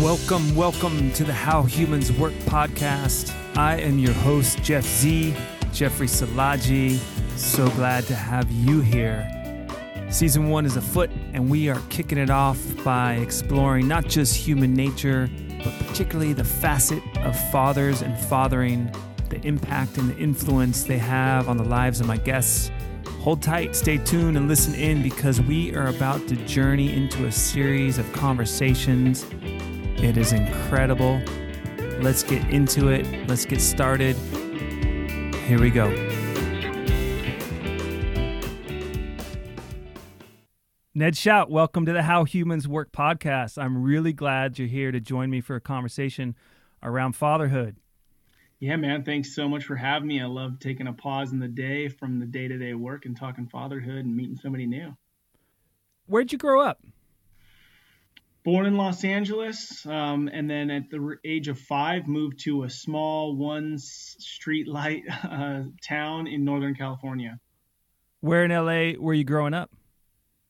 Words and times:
Welcome, 0.00 0.54
welcome 0.56 1.12
to 1.12 1.24
the 1.24 1.34
How 1.34 1.62
Humans 1.62 2.10
Work 2.12 2.32
podcast. 2.46 3.34
I 3.54 3.76
am 3.76 3.98
your 3.98 4.14
host, 4.14 4.62
Jeff 4.62 4.82
Z, 4.82 5.34
Jeffrey 5.74 6.06
Salaji. 6.06 6.96
So 7.36 7.68
glad 7.72 8.04
to 8.04 8.14
have 8.14 8.50
you 8.50 8.80
here. 8.80 9.28
Season 10.08 10.48
one 10.48 10.64
is 10.64 10.76
afoot, 10.76 11.10
and 11.34 11.50
we 11.50 11.68
are 11.68 11.78
kicking 11.90 12.16
it 12.16 12.30
off 12.30 12.58
by 12.82 13.16
exploring 13.16 13.88
not 13.88 14.06
just 14.06 14.34
human 14.34 14.72
nature, 14.72 15.28
but 15.62 15.78
particularly 15.86 16.32
the 16.32 16.44
facet 16.44 17.02
of 17.18 17.38
fathers 17.50 18.00
and 18.00 18.18
fathering, 18.18 18.90
the 19.28 19.46
impact 19.46 19.98
and 19.98 20.08
the 20.08 20.16
influence 20.16 20.82
they 20.82 20.98
have 20.98 21.46
on 21.46 21.58
the 21.58 21.64
lives 21.64 22.00
of 22.00 22.06
my 22.06 22.16
guests. 22.16 22.70
Hold 23.20 23.42
tight, 23.42 23.76
stay 23.76 23.98
tuned, 23.98 24.38
and 24.38 24.48
listen 24.48 24.74
in 24.74 25.02
because 25.02 25.42
we 25.42 25.76
are 25.76 25.88
about 25.88 26.26
to 26.28 26.36
journey 26.46 26.90
into 26.90 27.26
a 27.26 27.32
series 27.32 27.98
of 27.98 28.10
conversations 28.14 29.26
it 30.02 30.16
is 30.16 30.32
incredible. 30.32 31.20
Let's 32.00 32.22
get 32.22 32.48
into 32.50 32.88
it. 32.88 33.06
Let's 33.28 33.44
get 33.44 33.60
started. 33.60 34.16
Here 35.46 35.60
we 35.60 35.70
go. 35.70 35.90
Ned 40.94 41.16
Shout, 41.16 41.50
welcome 41.50 41.86
to 41.86 41.92
the 41.92 42.02
How 42.02 42.24
Humans 42.24 42.66
Work 42.66 42.92
podcast. 42.92 43.62
I'm 43.62 43.82
really 43.82 44.12
glad 44.12 44.58
you're 44.58 44.68
here 44.68 44.90
to 44.90 45.00
join 45.00 45.30
me 45.30 45.40
for 45.40 45.54
a 45.54 45.60
conversation 45.60 46.34
around 46.82 47.12
fatherhood. 47.12 47.76
Yeah, 48.58 48.76
man. 48.76 49.04
Thanks 49.04 49.34
so 49.34 49.48
much 49.48 49.64
for 49.64 49.76
having 49.76 50.08
me. 50.08 50.20
I 50.20 50.26
love 50.26 50.58
taking 50.60 50.86
a 50.86 50.92
pause 50.92 51.32
in 51.32 51.38
the 51.38 51.48
day 51.48 51.88
from 51.88 52.18
the 52.18 52.26
day 52.26 52.48
to 52.48 52.58
day 52.58 52.74
work 52.74 53.06
and 53.06 53.16
talking 53.16 53.46
fatherhood 53.46 54.04
and 54.04 54.16
meeting 54.16 54.36
somebody 54.36 54.66
new. 54.66 54.96
Where'd 56.06 56.32
you 56.32 56.38
grow 56.38 56.60
up? 56.60 56.82
Born 58.50 58.66
in 58.66 58.76
Los 58.76 59.04
Angeles, 59.04 59.86
um, 59.86 60.28
and 60.32 60.50
then 60.50 60.70
at 60.70 60.90
the 60.90 61.16
age 61.24 61.46
of 61.46 61.56
five, 61.56 62.08
moved 62.08 62.40
to 62.40 62.64
a 62.64 62.70
small 62.70 63.36
one 63.36 63.78
street 63.78 64.66
light 64.66 65.04
uh, 65.22 65.62
town 65.86 66.26
in 66.26 66.44
Northern 66.44 66.74
California. 66.74 67.38
Where 68.22 68.44
in 68.44 68.50
LA 68.50 69.00
were 69.00 69.14
you 69.14 69.22
growing 69.22 69.54
up? 69.54 69.70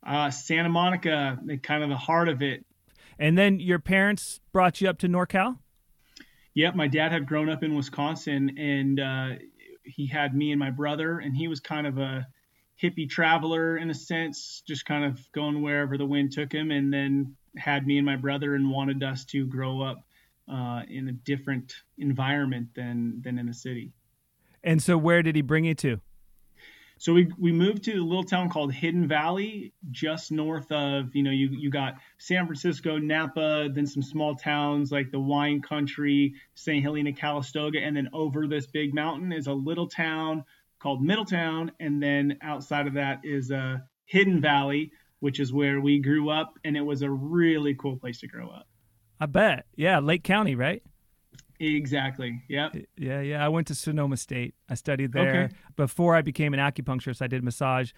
Uh, 0.03 0.31
Santa 0.31 0.71
Monica, 0.71 1.39
kind 1.63 1.85
of 1.85 1.91
the 1.91 1.97
heart 1.99 2.31
of 2.31 2.41
it. 2.41 2.65
And 3.19 3.37
then 3.37 3.61
your 3.61 3.79
parents 3.79 4.41
brought 4.51 4.81
you 4.81 4.89
up 4.89 4.97
to 5.01 5.07
NorCal? 5.07 5.59
Yep, 6.55 6.77
my 6.77 6.89
dad 6.89 7.13
had 7.13 7.27
grown 7.27 7.51
up 7.51 7.63
in 7.63 7.75
Wisconsin, 7.75 8.57
and 8.57 8.99
uh, 8.99 9.29
he 9.85 10.07
had 10.07 10.35
me 10.35 10.53
and 10.53 10.59
my 10.59 10.71
brother, 10.71 11.19
and 11.19 11.37
he 11.37 11.49
was 11.49 11.61
kind 11.61 11.87
of 11.87 11.99
a 11.99 12.27
hippie 12.83 13.11
traveler 13.11 13.77
in 13.77 13.91
a 13.91 13.95
sense, 13.95 14.63
just 14.67 14.87
kind 14.87 15.05
of 15.05 15.21
going 15.33 15.61
wherever 15.61 15.99
the 15.99 16.07
wind 16.07 16.33
took 16.33 16.51
him, 16.51 16.71
and 16.71 16.91
then 16.91 17.37
had 17.57 17.87
me 17.87 17.97
and 17.99 18.07
my 18.07 18.17
brother 18.17 18.55
and 18.55 18.71
wanted 18.71 19.03
us 19.03 19.25
to 19.27 19.47
grow 19.47 19.83
up 19.83 20.05
uh, 20.51 20.83
in 20.89 21.09
a 21.09 21.13
different 21.13 21.75
environment 21.99 22.69
than 22.75 23.21
than 23.23 23.39
in 23.39 23.47
the 23.47 23.55
city. 23.55 23.93
And 24.63 24.83
so, 24.83 24.99
where 24.99 25.23
did 25.23 25.37
he 25.37 25.43
bring 25.43 25.65
you 25.65 25.75
to? 25.77 26.01
So 27.01 27.15
we 27.15 27.33
we 27.39 27.51
moved 27.51 27.85
to 27.85 27.95
a 27.95 28.05
little 28.05 28.25
town 28.25 28.51
called 28.51 28.75
Hidden 28.75 29.09
Valley, 29.09 29.73
just 29.91 30.31
north 30.31 30.71
of 30.71 31.15
you 31.15 31.23
know 31.23 31.31
you 31.31 31.49
you 31.49 31.71
got 31.71 31.95
San 32.19 32.45
Francisco, 32.45 32.99
Napa, 32.99 33.71
then 33.73 33.87
some 33.87 34.03
small 34.03 34.35
towns 34.35 34.93
like 34.93 35.11
the 35.11 35.19
wine 35.19 35.63
country, 35.63 36.35
St. 36.55 36.83
Helena, 36.83 37.15
Calistoga, 37.15 37.79
and 37.81 37.97
then 37.97 38.11
over 38.13 38.47
this 38.47 38.67
big 38.67 38.93
mountain 38.93 39.33
is 39.33 39.47
a 39.47 39.53
little 39.53 39.87
town 39.87 40.45
called 40.79 41.03
Middletown, 41.03 41.73
and 41.81 42.03
then 42.03 42.37
outside 42.43 42.87
of 42.87 42.93
that 42.93 43.21
is 43.25 43.51
a 43.51 43.57
uh, 43.57 43.77
Hidden 44.05 44.43
Valley, 44.43 44.93
which 45.21 45.41
is 45.41 45.53
where 45.53 45.81
we 45.81 45.99
grew 46.01 46.31
up, 46.31 46.59
and 46.65 46.77
it 46.77 46.83
was 46.83 47.03
a 47.03 47.11
really 47.11 47.75
cool 47.75 47.97
place 47.97 48.21
to 48.21 48.27
grow 48.27 48.49
up. 48.49 48.67
I 49.21 49.27
bet. 49.27 49.67
Yeah, 49.77 49.99
Lake 49.99 50.25
County, 50.25 50.55
right? 50.55 50.83
Exactly. 51.61 52.43
Yep. 52.49 52.77
Yeah, 52.97 53.21
yeah. 53.21 53.45
I 53.45 53.49
went 53.49 53.67
to 53.67 53.75
Sonoma 53.75 54.17
State. 54.17 54.55
I 54.69 54.75
studied 54.75 55.13
there. 55.13 55.45
Okay. 55.45 55.55
Before 55.77 56.17
I 56.17 56.23
became 56.23 56.55
an 56.55 56.61
acupuncturist, 56.61 57.21
I 57.21 57.27
did 57.27 57.45
massage 57.45 57.93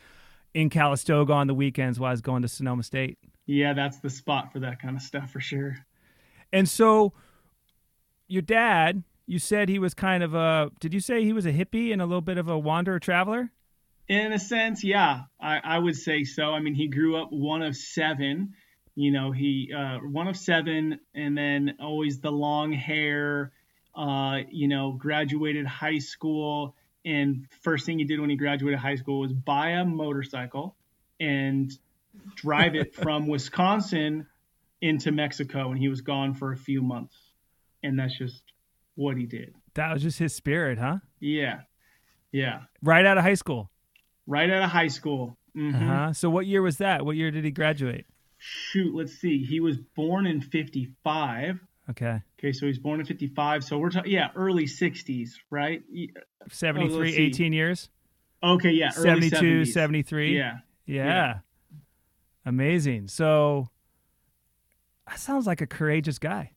in 0.52 0.68
Calistoga 0.68 1.32
on 1.32 1.46
the 1.46 1.54
weekends 1.54 1.98
while 2.00 2.08
I 2.08 2.12
was 2.12 2.20
going 2.20 2.42
to 2.42 2.48
Sonoma 2.48 2.82
State. 2.82 3.18
Yeah, 3.46 3.72
that's 3.72 3.98
the 3.98 4.10
spot 4.10 4.52
for 4.52 4.58
that 4.60 4.80
kind 4.80 4.96
of 4.96 5.02
stuff 5.02 5.30
for 5.30 5.40
sure. 5.40 5.76
And 6.52 6.68
so 6.68 7.12
your 8.26 8.42
dad, 8.42 9.04
you 9.26 9.38
said 9.38 9.68
he 9.68 9.78
was 9.78 9.94
kind 9.94 10.22
of 10.22 10.34
a 10.34 10.70
did 10.80 10.92
you 10.92 11.00
say 11.00 11.24
he 11.24 11.32
was 11.32 11.46
a 11.46 11.52
hippie 11.52 11.92
and 11.92 12.02
a 12.02 12.06
little 12.06 12.20
bit 12.20 12.38
of 12.38 12.48
a 12.48 12.58
wanderer 12.58 12.98
traveler? 12.98 13.50
In 14.08 14.32
a 14.32 14.38
sense, 14.38 14.82
yeah, 14.82 15.22
I, 15.40 15.60
I 15.62 15.78
would 15.78 15.96
say 15.96 16.24
so. 16.24 16.50
I 16.52 16.60
mean, 16.60 16.74
he 16.74 16.88
grew 16.88 17.16
up 17.16 17.28
one 17.32 17.62
of 17.62 17.76
seven. 17.76 18.54
You 18.94 19.10
know, 19.10 19.30
he 19.32 19.72
uh, 19.74 19.98
one 19.98 20.28
of 20.28 20.36
seven, 20.36 21.00
and 21.14 21.36
then 21.38 21.76
always 21.80 22.20
the 22.20 22.32
long 22.32 22.72
hair. 22.72 23.52
Uh, 23.94 24.38
you 24.50 24.68
know, 24.68 24.92
graduated 24.92 25.66
high 25.66 25.98
school, 25.98 26.74
and 27.04 27.46
first 27.62 27.86
thing 27.86 27.98
he 27.98 28.04
did 28.04 28.20
when 28.20 28.30
he 28.30 28.36
graduated 28.36 28.78
high 28.78 28.96
school 28.96 29.20
was 29.20 29.32
buy 29.32 29.70
a 29.70 29.84
motorcycle 29.84 30.76
and 31.20 31.70
drive 32.34 32.74
it 32.74 32.94
from 33.02 33.28
Wisconsin 33.28 34.26
into 34.80 35.12
Mexico, 35.12 35.70
and 35.70 35.78
he 35.78 35.88
was 35.88 36.00
gone 36.00 36.34
for 36.34 36.52
a 36.52 36.56
few 36.56 36.82
months, 36.82 37.16
and 37.82 37.98
that's 37.98 38.16
just 38.16 38.42
what 38.94 39.16
he 39.16 39.26
did. 39.26 39.54
That 39.74 39.92
was 39.92 40.02
just 40.02 40.18
his 40.18 40.34
spirit, 40.34 40.78
huh? 40.78 40.98
Yeah, 41.20 41.60
yeah. 42.30 42.62
Right 42.82 43.06
out 43.06 43.16
of 43.16 43.24
high 43.24 43.34
school 43.34 43.71
right 44.26 44.50
out 44.50 44.62
of 44.62 44.70
high 44.70 44.88
school. 44.88 45.36
Mm-hmm. 45.56 45.90
Uh-huh. 45.90 46.12
So 46.12 46.30
what 46.30 46.46
year 46.46 46.62
was 46.62 46.78
that? 46.78 47.04
What 47.04 47.16
year 47.16 47.30
did 47.30 47.44
he 47.44 47.50
graduate? 47.50 48.06
Shoot, 48.38 48.94
let's 48.94 49.12
see. 49.12 49.44
He 49.44 49.60
was 49.60 49.76
born 49.76 50.26
in 50.26 50.40
55. 50.40 51.60
Okay. 51.90 52.22
Okay, 52.38 52.52
so 52.52 52.66
he's 52.66 52.78
born 52.78 53.00
in 53.00 53.06
55. 53.06 53.64
So 53.64 53.78
we're 53.78 53.90
talking, 53.90 54.12
yeah, 54.12 54.28
early 54.34 54.64
60s, 54.64 55.30
right? 55.50 55.82
73, 56.50 57.12
oh, 57.12 57.20
18 57.20 57.52
years? 57.52 57.88
Okay, 58.42 58.70
yeah. 58.70 58.90
72, 58.90 59.64
73. 59.66 60.36
Yeah. 60.36 60.58
yeah. 60.86 61.04
Yeah. 61.04 61.34
Amazing. 62.44 63.08
So 63.08 63.68
that 65.06 65.18
sounds 65.18 65.46
like 65.46 65.60
a 65.60 65.66
courageous 65.66 66.18
guy. 66.18 66.52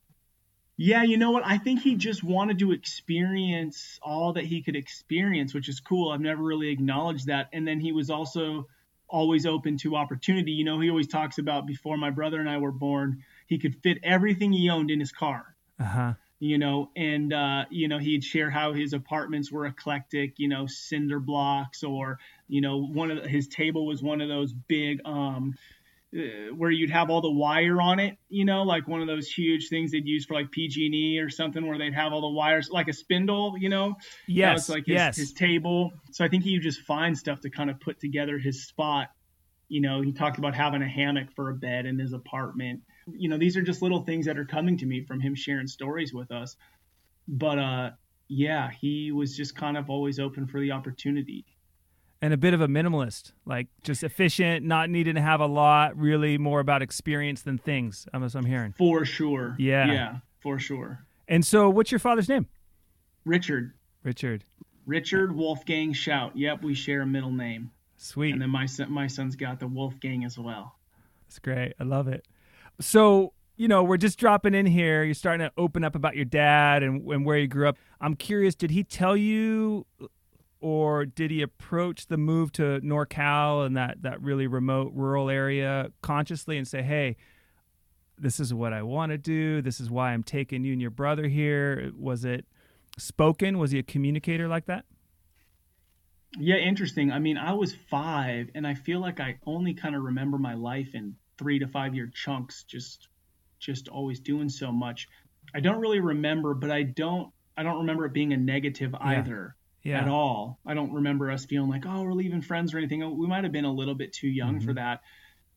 Yeah, 0.77 1.03
you 1.03 1.17
know 1.17 1.31
what? 1.31 1.45
I 1.45 1.57
think 1.57 1.81
he 1.81 1.95
just 1.95 2.23
wanted 2.23 2.59
to 2.59 2.73
experience 2.73 3.97
all 4.01 4.33
that 4.33 4.43
he 4.43 4.61
could 4.61 4.75
experience, 4.75 5.53
which 5.53 5.69
is 5.69 5.79
cool. 5.79 6.11
I've 6.11 6.19
never 6.19 6.43
really 6.43 6.69
acknowledged 6.69 7.27
that. 7.27 7.49
And 7.53 7.65
then 7.65 7.79
he 7.79 7.93
was 7.93 8.09
also 8.09 8.67
always 9.07 9.45
open 9.45 9.77
to 9.77 9.95
opportunity. 9.95 10.51
You 10.51 10.65
know, 10.65 10.79
he 10.79 10.89
always 10.89 11.07
talks 11.07 11.37
about 11.37 11.65
before 11.65 11.95
my 11.95 12.09
brother 12.09 12.39
and 12.39 12.49
I 12.49 12.57
were 12.57 12.71
born, 12.71 13.23
he 13.47 13.57
could 13.57 13.75
fit 13.83 13.99
everything 14.03 14.51
he 14.51 14.69
owned 14.69 14.91
in 14.91 14.99
his 14.99 15.11
car. 15.11 15.55
Uh-huh. 15.79 16.13
You 16.39 16.57
know, 16.57 16.91
and 16.95 17.31
uh, 17.31 17.65
you 17.69 17.87
know, 17.87 17.97
he'd 17.97 18.23
share 18.23 18.49
how 18.49 18.73
his 18.73 18.91
apartments 18.91 19.51
were 19.51 19.65
eclectic, 19.67 20.33
you 20.37 20.49
know, 20.49 20.67
cinder 20.67 21.19
blocks 21.19 21.83
or, 21.83 22.19
you 22.49 22.59
know, 22.59 22.85
one 22.85 23.11
of 23.11 23.23
the, 23.23 23.29
his 23.29 23.47
table 23.47 23.85
was 23.85 24.03
one 24.03 24.19
of 24.19 24.27
those 24.27 24.51
big 24.51 24.99
um 25.05 25.55
where 26.55 26.71
you'd 26.71 26.89
have 26.89 27.09
all 27.09 27.21
the 27.21 27.31
wire 27.31 27.81
on 27.81 27.99
it, 27.99 28.17
you 28.29 28.45
know, 28.45 28.63
like 28.63 28.87
one 28.87 29.01
of 29.01 29.07
those 29.07 29.27
huge 29.27 29.67
things 29.67 29.91
they'd 29.91 30.07
use 30.07 30.25
for 30.25 30.33
like 30.33 30.49
PG&E 30.51 31.19
or 31.19 31.29
something 31.29 31.67
where 31.67 31.77
they'd 31.77 31.93
have 31.93 32.13
all 32.13 32.21
the 32.21 32.29
wires 32.29 32.69
like 32.71 32.87
a 32.87 32.93
spindle, 32.93 33.55
you 33.57 33.67
know. 33.67 33.95
Yes. 34.27 34.61
It's 34.61 34.69
like 34.69 34.85
his, 34.85 34.93
yes. 34.95 35.17
his 35.17 35.33
table. 35.33 35.91
So 36.11 36.23
I 36.23 36.29
think 36.29 36.43
he 36.43 36.53
would 36.53 36.63
just 36.63 36.81
find 36.81 37.17
stuff 37.17 37.41
to 37.41 37.49
kind 37.49 37.69
of 37.69 37.79
put 37.81 37.99
together 37.99 38.37
his 38.37 38.65
spot. 38.65 39.09
You 39.67 39.81
know, 39.81 40.01
he 40.01 40.13
talked 40.13 40.37
about 40.37 40.55
having 40.55 40.81
a 40.81 40.87
hammock 40.87 41.33
for 41.35 41.49
a 41.49 41.53
bed 41.53 41.85
in 41.85 41.99
his 41.99 42.13
apartment. 42.13 42.81
You 43.11 43.27
know, 43.27 43.37
these 43.37 43.57
are 43.57 43.61
just 43.61 43.81
little 43.81 44.03
things 44.03 44.25
that 44.27 44.37
are 44.37 44.45
coming 44.45 44.77
to 44.77 44.85
me 44.85 45.03
from 45.03 45.19
him 45.19 45.35
sharing 45.35 45.67
stories 45.67 46.13
with 46.13 46.31
us. 46.31 46.55
But 47.27 47.59
uh 47.59 47.89
yeah, 48.27 48.71
he 48.81 49.11
was 49.11 49.35
just 49.37 49.55
kind 49.55 49.77
of 49.77 49.89
always 49.89 50.19
open 50.19 50.47
for 50.47 50.59
the 50.59 50.71
opportunity 50.71 51.45
and 52.21 52.33
a 52.33 52.37
bit 52.37 52.53
of 52.53 52.61
a 52.61 52.67
minimalist, 52.67 53.33
like 53.45 53.67
just 53.83 54.03
efficient, 54.03 54.65
not 54.65 54.89
needing 54.89 55.15
to 55.15 55.21
have 55.21 55.41
a 55.41 55.45
lot, 55.45 55.97
really 55.97 56.37
more 56.37 56.59
about 56.59 56.81
experience 56.81 57.41
than 57.41 57.57
things. 57.57 58.07
I'm, 58.13 58.23
I'm 58.23 58.45
hearing. 58.45 58.73
For 58.77 59.05
sure. 59.05 59.55
Yeah. 59.59 59.91
Yeah, 59.91 60.15
for 60.39 60.59
sure. 60.59 61.05
And 61.27 61.45
so, 61.45 61.69
what's 61.69 61.91
your 61.91 61.99
father's 61.99 62.29
name? 62.29 62.47
Richard. 63.25 63.73
Richard. 64.03 64.43
Richard 64.85 65.35
Wolfgang 65.35 65.93
Shout. 65.93 66.37
Yep, 66.37 66.63
we 66.63 66.75
share 66.75 67.01
a 67.01 67.05
middle 67.07 67.31
name. 67.31 67.71
Sweet. 67.97 68.33
And 68.33 68.41
then 68.41 68.49
my 68.49 68.67
son, 68.67 68.91
my 68.91 69.07
son's 69.07 69.35
got 69.35 69.59
the 69.59 69.67
Wolfgang 69.67 70.25
as 70.25 70.37
well. 70.37 70.75
That's 71.27 71.39
great. 71.39 71.73
I 71.79 71.83
love 71.83 72.07
it. 72.07 72.25
So, 72.79 73.33
you 73.55 73.67
know, 73.67 73.83
we're 73.83 73.97
just 73.97 74.19
dropping 74.19 74.53
in 74.53 74.65
here. 74.65 75.03
You're 75.03 75.15
starting 75.15 75.47
to 75.47 75.53
open 75.57 75.83
up 75.83 75.95
about 75.95 76.15
your 76.15 76.25
dad 76.25 76.83
and, 76.83 77.09
and 77.09 77.25
where 77.25 77.37
you 77.37 77.47
grew 77.47 77.67
up. 77.67 77.77
I'm 77.99 78.15
curious, 78.15 78.53
did 78.53 78.71
he 78.71 78.83
tell 78.83 79.17
you 79.17 79.87
or 80.65 81.05
did 81.05 81.29
he 81.29 81.43
approach 81.43 82.07
the 82.07 82.17
move 82.17 82.51
to 82.51 82.79
NorCal 82.81 83.63
and 83.67 83.77
that 83.77 84.01
that 84.01 84.19
really 84.19 84.47
remote 84.47 84.91
rural 84.95 85.29
area 85.29 85.91
consciously 86.01 86.57
and 86.57 86.67
say, 86.67 86.81
"Hey, 86.81 87.17
this 88.17 88.39
is 88.39 88.51
what 88.51 88.73
I 88.73 88.81
want 88.81 89.11
to 89.11 89.19
do. 89.19 89.61
This 89.61 89.79
is 89.79 89.91
why 89.91 90.11
I'm 90.11 90.23
taking 90.23 90.63
you 90.63 90.71
and 90.71 90.81
your 90.81 90.89
brother 90.89 91.27
here." 91.27 91.91
Was 91.95 92.25
it 92.25 92.47
spoken? 92.97 93.59
Was 93.59 93.69
he 93.69 93.77
a 93.77 93.83
communicator 93.83 94.47
like 94.47 94.65
that? 94.65 94.85
Yeah, 96.39 96.55
interesting. 96.55 97.11
I 97.11 97.19
mean, 97.19 97.37
I 97.37 97.53
was 97.53 97.75
5 97.75 98.49
and 98.55 98.65
I 98.65 98.73
feel 98.73 98.99
like 98.99 99.19
I 99.19 99.37
only 99.45 99.75
kind 99.75 99.95
of 99.95 100.01
remember 100.01 100.39
my 100.39 100.55
life 100.55 100.95
in 100.95 101.15
3 101.37 101.59
to 101.59 101.67
5 101.67 101.93
year 101.93 102.07
chunks 102.11 102.63
just 102.63 103.07
just 103.59 103.87
always 103.87 104.19
doing 104.19 104.49
so 104.49 104.71
much. 104.71 105.07
I 105.53 105.59
don't 105.59 105.79
really 105.79 105.99
remember, 105.99 106.55
but 106.55 106.71
I 106.71 106.81
don't 106.81 107.31
I 107.55 107.61
don't 107.61 107.77
remember 107.77 108.05
it 108.05 108.13
being 108.13 108.33
a 108.33 108.37
negative 108.37 108.93
yeah. 108.93 109.07
either. 109.09 109.55
Yeah. 109.85 110.01
At 110.01 110.07
all. 110.07 110.59
I 110.65 110.73
don't 110.73 110.93
remember 110.93 111.29
us 111.29 111.45
feeling 111.45 111.69
like, 111.69 111.85
oh, 111.87 112.01
we're 112.01 112.13
leaving 112.13 112.41
friends 112.41 112.73
or 112.73 112.79
anything. 112.79 113.17
We 113.19 113.27
might 113.27 113.43
have 113.43 113.53
been 113.53 113.65
a 113.65 113.71
little 113.71 113.93
bit 113.93 114.13
too 114.13 114.27
young 114.27 114.55
mm-hmm. 114.55 114.65
for 114.65 114.73
that. 114.73 115.01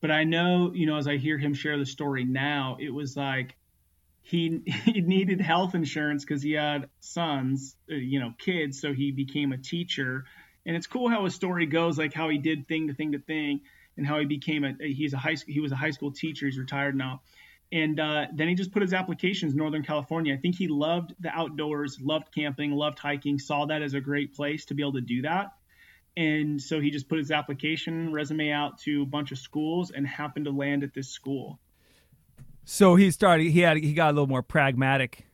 But 0.01 0.11
I 0.11 0.23
know, 0.23 0.71
you 0.71 0.85
know, 0.85 0.97
as 0.97 1.07
I 1.07 1.17
hear 1.17 1.39
him 1.39 1.55
share 1.55 1.79
the 1.79 1.85
story 1.85 2.25
now, 2.25 2.77
it 2.79 2.93
was 2.93 3.17
like 3.17 3.57
he 4.21 4.61
he 4.85 5.01
needed 5.01 5.41
health 5.41 5.73
insurance 5.73 6.23
because 6.23 6.43
he 6.43 6.51
had 6.51 6.89
sons, 6.99 7.75
uh, 7.91 7.95
you 7.95 8.19
know, 8.19 8.33
kids. 8.37 8.79
So 8.79 8.93
he 8.93 9.11
became 9.11 9.51
a 9.51 9.57
teacher, 9.57 10.25
and 10.63 10.75
it's 10.75 10.85
cool 10.85 11.09
how 11.09 11.25
his 11.25 11.33
story 11.33 11.65
goes, 11.65 11.97
like 11.97 12.13
how 12.13 12.29
he 12.29 12.37
did 12.37 12.67
thing 12.67 12.87
to 12.87 12.93
thing 12.93 13.13
to 13.13 13.19
thing, 13.19 13.61
and 13.97 14.05
how 14.05 14.19
he 14.19 14.25
became 14.25 14.63
a 14.63 14.75
he's 14.79 15.13
a 15.13 15.17
high 15.17 15.37
he 15.47 15.59
was 15.59 15.71
a 15.71 15.75
high 15.75 15.91
school 15.91 16.11
teacher. 16.11 16.45
He's 16.45 16.59
retired 16.59 16.95
now, 16.95 17.21
and 17.71 17.99
uh, 17.99 18.25
then 18.33 18.47
he 18.47 18.55
just 18.55 18.71
put 18.71 18.81
his 18.81 18.93
applications 18.93 19.53
Northern 19.53 19.83
California. 19.83 20.33
I 20.33 20.37
think 20.37 20.55
he 20.55 20.67
loved 20.67 21.13
the 21.19 21.29
outdoors, 21.29 21.99
loved 22.01 22.33
camping, 22.33 22.71
loved 22.71 22.97
hiking, 22.97 23.37
saw 23.37 23.65
that 23.67 23.81
as 23.81 23.93
a 23.93 24.01
great 24.01 24.33
place 24.33 24.65
to 24.65 24.73
be 24.73 24.81
able 24.81 24.93
to 24.93 25.01
do 25.01 25.21
that. 25.21 25.53
And 26.17 26.59
so 26.59 26.79
he 26.79 26.89
just 26.89 27.07
put 27.07 27.19
his 27.19 27.31
application 27.31 28.11
resume 28.11 28.51
out 28.51 28.79
to 28.79 29.03
a 29.03 29.05
bunch 29.05 29.31
of 29.31 29.37
schools 29.37 29.91
and 29.91 30.05
happened 30.05 30.45
to 30.45 30.51
land 30.51 30.83
at 30.83 30.93
this 30.93 31.09
school. 31.09 31.59
So 32.65 32.95
he 32.95 33.11
started. 33.11 33.51
He 33.51 33.59
had. 33.59 33.77
He 33.77 33.93
got 33.93 34.09
a 34.09 34.13
little 34.13 34.27
more 34.27 34.43
pragmatic 34.43 35.25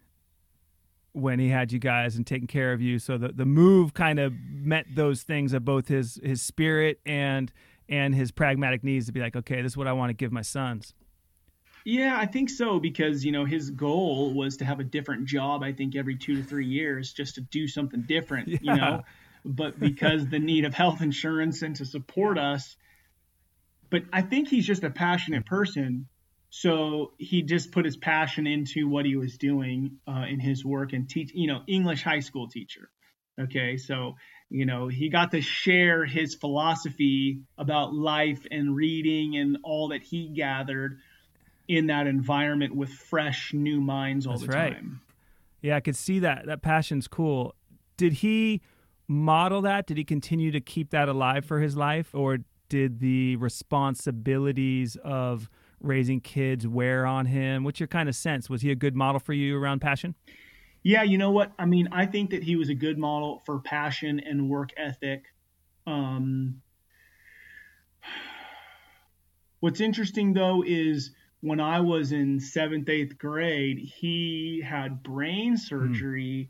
when 1.14 1.40
he 1.40 1.48
had 1.48 1.72
you 1.72 1.80
guys 1.80 2.18
and 2.18 2.28
taking 2.28 2.48
care 2.48 2.74
of 2.74 2.81
you. 2.81 3.00
So 3.00 3.18
the 3.18 3.30
the 3.30 3.46
move 3.46 3.94
kind 3.94 4.20
of 4.20 4.34
met 4.34 4.86
those 4.94 5.24
things 5.24 5.54
of 5.54 5.66
both 5.66 5.88
his 5.88 6.20
his 6.24 6.42
spirit 6.42 7.00
and 7.06 7.52
and 7.88 8.14
his 8.14 8.31
pragmatic 8.31 8.84
needs 8.84 9.06
to 9.08 9.12
be 9.12 9.20
like, 9.20 9.36
okay, 9.36 9.62
this 9.62 9.74
is 9.74 9.78
what 9.78 9.88
I 9.88 9.94
want 9.94 10.10
to 10.10 10.14
give 10.14 10.31
my 10.31 10.42
sons. 10.42 10.94
Yeah, 11.86 12.18
I 12.18 12.26
think 12.26 12.50
so 12.50 12.80
because 12.80 13.24
you 13.24 13.32
know 13.32 13.46
his 13.46 13.70
goal 13.70 14.34
was 14.34 14.58
to 14.58 14.66
have 14.66 14.80
a 14.80 14.84
different 14.84 15.26
job. 15.28 15.64
I 15.64 15.72
think 15.72 15.96
every 15.96 16.18
two 16.18 16.38
to 16.38 16.44
three 16.44 16.66
years, 16.66 17.14
just 17.14 17.36
to 17.36 17.42
do 17.42 17.68
something 17.68 18.02
different. 18.02 18.48
Yeah. 18.50 18.58
You 18.62 18.76
know, 18.76 19.04
but 19.46 19.80
because 19.80 20.28
the 20.28 20.40
need 20.40 20.66
of 20.66 20.74
health 20.74 21.02
insurance 21.02 21.62
and 21.62 21.76
to 21.78 21.86
support 21.86 22.38
us. 22.38 22.76
But 23.92 24.04
I 24.12 24.24
think 24.24 24.50
he's 24.50 24.66
just 24.66 24.84
a 24.84 24.90
passionate 24.90 25.46
person 25.46 26.08
so 26.58 27.12
he 27.18 27.42
just 27.42 27.74
put 27.74 27.84
his 27.84 27.98
passion 27.98 28.48
into 28.48 28.88
what 28.88 29.06
he 29.06 29.18
was 29.18 29.38
doing 29.38 29.98
uh, 30.08 30.24
in 30.30 30.40
his 30.40 30.64
work 30.64 30.94
and 30.94 31.10
teach, 31.10 31.34
you 31.34 31.48
know, 31.48 31.64
English 31.68 32.02
high 32.02 32.22
school 32.22 32.48
teacher. 32.48 32.90
Okay, 33.38 33.76
so 33.76 34.16
you 34.50 34.66
know 34.66 34.88
he 34.88 35.10
got 35.10 35.31
to 35.31 35.42
share 35.42 36.06
his 36.06 36.34
philosophy 36.34 37.42
about 37.58 37.94
life 37.94 38.48
and 38.50 38.74
reading 38.74 39.36
and 39.36 39.58
all 39.66 39.90
that 39.90 40.02
he 40.02 40.30
gathered 40.30 41.00
in 41.68 41.88
that 41.88 42.08
environment 42.08 42.76
with 42.76 42.90
fresh 42.90 43.54
new 43.54 43.82
minds 43.82 44.28
all 44.28 44.34
That's 44.34 44.52
the 44.52 44.58
right. 44.58 44.74
time. 44.74 45.02
Yeah, 45.62 45.76
I 45.76 45.80
could 45.80 45.96
see 45.96 46.20
that. 46.20 46.46
That 46.46 46.62
passion's 46.62 47.08
cool. 47.08 47.56
Did 47.98 48.14
he 48.14 48.62
model 49.08 49.62
that? 49.62 49.88
Did 49.88 49.98
he 49.98 50.04
continue 50.04 50.52
to 50.52 50.62
keep 50.62 50.92
that 50.92 51.10
alive 51.10 51.46
for 51.46 51.60
his 51.60 51.76
life, 51.76 52.14
or 52.14 52.40
did 52.70 53.00
the 53.00 53.36
responsibilities 53.38 54.98
of 55.04 55.50
raising 55.80 56.20
kids 56.20 56.68
wear 56.68 57.06
on 57.06 57.26
him? 57.26 57.64
What's 57.64 57.80
your 57.80 57.88
kind 57.88 58.10
of 58.10 58.16
sense? 58.16 58.50
Was 58.50 58.62
he 58.62 58.72
a 58.72 58.76
good 58.76 58.96
model 58.96 59.20
for 59.20 59.34
you 59.34 59.58
around 59.58 59.80
passion? 59.80 60.16
Yeah, 60.84 61.02
you 61.02 61.18
know 61.18 61.32
what? 61.32 61.52
I 61.58 61.66
mean, 61.66 61.90
I 61.92 62.06
think 62.06 62.30
that 62.30 62.44
he 62.44 62.56
was 62.56 62.70
a 62.70 62.76
good 62.76 62.98
model 62.98 63.42
for 63.46 63.60
passion 63.60 64.20
and 64.20 64.50
work 64.50 64.70
ethic. 64.78 65.24
Um, 65.88 66.62
what's 69.60 69.82
interesting 69.82 70.34
though 70.34 70.64
is 70.66 71.12
when 71.45 71.59
I 71.59 71.80
was 71.80 72.12
in 72.12 72.39
seventh, 72.39 72.89
eighth 72.89 73.18
grade, 73.19 73.77
he 73.77 74.63
had 74.65 75.03
brain 75.03 75.51
hmm. 75.51 75.57
surgery. 75.57 76.50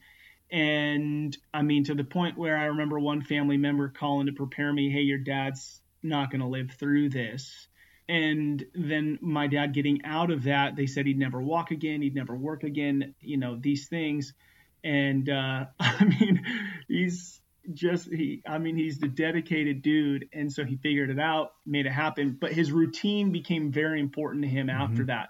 Mm. 0.53 0.57
And 0.57 1.37
I 1.53 1.63
mean, 1.63 1.83
to 1.85 1.95
the 1.95 2.03
point 2.03 2.37
where 2.37 2.55
I 2.55 2.65
remember 2.65 2.99
one 2.99 3.21
family 3.21 3.57
member 3.57 3.89
calling 3.89 4.27
to 4.27 4.31
prepare 4.31 4.71
me, 4.71 4.89
hey, 4.89 5.01
your 5.01 5.17
dad's 5.17 5.81
not 6.01 6.31
going 6.31 6.41
to 6.41 6.47
live 6.47 6.71
through 6.71 7.09
this 7.09 7.67
and 8.07 8.63
then 8.75 9.17
my 9.21 9.47
dad 9.47 9.73
getting 9.73 10.05
out 10.05 10.29
of 10.29 10.43
that 10.43 10.75
they 10.75 10.85
said 10.85 11.05
he'd 11.05 11.17
never 11.17 11.41
walk 11.41 11.71
again 11.71 12.01
he'd 12.01 12.15
never 12.15 12.35
work 12.35 12.63
again 12.63 13.15
you 13.19 13.37
know 13.37 13.57
these 13.59 13.87
things 13.87 14.33
and 14.83 15.29
uh, 15.29 15.65
i 15.79 16.03
mean 16.05 16.45
he's 16.87 17.41
just 17.73 18.11
he 18.11 18.41
i 18.47 18.57
mean 18.57 18.75
he's 18.75 18.99
the 18.99 19.07
dedicated 19.07 19.81
dude 19.81 20.27
and 20.33 20.51
so 20.51 20.63
he 20.63 20.75
figured 20.77 21.09
it 21.09 21.19
out 21.19 21.53
made 21.65 21.85
it 21.85 21.91
happen 21.91 22.37
but 22.39 22.51
his 22.51 22.71
routine 22.71 23.31
became 23.31 23.71
very 23.71 23.99
important 23.99 24.43
to 24.43 24.49
him 24.49 24.67
mm-hmm. 24.67 24.81
after 24.81 25.05
that 25.05 25.29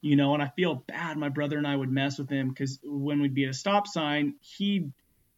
you 0.00 0.16
know 0.16 0.34
and 0.34 0.42
i 0.42 0.50
feel 0.56 0.74
bad 0.86 1.16
my 1.16 1.28
brother 1.28 1.58
and 1.58 1.66
i 1.66 1.76
would 1.76 1.90
mess 1.90 2.18
with 2.18 2.28
him 2.28 2.48
because 2.48 2.78
when 2.84 3.20
we'd 3.20 3.34
be 3.34 3.44
at 3.44 3.50
a 3.50 3.54
stop 3.54 3.86
sign 3.86 4.34
he'd 4.40 4.92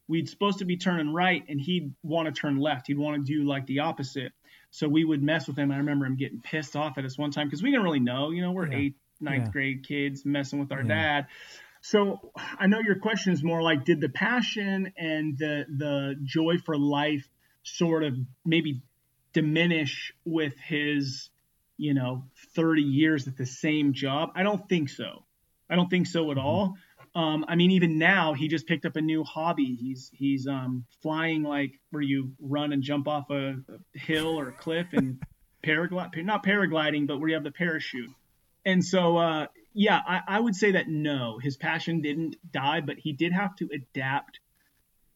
we'd 0.06 0.28
supposed 0.28 0.58
to 0.58 0.64
be 0.64 0.76
turning 0.76 1.12
right 1.12 1.44
and 1.48 1.60
he'd 1.60 1.92
want 2.02 2.26
to 2.26 2.40
turn 2.40 2.56
left 2.56 2.86
he'd 2.86 2.98
want 2.98 3.26
to 3.26 3.32
do 3.32 3.46
like 3.46 3.66
the 3.66 3.80
opposite 3.80 4.32
so 4.70 4.88
we 4.88 5.04
would 5.04 5.22
mess 5.22 5.46
with 5.46 5.58
him. 5.58 5.70
I 5.70 5.78
remember 5.78 6.06
him 6.06 6.16
getting 6.16 6.40
pissed 6.40 6.76
off 6.76 6.98
at 6.98 7.04
us 7.04 7.16
one 7.16 7.30
time 7.30 7.46
because 7.46 7.62
we 7.62 7.70
didn't 7.70 7.84
really 7.84 8.00
know. 8.00 8.30
You 8.30 8.42
know, 8.42 8.52
we're 8.52 8.70
yeah. 8.70 8.78
eighth, 8.78 8.96
ninth 9.20 9.46
yeah. 9.46 9.50
grade 9.50 9.86
kids 9.86 10.24
messing 10.24 10.58
with 10.58 10.72
our 10.72 10.82
yeah. 10.82 10.88
dad. 10.88 11.26
So 11.90 12.32
I 12.58 12.66
know 12.66 12.80
your 12.80 12.96
question 12.96 13.32
is 13.32 13.42
more 13.42 13.62
like, 13.62 13.86
did 13.86 13.98
the 14.02 14.10
passion 14.10 14.92
and 14.98 15.38
the 15.38 15.64
the 15.74 16.16
joy 16.22 16.58
for 16.58 16.76
life 16.76 17.26
sort 17.62 18.04
of 18.04 18.14
maybe 18.44 18.82
diminish 19.32 20.12
with 20.26 20.52
his, 20.58 21.30
you 21.78 21.94
know, 21.94 22.24
30 22.54 22.82
years 22.82 23.26
at 23.26 23.38
the 23.38 23.46
same 23.46 23.94
job? 23.94 24.32
I 24.34 24.42
don't 24.42 24.68
think 24.68 24.90
so. 24.90 25.24
I 25.70 25.76
don't 25.76 25.88
think 25.88 26.06
so 26.06 26.30
at 26.30 26.36
mm-hmm. 26.36 26.46
all. 26.46 26.74
Um, 27.14 27.46
I 27.48 27.56
mean, 27.56 27.70
even 27.70 27.96
now 27.96 28.34
he 28.34 28.48
just 28.48 28.66
picked 28.66 28.84
up 28.84 28.96
a 28.96 29.00
new 29.00 29.24
hobby. 29.24 29.74
He's 29.74 30.10
he's 30.12 30.46
um, 30.46 30.84
flying 31.00 31.42
like 31.42 31.80
where 31.90 32.02
you 32.02 32.32
run 32.38 32.74
and 32.74 32.82
jump 32.82 33.08
off 33.08 33.30
a, 33.30 33.54
a 33.94 33.98
hill 33.98 34.38
or 34.38 34.48
a 34.48 34.52
cliff 34.52 34.88
and 34.92 35.22
paraglide, 35.64 36.22
not 36.22 36.44
paragliding, 36.44 37.06
but 37.06 37.18
where 37.18 37.30
you 37.30 37.34
have 37.34 37.44
the 37.44 37.50
parachute. 37.50 38.10
And 38.66 38.84
so, 38.84 39.16
uh, 39.16 39.46
yeah, 39.78 40.00
I, 40.04 40.22
I 40.26 40.40
would 40.40 40.56
say 40.56 40.72
that 40.72 40.88
no, 40.88 41.38
his 41.38 41.56
passion 41.56 42.00
didn't 42.00 42.34
die, 42.50 42.80
but 42.80 42.96
he 42.98 43.12
did 43.12 43.32
have 43.32 43.54
to 43.56 43.68
adapt 43.72 44.40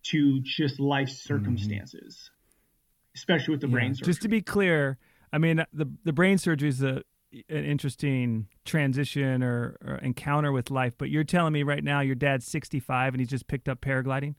to 0.05 0.41
just 0.41 0.79
life 0.79 1.09
mm-hmm. 1.09 1.35
circumstances, 1.35 2.31
mm-hmm. 2.31 3.17
especially 3.17 3.55
with 3.55 3.61
the 3.61 3.67
yeah. 3.67 3.73
brain 3.73 3.94
surgery. 3.97 4.12
Just 4.12 4.23
to 4.23 4.29
be 4.29 4.41
clear, 4.41 4.99
I 5.32 5.38
mean, 5.38 5.64
the 5.73 5.91
the 6.05 6.12
brain 6.12 6.38
surgery 6.38 6.69
is 6.69 6.81
a 6.81 7.03
an 7.49 7.64
interesting 7.64 8.47
transition 8.64 9.43
or, 9.43 9.79
or, 9.85 9.94
encounter 9.97 10.53
with 10.53 10.70
life. 10.70 10.94
But 10.97 11.09
you're 11.09 11.25
telling 11.25 11.54
me 11.54 11.62
right 11.62 11.83
now 11.83 12.00
your 12.00 12.14
dad's 12.14 12.47
65 12.47 13.14
and 13.14 13.21
he's 13.21 13.31
just 13.31 13.49
picked 13.49 13.71
up 13.71 13.81
paragliding. 13.81 14.35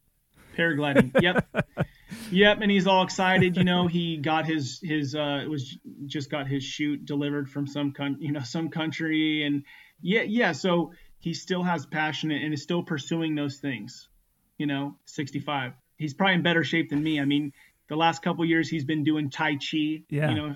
Paragliding. 0.56 1.20
Yep. 1.20 1.66
yep. 2.32 2.60
And 2.62 2.70
he's 2.70 2.86
all 2.86 3.04
excited. 3.04 3.58
You 3.58 3.64
know, 3.64 3.88
he 3.88 4.18
got 4.18 4.46
his 4.46 4.80
his 4.82 5.16
uh 5.16 5.44
was 5.50 5.76
just 6.06 6.30
got 6.30 6.48
his 6.48 6.64
chute 6.64 7.04
delivered 7.04 7.50
from 7.50 7.66
some 7.68 7.92
con 7.92 8.18
you 8.20 8.32
know 8.32 8.44
some 8.44 8.70
country 8.70 9.44
and 9.44 9.64
yeah 10.02 10.24
yeah. 10.24 10.52
So 10.52 10.94
he 11.20 11.34
still 11.34 11.64
has 11.64 11.86
passion 11.86 12.32
and 12.32 12.54
is 12.54 12.64
still 12.64 12.84
pursuing 12.84 13.36
those 13.36 13.58
things. 13.58 14.10
You 14.58 14.68
know, 14.68 14.96
65. 15.06 15.74
He's 15.98 16.14
probably 16.14 16.36
in 16.36 16.44
better 16.44 16.64
shape 16.64 16.90
than 16.90 17.02
me. 17.02 17.20
I 17.20 17.26
mean, 17.26 17.54
the 17.90 17.96
last 17.96 18.22
couple 18.22 18.46
years 18.46 18.70
he's 18.70 18.86
been 18.86 19.04
doing 19.04 19.30
tai 19.30 19.56
chi. 19.56 20.04
Yeah. 20.10 20.30
You 20.30 20.36
know, 20.36 20.56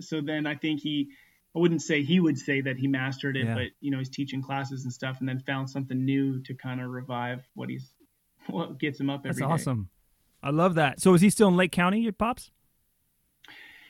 so 0.00 0.20
then 0.20 0.46
I 0.46 0.54
think 0.54 0.80
he 0.80 1.10
I 1.54 1.60
wouldn't 1.60 1.82
say 1.82 2.02
he 2.02 2.18
would 2.18 2.38
say 2.38 2.62
that 2.62 2.76
he 2.76 2.88
mastered 2.88 3.36
it, 3.36 3.46
yeah. 3.46 3.54
but 3.54 3.66
you 3.80 3.90
know, 3.92 3.98
he's 3.98 4.08
teaching 4.10 4.42
classes 4.42 4.84
and 4.84 4.92
stuff, 4.92 5.18
and 5.20 5.28
then 5.28 5.38
found 5.38 5.70
something 5.70 6.04
new 6.04 6.42
to 6.42 6.54
kind 6.54 6.80
of 6.80 6.90
revive 6.90 7.46
what 7.54 7.68
he's 7.68 7.94
what 8.48 8.78
gets 8.78 8.98
him 8.98 9.08
up 9.08 9.20
every 9.24 9.40
That's 9.40 9.62
awesome. 9.62 9.88
I 10.42 10.50
love 10.50 10.74
that. 10.74 11.00
So 11.00 11.14
is 11.14 11.20
he 11.20 11.30
still 11.30 11.48
in 11.48 11.56
Lake 11.56 11.72
County, 11.72 12.00
your 12.00 12.12
pops? 12.12 12.50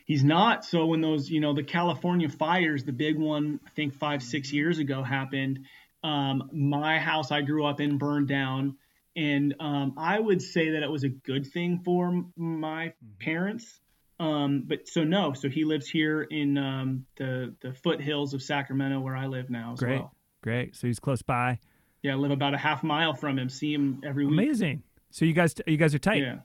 He's 0.05 0.23
not. 0.23 0.63
So 0.63 0.85
when 0.85 1.01
those, 1.01 1.29
you 1.29 1.39
know, 1.39 1.53
the 1.53 1.63
California 1.63 2.29
fires, 2.29 2.83
the 2.83 2.93
big 2.93 3.17
one, 3.17 3.59
I 3.65 3.69
think 3.71 3.95
five, 3.95 4.23
six 4.23 4.53
years 4.53 4.79
ago 4.79 5.03
happened. 5.03 5.65
Um, 6.03 6.49
my 6.53 6.99
house 6.99 7.31
I 7.31 7.41
grew 7.41 7.65
up 7.65 7.81
in 7.81 7.97
burned 7.97 8.27
down, 8.27 8.77
and 9.15 9.55
um, 9.59 9.95
I 9.97 10.19
would 10.19 10.41
say 10.41 10.71
that 10.71 10.83
it 10.83 10.89
was 10.89 11.03
a 11.03 11.09
good 11.09 11.47
thing 11.47 11.81
for 11.83 12.23
my 12.37 12.87
mm-hmm. 12.87 13.17
parents 13.19 13.79
um, 14.19 14.63
but 14.65 14.87
so 14.87 15.03
no, 15.03 15.33
so 15.33 15.49
he 15.49 15.65
lives 15.65 15.89
here 15.89 16.21
in 16.23 16.57
um, 16.57 17.05
the 17.17 17.53
the 17.61 17.73
foothills 17.73 18.33
of 18.33 18.41
Sacramento, 18.41 18.99
where 18.99 19.15
I 19.15 19.27
live 19.27 19.49
now 19.49 19.73
as 19.73 19.79
great, 19.79 19.99
well. 19.99 20.15
Great, 20.41 20.75
So 20.75 20.87
he's 20.87 20.99
close 20.99 21.21
by. 21.21 21.59
Yeah, 22.01 22.13
I 22.13 22.15
live 22.15 22.31
about 22.31 22.53
a 22.53 22.57
half 22.57 22.83
mile 22.83 23.13
from 23.13 23.37
him. 23.37 23.49
See 23.49 23.73
him 23.73 24.01
every 24.05 24.25
week. 24.25 24.39
Amazing. 24.39 24.83
So 25.09 25.25
you 25.25 25.33
guys, 25.33 25.55
you 25.65 25.77
guys 25.77 25.93
are 25.95 25.99
tight. 25.99 26.21
Yeah. 26.21 26.37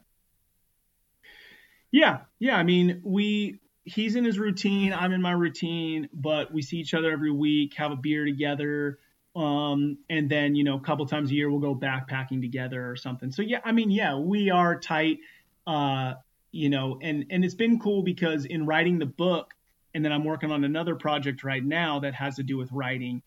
Yeah, 1.91 2.19
yeah. 2.39 2.55
I 2.55 2.63
mean, 2.63 3.01
we 3.03 3.59
he's 3.83 4.15
in 4.15 4.23
his 4.23 4.39
routine, 4.39 4.93
I'm 4.93 5.11
in 5.11 5.21
my 5.21 5.31
routine, 5.31 6.09
but 6.13 6.53
we 6.53 6.61
see 6.61 6.77
each 6.77 6.93
other 6.93 7.11
every 7.11 7.31
week, 7.31 7.73
have 7.75 7.91
a 7.91 7.95
beer 7.95 8.25
together, 8.25 8.99
um, 9.35 9.97
and 10.09 10.29
then 10.29 10.55
you 10.55 10.63
know, 10.63 10.75
a 10.75 10.79
couple 10.79 11.05
times 11.05 11.31
a 11.31 11.33
year 11.33 11.49
we'll 11.49 11.59
go 11.59 11.75
backpacking 11.75 12.41
together 12.41 12.89
or 12.89 12.95
something. 12.95 13.31
So 13.31 13.41
yeah, 13.41 13.59
I 13.63 13.71
mean, 13.71 13.91
yeah, 13.91 14.17
we 14.17 14.49
are 14.49 14.79
tight. 14.79 15.19
Uh, 15.67 16.13
you 16.51 16.69
know, 16.69 16.99
and 17.01 17.25
and 17.29 17.45
it's 17.45 17.55
been 17.55 17.79
cool 17.79 18.03
because 18.03 18.45
in 18.45 18.65
writing 18.65 18.99
the 18.99 19.05
book, 19.05 19.53
and 19.93 20.03
then 20.03 20.11
I'm 20.11 20.23
working 20.25 20.51
on 20.51 20.63
another 20.63 20.95
project 20.95 21.43
right 21.43 21.63
now 21.63 21.99
that 21.99 22.13
has 22.15 22.35
to 22.35 22.43
do 22.43 22.57
with 22.57 22.71
writing. 22.71 23.21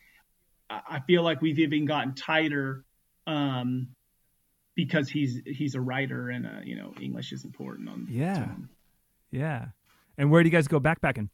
I 0.70 1.00
feel 1.06 1.22
like 1.22 1.42
we've 1.42 1.58
even 1.58 1.84
gotten 1.84 2.14
tighter 2.14 2.84
um, 3.26 3.88
because 4.74 5.08
he's 5.08 5.40
he's 5.46 5.74
a 5.74 5.80
writer 5.80 6.30
and 6.30 6.46
uh, 6.46 6.60
you 6.64 6.76
know 6.76 6.92
English 7.00 7.32
is 7.32 7.44
important 7.44 7.88
on 7.88 8.06
yeah 8.10 8.48
yeah 9.30 9.66
and 10.18 10.30
where 10.30 10.42
do 10.42 10.48
you 10.48 10.52
guys 10.52 10.68
go 10.68 10.80
backpacking 10.80 11.28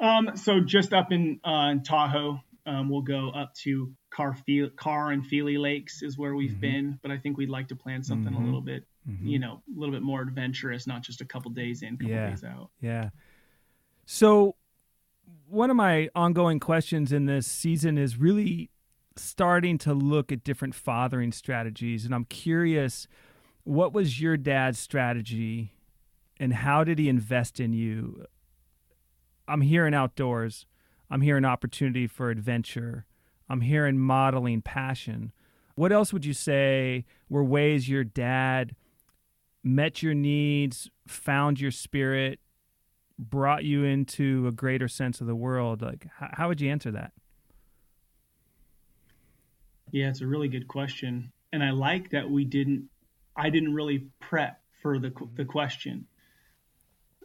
um 0.00 0.30
so 0.36 0.60
just 0.60 0.92
up 0.92 1.12
in 1.12 1.40
uh 1.44 1.70
in 1.72 1.82
Tahoe 1.82 2.40
um, 2.68 2.90
we'll 2.90 3.00
go 3.00 3.30
up 3.30 3.54
to 3.54 3.90
Car 4.10 4.36
Carr 4.76 5.10
and 5.10 5.24
Feeley 5.24 5.58
Lakes 5.58 6.02
is 6.02 6.18
where 6.18 6.34
we've 6.34 6.50
mm-hmm. 6.50 6.60
been, 6.60 6.98
but 7.02 7.10
I 7.10 7.16
think 7.16 7.38
we'd 7.38 7.48
like 7.48 7.68
to 7.68 7.76
plan 7.76 8.02
something 8.02 8.32
mm-hmm. 8.32 8.42
a 8.42 8.44
little 8.44 8.60
bit, 8.60 8.84
mm-hmm. 9.08 9.26
you 9.26 9.38
know, 9.38 9.62
a 9.74 9.78
little 9.78 9.94
bit 9.94 10.02
more 10.02 10.20
adventurous, 10.20 10.86
not 10.86 11.02
just 11.02 11.22
a 11.22 11.24
couple 11.24 11.50
days 11.50 11.82
in, 11.82 11.96
couple 11.96 12.10
yeah. 12.10 12.28
days 12.28 12.44
out. 12.44 12.68
Yeah. 12.82 13.08
So 14.04 14.56
one 15.48 15.70
of 15.70 15.76
my 15.76 16.10
ongoing 16.14 16.60
questions 16.60 17.10
in 17.10 17.24
this 17.24 17.46
season 17.46 17.96
is 17.96 18.18
really 18.18 18.70
starting 19.18 19.78
to 19.78 19.94
look 19.94 20.32
at 20.32 20.44
different 20.44 20.74
fathering 20.74 21.32
strategies. 21.32 22.04
And 22.04 22.14
I'm 22.14 22.24
curious, 22.24 23.06
what 23.64 23.92
was 23.92 24.20
your 24.20 24.36
dad's 24.36 24.78
strategy 24.78 25.72
and 26.40 26.52
how 26.52 26.84
did 26.84 26.98
he 26.98 27.08
invest 27.08 27.60
in 27.60 27.72
you? 27.72 28.24
I'm 29.46 29.62
hearing 29.62 29.94
outdoors. 29.94 30.66
I'm 31.10 31.22
hearing 31.22 31.44
opportunity 31.44 32.06
for 32.06 32.30
adventure. 32.30 33.06
I'm 33.48 33.62
hearing 33.62 33.98
modeling 33.98 34.62
passion. 34.62 35.32
What 35.74 35.92
else 35.92 36.12
would 36.12 36.24
you 36.24 36.34
say 36.34 37.04
were 37.28 37.44
ways 37.44 37.88
your 37.88 38.04
dad 38.04 38.74
met 39.64 40.02
your 40.02 40.14
needs, 40.14 40.90
found 41.06 41.60
your 41.60 41.70
spirit, 41.70 42.40
brought 43.18 43.64
you 43.64 43.84
into 43.84 44.46
a 44.46 44.52
greater 44.52 44.88
sense 44.88 45.20
of 45.20 45.26
the 45.26 45.34
world? 45.34 45.82
Like, 45.82 46.06
how 46.18 46.48
would 46.48 46.60
you 46.60 46.70
answer 46.70 46.90
that? 46.92 47.12
Yeah, 49.90 50.08
it's 50.08 50.20
a 50.20 50.26
really 50.26 50.48
good 50.48 50.68
question, 50.68 51.32
and 51.52 51.62
I 51.62 51.70
like 51.70 52.10
that 52.10 52.30
we 52.30 52.44
didn't. 52.44 52.88
I 53.36 53.50
didn't 53.50 53.74
really 53.74 54.06
prep 54.20 54.60
for 54.82 54.98
the 54.98 55.12
the 55.34 55.44
question. 55.44 56.06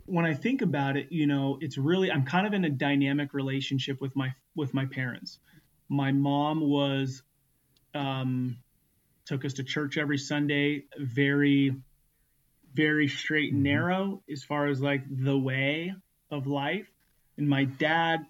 When 0.05 0.25
I 0.25 0.34
think 0.34 0.62
about 0.62 0.98
it, 0.98 1.12
you 1.12 1.27
know, 1.27 1.58
it's 1.62 1.77
really 1.77 2.12
I'm 2.12 2.25
kind 2.25 2.48
of 2.48 2.53
in 2.53 2.65
a 2.65 2.70
dynamic 2.70 3.34
relationship 3.34 4.01
with 4.01 4.15
my 4.15 4.34
with 4.55 4.74
my 4.74 4.86
parents. 4.86 5.39
My 5.89 6.12
mom 6.12 6.62
was 6.62 7.24
um, 7.93 8.58
took 9.25 9.46
us 9.46 9.53
to 9.53 9.63
church 9.63 9.98
every 9.98 10.17
Sunday, 10.17 10.86
very 10.98 11.75
very 12.74 13.08
straight 13.08 13.53
and 13.53 13.63
mm-hmm. 13.63 13.74
narrow 13.74 14.24
as 14.32 14.43
far 14.43 14.67
as 14.67 14.82
like 14.82 15.03
the 15.10 15.38
way 15.38 15.93
of 16.32 16.48
life. 16.48 16.88
And 17.38 17.48
my 17.48 17.65
dad 17.65 18.25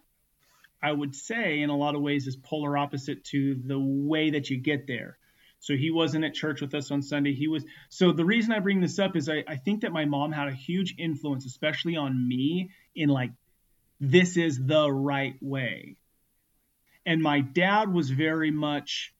I 0.84 0.92
would 0.92 1.16
say 1.16 1.62
in 1.62 1.70
a 1.70 1.78
lot 1.78 1.96
of 1.96 2.02
ways 2.02 2.28
is 2.28 2.36
polar 2.36 2.78
opposite 2.78 3.24
to 3.26 3.56
the 3.56 3.80
way 3.80 4.32
that 4.32 4.50
you 4.50 4.58
get 4.58 4.86
there. 4.86 5.18
So 5.60 5.76
he 5.78 5.92
wasn't 5.92 6.26
at 6.26 6.34
church 6.34 6.60
with 6.60 6.76
us 6.76 6.92
on 6.92 7.02
Sunday. 7.02 7.34
He 7.34 7.48
was 7.48 7.64
so 7.88 8.12
the 8.12 8.26
reason 8.26 8.52
I 8.52 8.60
bring 8.60 8.82
this 8.82 9.00
up 9.00 9.16
is 9.16 9.30
I, 9.30 9.46
I 9.48 9.56
think 9.56 9.82
that 9.82 9.94
my 9.94 10.04
mom 10.04 10.34
had 10.34 10.50
a 10.50 10.54
huge 10.54 10.96
influence, 10.98 11.46
especially 11.46 11.96
on 11.96 12.28
me, 12.28 12.72
in 12.94 13.08
like 13.08 13.32
this 14.02 14.36
is 14.36 14.60
the 14.62 14.92
right 14.92 15.36
way. 15.40 15.96
And 17.06 17.22
my 17.22 17.40
dad 17.40 17.94
was 17.94 18.10
very 18.10 18.52
much 18.52 19.14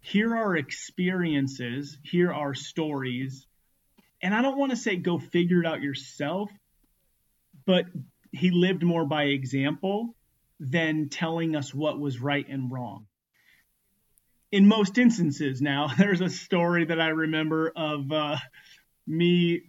here 0.00 0.36
are 0.36 0.56
experiences, 0.56 1.98
here 2.04 2.32
are 2.32 2.54
stories. 2.54 3.48
And 4.22 4.32
I 4.32 4.42
don't 4.42 4.58
want 4.58 4.70
to 4.70 4.76
say 4.76 4.94
go 4.94 5.18
figure 5.18 5.60
it 5.60 5.66
out 5.66 5.82
yourself, 5.82 6.50
but 7.66 7.86
he 8.30 8.52
lived 8.52 8.84
more 8.84 9.04
by 9.04 9.24
example 9.24 10.14
than 10.60 11.08
telling 11.08 11.56
us 11.56 11.74
what 11.74 11.98
was 11.98 12.20
right 12.20 12.46
and 12.48 12.70
wrong. 12.70 13.06
In 14.52 14.68
most 14.68 14.98
instances, 14.98 15.62
now, 15.62 15.88
there's 15.98 16.20
a 16.20 16.28
story 16.28 16.84
that 16.84 17.00
I 17.00 17.08
remember 17.08 17.72
of 17.74 18.12
uh, 18.12 18.36
me 19.06 19.62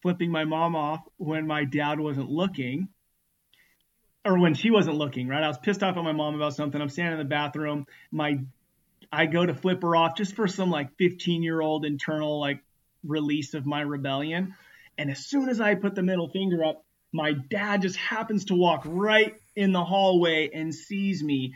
flipping 0.00 0.30
my 0.30 0.44
mom 0.44 0.76
off 0.76 1.00
when 1.16 1.46
my 1.46 1.64
dad 1.64 1.98
wasn't 1.98 2.30
looking 2.30 2.88
or 4.24 4.38
when 4.38 4.54
she 4.54 4.70
wasn't 4.70 4.96
looking, 4.96 5.26
right? 5.26 5.42
I 5.42 5.48
was 5.48 5.58
pissed 5.58 5.82
off 5.82 5.96
at 5.96 6.04
my 6.04 6.12
mom 6.12 6.34
about 6.34 6.54
something. 6.54 6.80
I'm 6.80 6.88
standing 6.88 7.14
in 7.14 7.18
the 7.18 7.24
bathroom. 7.24 7.86
My 8.12 8.38
I 9.10 9.26
go 9.26 9.44
to 9.44 9.54
flip 9.54 9.82
her 9.82 9.96
off 9.96 10.16
just 10.16 10.34
for 10.34 10.46
some 10.46 10.70
like 10.70 10.96
15 10.98 11.42
year 11.42 11.60
old 11.60 11.84
internal 11.84 12.38
like 12.38 12.60
release 13.02 13.54
of 13.54 13.66
my 13.66 13.80
rebellion. 13.80 14.54
And 14.98 15.10
as 15.10 15.24
soon 15.26 15.48
as 15.48 15.60
I 15.60 15.74
put 15.76 15.94
the 15.94 16.02
middle 16.02 16.28
finger 16.28 16.64
up, 16.64 16.84
my 17.12 17.32
dad 17.32 17.82
just 17.82 17.96
happens 17.96 18.46
to 18.46 18.54
walk 18.54 18.82
right 18.84 19.34
in 19.56 19.72
the 19.72 19.84
hallway 19.84 20.50
and 20.52 20.74
sees 20.74 21.22
me. 21.22 21.54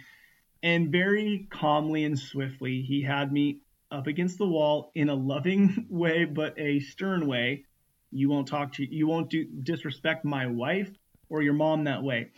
And 0.63 0.91
very 0.91 1.49
calmly 1.51 2.05
and 2.05 2.19
swiftly, 2.19 2.83
he 2.83 3.03
had 3.03 3.33
me 3.33 3.59
up 3.91 4.07
against 4.07 4.39
the 4.39 4.47
wall 4.47 4.91
in 4.95 5.09
a 5.09 5.15
loving 5.15 5.87
way, 5.91 6.25
but 6.25 6.59
a 6.59 6.81
stern 6.81 7.27
way. 7.27 7.65
You 8.11 8.29
won't 8.29 8.49
talk 8.49 8.75
to, 8.75 8.85
you 8.85 9.07
won't 9.07 9.31
do 9.31 9.45
disrespect 9.45 10.25
my 10.25 10.47
wife 10.47 10.91
or 11.29 11.43
your 11.43 11.55
mom 11.55 11.85
that 11.85 12.03
way. 12.03 12.29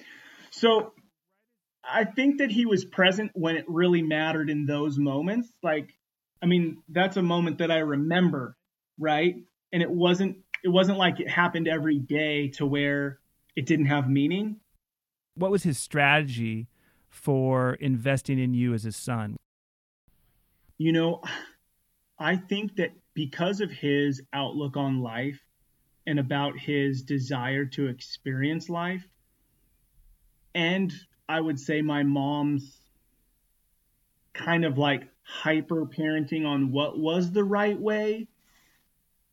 So 0.50 0.92
I 1.82 2.04
think 2.04 2.38
that 2.38 2.50
he 2.50 2.64
was 2.64 2.84
present 2.84 3.32
when 3.34 3.56
it 3.56 3.64
really 3.68 4.02
mattered 4.02 4.50
in 4.50 4.66
those 4.66 4.98
moments. 4.98 5.48
Like, 5.62 5.92
I 6.42 6.46
mean, 6.46 6.78
that's 6.88 7.16
a 7.16 7.22
moment 7.22 7.58
that 7.58 7.70
I 7.70 7.78
remember, 7.78 8.56
right? 8.98 9.36
And 9.72 9.82
it 9.82 9.90
wasn't 9.90 10.38
it 10.64 10.68
wasn't 10.68 10.96
like 10.96 11.20
it 11.20 11.28
happened 11.28 11.68
every 11.68 11.98
day 11.98 12.48
to 12.48 12.64
where 12.64 13.18
it 13.54 13.66
didn't 13.66 13.86
have 13.86 14.08
meaning. 14.08 14.56
What 15.34 15.50
was 15.50 15.62
his 15.62 15.78
strategy 15.78 16.68
for 17.10 17.74
investing 17.74 18.38
in 18.38 18.54
you 18.54 18.72
as 18.72 18.82
his 18.82 18.96
son? 18.96 19.36
You 20.78 20.92
know, 20.92 21.22
I 22.18 22.36
think 22.36 22.76
that 22.76 22.92
because 23.12 23.60
of 23.60 23.70
his 23.70 24.22
outlook 24.32 24.76
on 24.76 25.00
life 25.00 25.38
and 26.06 26.18
about 26.18 26.58
his 26.58 27.02
desire 27.02 27.66
to 27.66 27.88
experience 27.88 28.68
life, 28.68 29.06
and 30.54 30.92
I 31.28 31.40
would 31.40 31.60
say 31.60 31.82
my 31.82 32.04
mom's 32.04 32.78
kind 34.32 34.64
of 34.64 34.78
like 34.78 35.08
hyper 35.22 35.84
parenting 35.86 36.46
on 36.46 36.72
what 36.72 36.98
was 36.98 37.32
the 37.32 37.44
right 37.44 37.78
way 37.78 38.28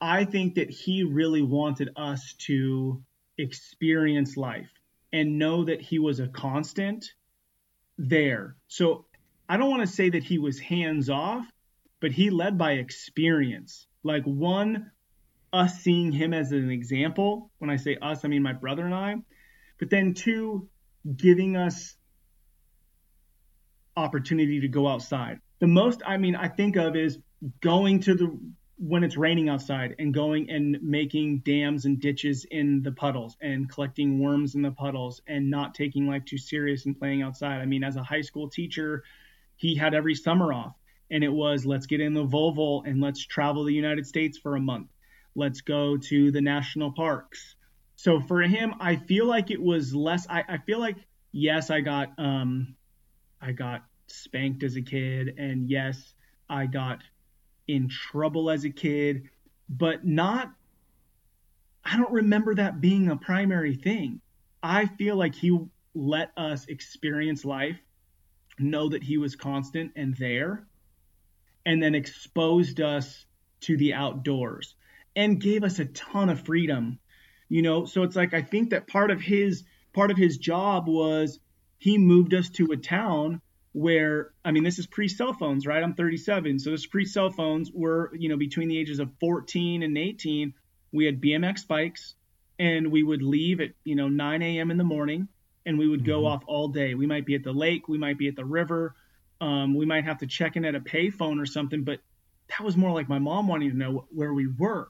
I 0.01 0.25
think 0.25 0.55
that 0.55 0.71
he 0.71 1.03
really 1.03 1.43
wanted 1.43 1.91
us 1.95 2.33
to 2.47 3.03
experience 3.37 4.35
life 4.35 4.71
and 5.13 5.37
know 5.37 5.65
that 5.65 5.81
he 5.81 5.99
was 5.99 6.19
a 6.19 6.27
constant 6.27 7.13
there. 7.99 8.55
So 8.67 9.05
I 9.47 9.57
don't 9.57 9.69
want 9.69 9.81
to 9.81 9.93
say 9.93 10.09
that 10.09 10.23
he 10.23 10.39
was 10.39 10.59
hands 10.59 11.09
off, 11.09 11.45
but 11.99 12.11
he 12.11 12.31
led 12.31 12.57
by 12.57 12.73
experience. 12.73 13.85
Like, 14.03 14.23
one, 14.23 14.89
us 15.53 15.79
seeing 15.81 16.11
him 16.11 16.33
as 16.33 16.51
an 16.51 16.71
example. 16.71 17.51
When 17.59 17.69
I 17.69 17.75
say 17.75 17.97
us, 18.01 18.25
I 18.25 18.27
mean 18.27 18.41
my 18.41 18.53
brother 18.53 18.85
and 18.85 18.95
I. 18.95 19.17
But 19.77 19.91
then, 19.91 20.13
two, 20.15 20.67
giving 21.15 21.57
us 21.57 21.95
opportunity 23.95 24.61
to 24.61 24.67
go 24.67 24.87
outside. 24.87 25.39
The 25.59 25.67
most, 25.67 26.01
I 26.05 26.17
mean, 26.17 26.35
I 26.35 26.47
think 26.47 26.75
of 26.75 26.95
is 26.95 27.19
going 27.59 27.99
to 28.01 28.15
the 28.15 28.39
when 28.83 29.03
it's 29.03 29.15
raining 29.15 29.47
outside 29.47 29.95
and 29.99 30.11
going 30.11 30.49
and 30.49 30.81
making 30.81 31.37
dams 31.39 31.85
and 31.85 31.99
ditches 31.99 32.45
in 32.49 32.81
the 32.81 32.91
puddles 32.91 33.37
and 33.39 33.69
collecting 33.69 34.17
worms 34.17 34.55
in 34.55 34.63
the 34.63 34.71
puddles 34.71 35.21
and 35.27 35.51
not 35.51 35.75
taking 35.75 36.07
life 36.07 36.25
too 36.25 36.39
serious 36.39 36.87
and 36.87 36.97
playing 36.97 37.21
outside. 37.21 37.61
I 37.61 37.65
mean, 37.65 37.83
as 37.83 37.95
a 37.95 38.01
high 38.01 38.21
school 38.21 38.49
teacher, 38.49 39.03
he 39.55 39.75
had 39.75 39.93
every 39.93 40.15
summer 40.15 40.51
off 40.51 40.73
and 41.11 41.23
it 41.23 41.31
was 41.31 41.63
let's 41.63 41.85
get 41.85 42.01
in 42.01 42.15
the 42.15 42.25
Volvo 42.25 42.81
and 42.83 42.99
let's 42.99 43.23
travel 43.23 43.65
the 43.65 43.73
United 43.73 44.07
States 44.07 44.39
for 44.39 44.55
a 44.55 44.59
month. 44.59 44.87
Let's 45.35 45.61
go 45.61 45.97
to 45.97 46.31
the 46.31 46.41
national 46.41 46.91
parks. 46.91 47.55
So 47.97 48.19
for 48.19 48.41
him, 48.41 48.73
I 48.79 48.95
feel 48.95 49.27
like 49.27 49.51
it 49.51 49.61
was 49.61 49.93
less 49.93 50.25
I, 50.27 50.43
I 50.49 50.57
feel 50.57 50.79
like 50.79 50.95
yes, 51.31 51.69
I 51.69 51.81
got 51.81 52.17
um 52.17 52.75
I 53.39 53.51
got 53.51 53.83
spanked 54.07 54.63
as 54.63 54.75
a 54.75 54.81
kid 54.81 55.35
and 55.37 55.69
yes, 55.69 56.15
I 56.49 56.65
got 56.65 57.03
in 57.67 57.89
trouble 57.89 58.49
as 58.49 58.65
a 58.65 58.69
kid, 58.69 59.29
but 59.69 60.05
not, 60.05 60.51
I 61.83 61.97
don't 61.97 62.11
remember 62.11 62.55
that 62.55 62.81
being 62.81 63.09
a 63.09 63.15
primary 63.15 63.75
thing. 63.75 64.21
I 64.61 64.85
feel 64.85 65.15
like 65.15 65.35
he 65.35 65.57
let 65.93 66.31
us 66.37 66.67
experience 66.67 67.45
life, 67.45 67.79
know 68.59 68.89
that 68.89 69.03
he 69.03 69.17
was 69.17 69.35
constant 69.35 69.91
and 69.95 70.15
there, 70.17 70.67
and 71.65 71.81
then 71.81 71.95
exposed 71.95 72.81
us 72.81 73.25
to 73.61 73.77
the 73.77 73.93
outdoors 73.93 74.75
and 75.15 75.41
gave 75.41 75.63
us 75.63 75.79
a 75.79 75.85
ton 75.85 76.29
of 76.29 76.45
freedom. 76.45 76.99
You 77.49 77.61
know, 77.61 77.85
so 77.85 78.03
it's 78.03 78.15
like 78.15 78.33
I 78.33 78.41
think 78.41 78.69
that 78.69 78.87
part 78.87 79.11
of 79.11 79.21
his 79.21 79.63
part 79.93 80.11
of 80.11 80.17
his 80.17 80.37
job 80.37 80.87
was 80.87 81.39
he 81.77 81.97
moved 81.97 82.33
us 82.33 82.49
to 82.51 82.71
a 82.71 82.77
town 82.77 83.41
where 83.73 84.31
I 84.43 84.51
mean 84.51 84.63
this 84.63 84.79
is 84.79 84.87
pre 84.87 85.07
cell 85.07 85.33
phones, 85.33 85.65
right? 85.65 85.83
I'm 85.83 85.93
37, 85.93 86.59
so 86.59 86.71
this 86.71 86.85
pre 86.85 87.05
cell 87.05 87.31
phones 87.31 87.71
were 87.71 88.11
you 88.15 88.29
know 88.29 88.37
between 88.37 88.67
the 88.67 88.77
ages 88.77 88.99
of 88.99 89.09
14 89.19 89.83
and 89.83 89.97
18. 89.97 90.53
We 90.91 91.05
had 91.05 91.21
BMX 91.21 91.67
bikes, 91.67 92.15
and 92.59 92.91
we 92.91 93.01
would 93.03 93.21
leave 93.21 93.61
at 93.61 93.71
you 93.83 93.95
know 93.95 94.09
9 94.09 94.41
a.m. 94.41 94.71
in 94.71 94.77
the 94.77 94.83
morning, 94.83 95.27
and 95.65 95.77
we 95.77 95.87
would 95.87 96.05
go 96.05 96.19
mm-hmm. 96.19 96.27
off 96.27 96.43
all 96.47 96.67
day. 96.67 96.95
We 96.95 97.07
might 97.07 97.25
be 97.25 97.35
at 97.35 97.43
the 97.43 97.53
lake, 97.53 97.87
we 97.87 97.97
might 97.97 98.17
be 98.17 98.27
at 98.27 98.35
the 98.35 98.45
river, 98.45 98.95
um, 99.39 99.73
we 99.73 99.85
might 99.85 100.03
have 100.03 100.19
to 100.19 100.27
check 100.27 100.55
in 100.55 100.65
at 100.65 100.75
a 100.75 100.81
payphone 100.81 101.41
or 101.41 101.45
something, 101.45 101.83
but 101.83 101.99
that 102.49 102.63
was 102.63 102.75
more 102.75 102.91
like 102.91 103.07
my 103.07 103.19
mom 103.19 103.47
wanting 103.47 103.71
to 103.71 103.77
know 103.77 104.05
where 104.09 104.33
we 104.33 104.47
were. 104.47 104.89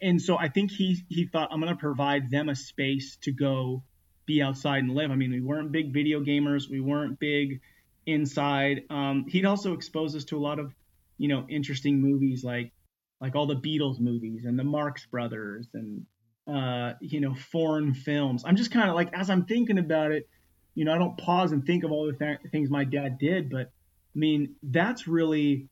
And 0.00 0.20
so 0.20 0.38
I 0.38 0.48
think 0.48 0.70
he 0.70 1.04
he 1.08 1.26
thought 1.26 1.50
I'm 1.52 1.60
going 1.60 1.72
to 1.72 1.78
provide 1.78 2.30
them 2.30 2.48
a 2.48 2.56
space 2.56 3.16
to 3.22 3.32
go 3.32 3.82
be 4.26 4.42
outside 4.42 4.78
and 4.78 4.94
live. 4.94 5.10
I 5.10 5.14
mean, 5.14 5.30
we 5.30 5.40
weren't 5.40 5.70
big 5.70 5.92
video 5.92 6.20
gamers, 6.20 6.68
we 6.68 6.80
weren't 6.80 7.18
big 7.18 7.60
inside. 8.06 8.84
Um, 8.88 9.26
he'd 9.28 9.44
also 9.44 9.74
expose 9.74 10.14
us 10.14 10.24
to 10.26 10.38
a 10.38 10.40
lot 10.40 10.58
of, 10.58 10.72
you 11.18 11.28
know, 11.28 11.46
interesting 11.48 12.00
movies 12.00 12.44
like 12.44 12.72
like 13.20 13.34
all 13.34 13.46
the 13.46 13.56
Beatles 13.56 13.98
movies 13.98 14.44
and 14.44 14.58
the 14.58 14.64
Marx 14.64 15.06
Brothers 15.06 15.66
and 15.74 16.06
uh, 16.46 16.92
you 17.00 17.20
know, 17.20 17.34
foreign 17.34 17.94
films. 17.94 18.44
I'm 18.46 18.56
just 18.56 18.70
kind 18.70 18.88
of 18.88 18.94
like, 18.94 19.12
as 19.12 19.30
I'm 19.30 19.46
thinking 19.46 19.78
about 19.78 20.12
it, 20.12 20.28
you 20.74 20.84
know, 20.84 20.94
I 20.94 20.98
don't 20.98 21.18
pause 21.18 21.52
and 21.52 21.64
think 21.64 21.84
of 21.84 21.90
all 21.90 22.06
the 22.06 22.12
th- 22.12 22.38
things 22.52 22.70
my 22.70 22.84
dad 22.84 23.18
did, 23.18 23.50
but 23.50 23.72
I 24.14 24.18
mean, 24.18 24.54
that's 24.62 25.08
really, 25.08 25.68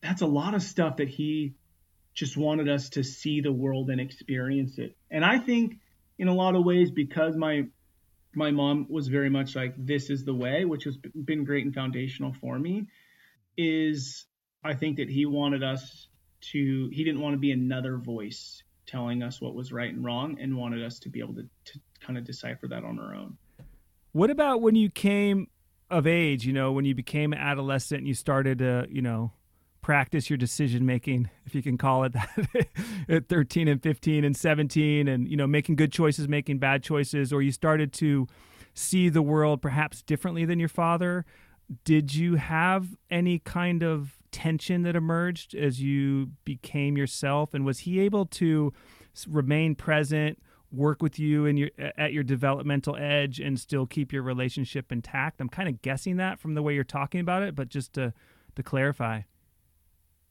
that's 0.00 0.22
a 0.22 0.26
lot 0.26 0.54
of 0.54 0.62
stuff 0.62 0.96
that 0.96 1.08
he 1.08 1.54
just 2.14 2.36
wanted 2.36 2.68
us 2.68 2.90
to 2.90 3.02
see 3.02 3.40
the 3.40 3.52
world 3.52 3.90
and 3.90 4.00
experience 4.00 4.78
it. 4.78 4.96
And 5.10 5.24
I 5.24 5.38
think 5.38 5.78
in 6.18 6.28
a 6.28 6.34
lot 6.34 6.54
of 6.54 6.64
ways, 6.64 6.90
because 6.90 7.36
my, 7.36 7.64
my 8.36 8.50
mom 8.50 8.86
was 8.88 9.08
very 9.08 9.30
much 9.30 9.56
like, 9.56 9.74
this 9.76 10.10
is 10.10 10.24
the 10.24 10.34
way, 10.34 10.64
which 10.64 10.84
has 10.84 10.96
been 10.96 11.44
great 11.44 11.64
and 11.64 11.74
foundational 11.74 12.32
for 12.40 12.58
me, 12.58 12.86
is 13.56 14.26
I 14.62 14.74
think 14.74 14.96
that 14.96 15.08
he 15.08 15.26
wanted 15.26 15.62
us 15.62 16.08
to, 16.52 16.88
he 16.92 17.04
didn't 17.04 17.20
want 17.20 17.34
to 17.34 17.38
be 17.38 17.52
another 17.52 17.96
voice 17.96 18.62
telling 18.86 19.22
us 19.22 19.40
what 19.40 19.54
was 19.54 19.72
right 19.72 19.92
and 19.92 20.04
wrong 20.04 20.38
and 20.40 20.56
wanted 20.56 20.84
us 20.84 20.98
to 21.00 21.08
be 21.08 21.20
able 21.20 21.34
to, 21.34 21.42
to 21.42 21.80
kind 22.00 22.18
of 22.18 22.24
decipher 22.24 22.68
that 22.68 22.84
on 22.84 22.98
our 22.98 23.14
own. 23.14 23.38
What 24.12 24.30
about 24.30 24.60
when 24.60 24.76
you 24.76 24.90
came 24.90 25.48
of 25.90 26.06
age, 26.06 26.46
you 26.46 26.52
know, 26.52 26.72
when 26.72 26.84
you 26.84 26.94
became 26.94 27.32
adolescent 27.32 28.00
and 28.00 28.08
you 28.08 28.14
started 28.14 28.58
to, 28.58 28.86
you 28.90 29.02
know, 29.02 29.32
practice 29.84 30.30
your 30.30 30.38
decision 30.38 30.86
making, 30.86 31.28
if 31.44 31.54
you 31.54 31.62
can 31.62 31.76
call 31.76 32.04
it 32.04 32.14
that, 32.14 32.68
at 33.08 33.28
13 33.28 33.68
and 33.68 33.82
15 33.82 34.24
and 34.24 34.34
17, 34.34 35.06
and, 35.06 35.28
you 35.28 35.36
know, 35.36 35.46
making 35.46 35.76
good 35.76 35.92
choices, 35.92 36.26
making 36.26 36.58
bad 36.58 36.82
choices, 36.82 37.34
or 37.34 37.42
you 37.42 37.52
started 37.52 37.92
to 37.92 38.26
see 38.72 39.10
the 39.10 39.20
world 39.20 39.60
perhaps 39.60 40.00
differently 40.00 40.46
than 40.46 40.58
your 40.58 40.70
father? 40.70 41.26
Did 41.84 42.14
you 42.14 42.36
have 42.36 42.96
any 43.10 43.38
kind 43.38 43.82
of 43.82 44.16
tension 44.32 44.84
that 44.84 44.96
emerged 44.96 45.54
as 45.54 45.82
you 45.82 46.30
became 46.46 46.96
yourself 46.96 47.52
and 47.52 47.66
was 47.66 47.80
he 47.80 48.00
able 48.00 48.24
to 48.24 48.72
remain 49.28 49.74
present 49.74 50.42
work 50.72 51.02
with 51.02 51.18
you 51.18 51.44
and 51.44 51.58
your 51.58 51.68
at 51.98 52.12
your 52.12 52.24
developmental 52.24 52.96
edge 52.96 53.38
and 53.38 53.60
still 53.60 53.86
keep 53.86 54.12
your 54.12 54.24
relationship 54.24 54.90
intact 54.90 55.40
i'm 55.40 55.48
kind 55.48 55.68
of 55.68 55.80
guessing 55.82 56.16
that 56.16 56.40
from 56.40 56.54
the 56.54 56.62
way 56.62 56.74
you're 56.74 56.82
talking 56.82 57.20
about 57.20 57.44
it 57.44 57.54
but 57.54 57.68
just 57.68 57.92
to 57.92 58.12
to 58.56 58.62
clarify 58.64 59.20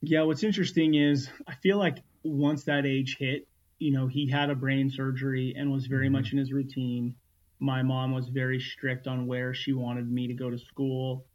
yeah 0.04 0.22
what's 0.22 0.44
interesting 0.44 0.96
is 0.96 1.30
i 1.48 1.56
feel 1.56 1.78
like 1.78 1.98
once 2.24 2.66
that 2.66 2.86
age 2.86 3.18
hit 3.20 3.48
you 3.80 3.92
know 3.92 4.08
he 4.08 4.30
had 4.30 4.50
a 4.50 4.56
brain 4.56 4.90
surgery 4.90 5.54
and 5.58 5.72
was 5.72 5.88
very 5.88 6.06
mm-hmm. 6.06 6.14
much 6.14 6.32
in 6.32 6.38
his 6.38 6.52
routine 6.52 7.16
my 7.60 7.82
mom 7.82 8.14
was 8.14 8.28
very 8.28 8.60
strict 8.60 9.08
on 9.08 9.26
where 9.26 9.54
she 9.54 9.74
wanted 9.74 10.10
me 10.12 10.28
to 10.28 10.34
go 10.34 10.50
to 10.50 10.58
school 10.58 11.26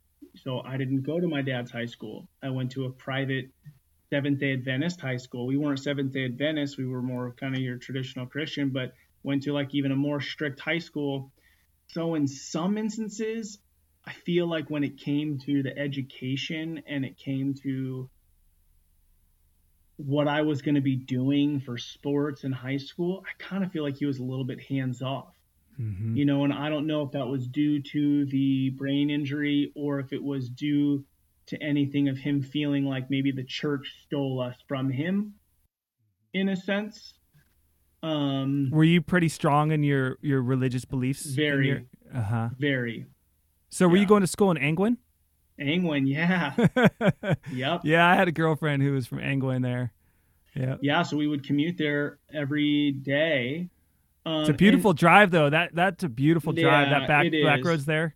so 0.42 0.62
I 0.64 0.76
didn't 0.76 1.02
go 1.02 1.20
to 1.20 1.26
my 1.26 1.42
dad's 1.42 1.70
high 1.70 1.86
school. 1.86 2.28
I 2.42 2.50
went 2.50 2.72
to 2.72 2.84
a 2.84 2.90
private 2.90 3.50
Seventh 4.10 4.38
day 4.38 4.54
Adventist 4.54 5.00
high 5.00 5.16
school. 5.18 5.46
We 5.46 5.56
weren't 5.56 5.80
Seventh 5.80 6.12
day 6.12 6.24
Adventist, 6.24 6.78
we 6.78 6.86
were 6.86 7.02
more 7.02 7.32
kind 7.32 7.54
of 7.54 7.60
your 7.60 7.76
traditional 7.76 8.26
Christian, 8.26 8.70
but 8.70 8.94
went 9.22 9.42
to 9.44 9.52
like 9.52 9.74
even 9.74 9.92
a 9.92 9.96
more 9.96 10.20
strict 10.20 10.60
high 10.60 10.78
school. 10.78 11.30
So 11.88 12.14
in 12.14 12.26
some 12.26 12.78
instances, 12.78 13.58
I 14.06 14.12
feel 14.12 14.46
like 14.46 14.70
when 14.70 14.84
it 14.84 14.96
came 14.96 15.38
to 15.40 15.62
the 15.62 15.76
education 15.76 16.82
and 16.86 17.04
it 17.04 17.18
came 17.18 17.54
to 17.62 18.08
what 19.98 20.28
I 20.28 20.42
was 20.42 20.62
going 20.62 20.76
to 20.76 20.80
be 20.80 20.96
doing 20.96 21.60
for 21.60 21.76
sports 21.76 22.44
in 22.44 22.52
high 22.52 22.76
school, 22.76 23.24
I 23.26 23.42
kind 23.42 23.64
of 23.64 23.72
feel 23.72 23.82
like 23.82 23.96
he 23.96 24.06
was 24.06 24.18
a 24.18 24.24
little 24.24 24.44
bit 24.44 24.60
hands 24.60 25.02
off. 25.02 25.34
Mm-hmm. 25.78 26.16
You 26.16 26.24
know, 26.24 26.44
and 26.44 26.52
I 26.52 26.68
don't 26.68 26.86
know 26.86 27.02
if 27.02 27.12
that 27.12 27.26
was 27.26 27.46
due 27.46 27.82
to 27.82 28.26
the 28.26 28.70
brain 28.70 29.10
injury 29.10 29.72
or 29.76 30.00
if 30.00 30.12
it 30.12 30.22
was 30.22 30.48
due 30.48 31.04
to 31.46 31.62
anything 31.62 32.08
of 32.08 32.16
him 32.16 32.42
feeling 32.42 32.84
like 32.84 33.10
maybe 33.10 33.32
the 33.32 33.44
church 33.44 33.92
stole 34.04 34.40
us 34.40 34.56
from 34.66 34.90
him 34.90 35.34
in 36.32 36.48
a 36.48 36.56
sense. 36.56 37.14
Um, 38.02 38.70
Were 38.72 38.84
you 38.84 39.00
pretty 39.00 39.28
strong 39.28 39.72
in 39.72 39.82
your, 39.82 40.18
your 40.20 40.42
religious 40.42 40.84
beliefs? 40.84 41.26
Very. 41.26 41.68
Your, 41.68 41.82
uh-huh. 42.14 42.50
Very. 42.58 43.06
So 43.70 43.88
were 43.88 43.96
yeah. 43.96 44.02
you 44.02 44.08
going 44.08 44.20
to 44.20 44.28
school 44.28 44.50
in 44.50 44.58
Angwin? 44.58 44.98
Angwin, 45.60 46.06
yeah. 46.06 46.54
yep. 47.52 47.80
Yeah, 47.84 48.06
I 48.06 48.14
had 48.14 48.28
a 48.28 48.32
girlfriend 48.32 48.82
who 48.82 48.92
was 48.92 49.06
from 49.06 49.18
Angwin 49.18 49.62
there. 49.62 49.92
Yeah. 50.54 50.76
Yeah, 50.80 51.02
so 51.02 51.16
we 51.16 51.26
would 51.26 51.44
commute 51.44 51.76
there 51.78 52.18
every 52.32 52.92
day 52.92 53.70
um, 54.28 54.40
it's 54.40 54.50
a 54.50 54.54
beautiful 54.54 54.90
and, 54.90 54.98
drive, 54.98 55.30
though. 55.30 55.48
That 55.48 55.74
that's 55.74 56.04
a 56.04 56.08
beautiful 56.08 56.52
drive. 56.52 56.88
Yeah, 56.88 56.98
that 56.98 57.08
back 57.08 57.32
back 57.44 57.64
roads 57.64 57.86
there. 57.86 58.14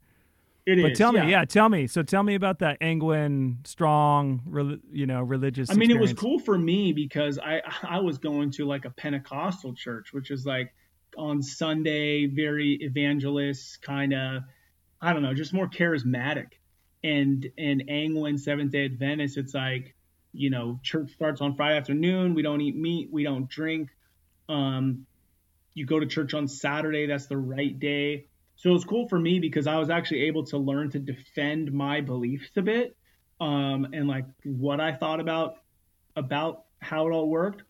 It 0.65 0.81
but 0.81 0.93
is, 0.93 0.99
tell 0.99 1.13
yeah. 1.15 1.25
me, 1.25 1.31
yeah, 1.31 1.45
tell 1.45 1.69
me. 1.69 1.87
So 1.87 2.03
tell 2.03 2.23
me 2.23 2.35
about 2.35 2.61
that 2.61 2.79
Angwin 2.81 3.67
strong, 3.67 4.83
you 4.93 5.07
know, 5.07 5.23
religious. 5.23 5.71
I 5.71 5.75
mean, 5.75 5.91
experience. 5.91 6.11
it 6.11 6.15
was 6.15 6.21
cool 6.21 6.39
for 6.39 6.57
me 6.59 6.93
because 6.93 7.39
I 7.39 7.63
I 7.83 8.01
was 8.01 8.19
going 8.19 8.51
to 8.53 8.67
like 8.67 8.85
a 8.85 8.91
Pentecostal 8.91 9.75
church, 9.75 10.13
which 10.13 10.31
is 10.31 10.45
like 10.45 10.75
on 11.17 11.43
Sunday, 11.43 12.27
very 12.27 12.75
evangelist 12.81 13.81
kind 13.83 14.13
of, 14.13 14.43
I 15.01 15.13
don't 15.13 15.23
know, 15.23 15.35
just 15.35 15.53
more 15.53 15.69
charismatic. 15.69 16.49
And 17.05 17.51
and 17.59 17.85
Angwin 17.89 18.39
Seventh 18.39 18.73
Day 18.73 18.85
Adventist, 18.85 19.37
it's 19.37 19.55
like, 19.55 19.95
you 20.33 20.51
know, 20.51 20.79
church 20.83 21.13
starts 21.13 21.41
on 21.41 21.57
Friday 21.57 21.77
afternoon. 21.77 22.35
We 22.35 22.43
don't 22.43 22.61
eat 22.61 22.77
meat. 22.77 23.09
We 23.11 23.25
don't 23.25 23.49
drink. 23.49 23.91
Um, 24.49 25.07
you 25.75 25.87
go 25.87 25.99
to 25.99 26.07
church 26.07 26.35
on 26.35 26.49
Saturday, 26.49 27.07
that's 27.07 27.27
the 27.27 27.37
right 27.37 27.79
day. 27.79 28.27
So 28.57 28.71
it 28.71 28.75
was 28.75 28.85
cool 28.85 29.09
for 29.09 29.19
me 29.19 29.41
because 29.41 29.67
I 29.67 29.79
was 29.79 29.91
actually 29.91 30.23
able 30.25 30.45
to 30.47 30.59
learn 30.59 30.91
to 30.91 30.99
defend 30.99 31.73
my 31.73 32.01
beliefs 32.01 32.51
a 32.57 32.63
bit 32.63 32.97
um, 33.41 33.89
and 33.93 34.07
like 34.07 34.27
what 34.45 34.81
I 34.81 34.93
thought 34.93 35.19
about 35.19 35.57
about 36.15 36.65
how 36.81 37.09
it 37.09 37.11
all 37.11 37.29
worked. 37.29 37.63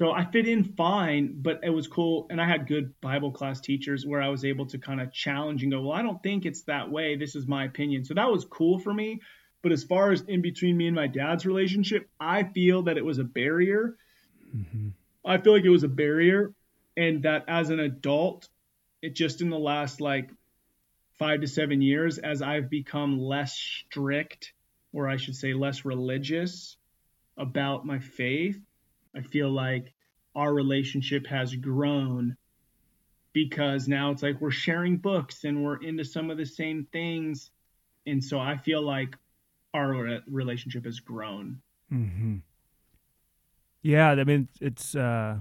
So 0.00 0.12
I 0.12 0.24
fit 0.24 0.48
in 0.48 0.64
fine, 0.64 1.42
but 1.42 1.60
it 1.62 1.68
was 1.68 1.86
cool. 1.86 2.26
And 2.30 2.40
I 2.40 2.46
had 2.46 2.66
good 2.66 2.98
Bible 3.02 3.32
class 3.32 3.60
teachers 3.60 4.06
where 4.06 4.22
I 4.22 4.28
was 4.28 4.46
able 4.46 4.64
to 4.68 4.78
kind 4.78 4.98
of 4.98 5.12
challenge 5.12 5.62
and 5.62 5.70
go, 5.70 5.82
well, 5.82 5.92
I 5.92 6.00
don't 6.00 6.22
think 6.22 6.46
it's 6.46 6.62
that 6.62 6.90
way. 6.90 7.16
This 7.16 7.36
is 7.36 7.46
my 7.46 7.66
opinion. 7.66 8.06
So 8.06 8.14
that 8.14 8.30
was 8.30 8.46
cool 8.46 8.78
for 8.78 8.94
me. 8.94 9.20
But 9.60 9.72
as 9.72 9.84
far 9.84 10.10
as 10.10 10.22
in 10.22 10.40
between 10.40 10.74
me 10.74 10.86
and 10.86 10.96
my 10.96 11.06
dad's 11.06 11.44
relationship, 11.44 12.08
I 12.18 12.44
feel 12.44 12.84
that 12.84 12.96
it 12.96 13.04
was 13.04 13.18
a 13.18 13.24
barrier. 13.24 13.98
Mm-hmm. 14.56 14.88
I 15.22 15.36
feel 15.36 15.52
like 15.52 15.64
it 15.64 15.68
was 15.68 15.84
a 15.84 15.88
barrier 15.88 16.54
and 16.96 17.24
that 17.24 17.44
as 17.46 17.68
an 17.68 17.80
adult, 17.80 18.48
it 19.02 19.14
just 19.14 19.42
in 19.42 19.50
the 19.50 19.58
last 19.58 20.00
like 20.00 20.30
five 21.18 21.42
to 21.42 21.46
seven 21.46 21.82
years, 21.82 22.16
as 22.16 22.40
I've 22.40 22.70
become 22.70 23.20
less 23.20 23.54
strict, 23.54 24.54
or 24.94 25.10
I 25.10 25.18
should 25.18 25.36
say 25.36 25.52
less 25.52 25.84
religious 25.84 26.78
about 27.36 27.84
my 27.84 27.98
faith, 27.98 28.58
I 29.16 29.22
feel 29.22 29.50
like 29.50 29.92
our 30.34 30.52
relationship 30.52 31.26
has 31.26 31.54
grown 31.54 32.36
because 33.32 33.88
now 33.88 34.10
it's 34.10 34.22
like 34.22 34.40
we're 34.40 34.50
sharing 34.50 34.96
books 34.96 35.44
and 35.44 35.64
we're 35.64 35.82
into 35.82 36.04
some 36.04 36.30
of 36.30 36.36
the 36.36 36.46
same 36.46 36.86
things. 36.92 37.50
And 38.06 38.22
so 38.22 38.38
I 38.38 38.56
feel 38.56 38.82
like 38.82 39.16
our 39.74 40.20
relationship 40.26 40.84
has 40.84 41.00
grown. 41.00 41.60
Mm-hmm. 41.92 42.36
Yeah, 43.82 44.10
I 44.10 44.24
mean, 44.24 44.48
it's, 44.60 44.94
uh, 44.94 45.38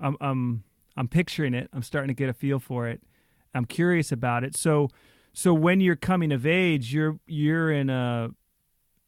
I'm, 0.00 0.16
I'm 0.20 0.64
I'm 0.98 1.06
picturing 1.06 1.54
it. 1.54 1.70
I'm 1.72 1.84
starting 1.84 2.08
to 2.08 2.14
get 2.14 2.28
a 2.28 2.32
feel 2.32 2.58
for 2.58 2.88
it. 2.88 3.00
I'm 3.54 3.64
curious 3.64 4.10
about 4.10 4.42
it. 4.42 4.56
So, 4.56 4.88
so 5.32 5.54
when 5.54 5.80
you're 5.80 5.94
coming 5.94 6.32
of 6.32 6.44
age, 6.44 6.92
you're 6.92 7.20
you're 7.24 7.70
in 7.70 7.88
a 7.88 8.30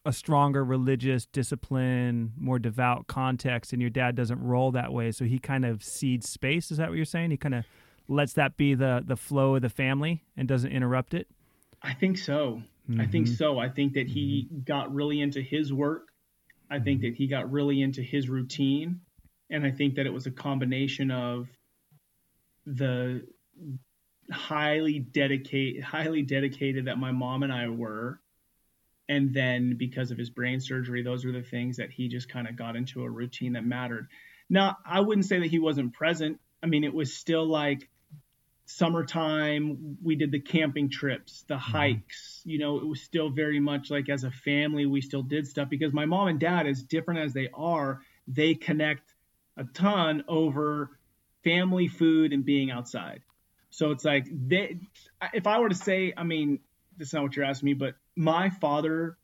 a 0.05 0.13
stronger 0.13 0.65
religious 0.65 1.27
discipline, 1.27 2.33
more 2.39 2.59
devout 2.59 3.07
context, 3.07 3.73
and 3.73 3.83
your 3.83 3.91
dad 3.91 4.15
doesn't 4.15 4.43
roll 4.43 4.71
that 4.73 4.93
way. 4.93 5.13
So 5.13 5.25
he 5.25 5.39
kind 5.39 5.65
of 5.65 5.85
cedes 5.85 6.29
space. 6.29 6.71
Is 6.71 6.79
that 6.79 6.89
what 6.89 6.97
you're 6.97 7.05
saying? 7.05 7.31
He 7.31 7.37
kind 7.37 7.55
of 7.55 7.65
lets 8.09 8.33
that 8.33 8.57
be 8.57 8.75
the 8.75 9.03
the 9.07 9.17
flow 9.17 9.57
of 9.57 9.63
the 9.63 9.69
family 9.69 10.25
and 10.37 10.49
doesn't 10.49 10.73
interrupt 10.73 11.15
it. 11.15 11.29
I 11.83 11.95
think 11.95 12.19
so. 12.19 12.63
Mm-hmm. 12.89 13.01
I 13.01 13.07
think 13.07 13.27
mm-hmm. 13.27 13.35
so. 13.35 13.59
I 13.59 13.69
think 13.69 13.95
that 13.95 14.09
he 14.09 14.47
mm-hmm. 14.47 14.63
got 14.63 14.93
really 14.93 15.21
into 15.21 15.41
his 15.41 15.73
work. 15.73 16.09
I 16.71 16.79
think 16.79 17.01
mm-hmm. 17.01 17.11
that 17.11 17.17
he 17.17 17.27
got 17.27 17.51
really 17.51 17.83
into 17.83 18.03
his 18.03 18.29
routine. 18.29 19.01
And 19.51 19.67
I 19.67 19.71
think 19.71 19.97
that 19.97 20.07
it 20.07 20.13
was 20.13 20.27
a 20.27 20.31
combination 20.31 21.11
of 21.11 21.49
the 22.67 23.27
highly 24.31 25.01
dedicated 25.01 25.83
highly 25.83 26.23
dedicated 26.23 26.85
that 26.85 26.99
my 26.99 27.11
mom 27.11 27.43
and 27.43 27.53
I 27.53 27.69
were 27.69 28.21
and 29.11 29.35
then 29.35 29.75
because 29.77 30.13
of 30.13 30.17
his 30.17 30.31
brain 30.31 30.61
surgery 30.61 31.03
those 31.03 31.25
were 31.25 31.33
the 31.33 31.43
things 31.43 31.77
that 31.77 31.91
he 31.91 32.09
just 32.09 32.29
kind 32.29 32.49
of 32.49 32.57
got 32.57 32.77
into 32.77 33.03
a 33.03 33.11
routine 33.11 33.55
that 33.55 33.67
mattered. 33.67 34.09
Now 34.49 34.79
I 34.87 35.01
wouldn't 35.01 35.27
say 35.27 35.41
that 35.41 35.51
he 35.51 35.59
wasn't 35.59 35.93
present. 35.93 36.41
I 36.63 36.67
mean 36.67 36.85
it 36.85 36.95
was 36.95 37.13
still 37.13 37.45
like 37.45 37.89
summertime 38.67 39.99
we 40.01 40.15
did 40.15 40.31
the 40.31 40.39
camping 40.39 40.89
trips 40.89 41.45
the 41.49 41.55
mm-hmm. 41.55 41.73
hikes 41.73 42.41
you 42.45 42.57
know 42.57 42.79
it 42.79 42.87
was 42.87 43.01
still 43.01 43.29
very 43.29 43.59
much 43.59 43.91
like 43.91 44.09
as 44.09 44.23
a 44.23 44.31
family 44.31 44.87
we 44.87 45.01
still 45.01 45.25
did 45.25 45.45
stuff 45.45 45.69
because 45.69 45.93
my 45.93 46.07
mom 46.07 46.29
and 46.29 46.39
dad 46.39 46.69
as 46.69 46.81
different 46.81 47.19
as 47.19 47.33
they 47.33 47.49
are 47.53 48.01
they 48.29 48.55
connect 48.55 49.03
a 49.57 49.65
ton 49.65 50.23
over 50.29 50.91
family 51.43 51.89
food 51.89 52.33
and 52.33 52.45
being 52.45 52.71
outside. 52.71 53.23
So 53.71 53.91
it's 53.91 54.05
like 54.05 54.27
they 54.31 54.79
if 55.33 55.47
i 55.49 55.59
were 55.59 55.69
to 55.69 55.75
say 55.75 56.13
i 56.17 56.23
mean 56.23 56.61
that's 56.97 57.13
not 57.13 57.23
what 57.23 57.35
you're 57.35 57.45
asking 57.45 57.67
me 57.67 57.75
but 57.75 57.95
my 58.21 58.51
father's 58.51 59.15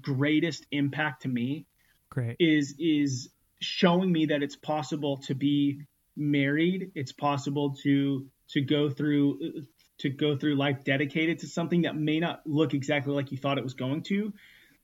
greatest 0.00 0.66
impact 0.70 1.22
to 1.22 1.28
me 1.28 1.66
Great. 2.10 2.36
is 2.38 2.74
is 2.78 3.28
showing 3.60 4.10
me 4.12 4.26
that 4.26 4.42
it's 4.42 4.56
possible 4.56 5.18
to 5.18 5.34
be 5.34 5.82
married 6.16 6.92
it's 6.94 7.12
possible 7.12 7.74
to 7.82 8.26
to 8.48 8.60
go 8.60 8.88
through 8.90 9.64
to 9.98 10.08
go 10.08 10.36
through 10.36 10.54
life 10.54 10.84
dedicated 10.84 11.40
to 11.40 11.48
something 11.48 11.82
that 11.82 11.96
may 11.96 12.20
not 12.20 12.42
look 12.46 12.74
exactly 12.74 13.12
like 13.12 13.32
you 13.32 13.38
thought 13.38 13.58
it 13.58 13.64
was 13.64 13.74
going 13.74 14.02
to. 14.02 14.32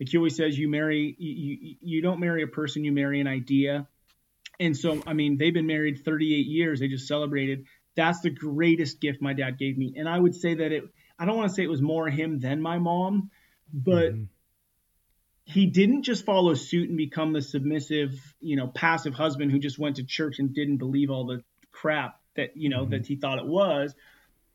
Like 0.00 0.08
he 0.08 0.16
always 0.16 0.36
says, 0.36 0.58
you 0.58 0.68
marry 0.68 1.14
you, 1.18 1.32
you, 1.32 1.76
you 1.80 2.02
don't 2.02 2.20
marry 2.20 2.42
a 2.42 2.48
person, 2.48 2.84
you 2.84 2.92
marry 2.92 3.20
an 3.20 3.28
idea. 3.28 3.86
And 4.58 4.76
so, 4.76 5.02
I 5.06 5.12
mean, 5.12 5.38
they've 5.38 5.54
been 5.54 5.66
married 5.66 6.04
38 6.04 6.46
years. 6.46 6.80
They 6.80 6.88
just 6.88 7.06
celebrated. 7.08 7.66
That's 7.96 8.20
the 8.20 8.30
greatest 8.30 9.00
gift 9.00 9.22
my 9.22 9.32
dad 9.32 9.58
gave 9.58 9.78
me. 9.78 9.94
And 9.96 10.08
I 10.08 10.18
would 10.18 10.34
say 10.34 10.54
that 10.54 10.72
it, 10.72 10.84
I 11.18 11.26
don't 11.26 11.36
want 11.36 11.48
to 11.48 11.54
say 11.54 11.62
it 11.62 11.70
was 11.70 11.82
more 11.82 12.08
him 12.08 12.40
than 12.40 12.60
my 12.60 12.78
mom, 12.78 13.30
but 13.74 14.12
mm-hmm. 14.12 14.24
he 15.44 15.66
didn't 15.66 16.04
just 16.04 16.24
follow 16.24 16.54
suit 16.54 16.88
and 16.88 16.96
become 16.96 17.32
the 17.32 17.42
submissive, 17.42 18.12
you 18.40 18.56
know, 18.56 18.68
passive 18.68 19.14
husband 19.14 19.50
who 19.50 19.58
just 19.58 19.78
went 19.78 19.96
to 19.96 20.04
church 20.04 20.38
and 20.38 20.54
didn't 20.54 20.76
believe 20.76 21.10
all 21.10 21.26
the 21.26 21.42
crap 21.72 22.20
that 22.36 22.56
you 22.56 22.68
know 22.68 22.82
mm-hmm. 22.82 22.92
that 22.92 23.06
he 23.06 23.16
thought 23.16 23.38
it 23.38 23.46
was. 23.46 23.94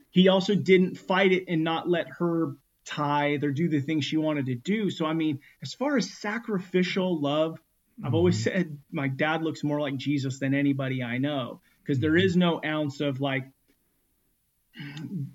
He 0.09 0.29
also 0.29 0.55
didn't 0.55 0.97
fight 0.97 1.33
it 1.33 1.45
and 1.47 1.63
not 1.63 1.87
let 1.87 2.07
her 2.17 2.53
tithe 2.85 3.43
or 3.43 3.51
do 3.51 3.67
the 3.67 3.81
things 3.81 4.05
she 4.05 4.17
wanted 4.17 4.47
to 4.47 4.55
do. 4.55 4.89
So 4.89 5.05
I 5.05 5.13
mean, 5.13 5.39
as 5.61 5.73
far 5.73 5.97
as 5.97 6.09
sacrificial 6.09 7.19
love, 7.19 7.53
mm-hmm. 7.53 8.07
I've 8.07 8.13
always 8.13 8.37
mm-hmm. 8.37 8.57
said 8.57 8.77
my 8.89 9.09
dad 9.09 9.43
looks 9.43 9.63
more 9.63 9.81
like 9.81 9.97
Jesus 9.97 10.39
than 10.39 10.53
anybody 10.53 11.03
I 11.03 11.17
know 11.17 11.59
because 11.83 11.99
there 11.99 12.11
mm-hmm. 12.11 12.21
no 12.35 12.61
ounce 12.63 13.01
of 13.01 13.19
like 13.19 13.49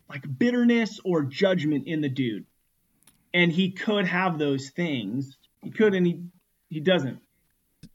like 0.09 0.25
bitterness 0.39 1.01
or 1.05 1.23
judgment 1.23 1.87
in 1.87 2.01
the 2.01 2.09
dude. 2.09 2.47
And 3.35 3.53
he 3.53 3.73
could 3.73 4.07
have 4.07 4.39
those 4.39 4.71
things. 4.71 5.37
He 5.63 5.71
could 5.71 5.93
and 5.93 6.07
he 6.07 6.23
he 6.71 6.81
doesn't. 6.81 7.21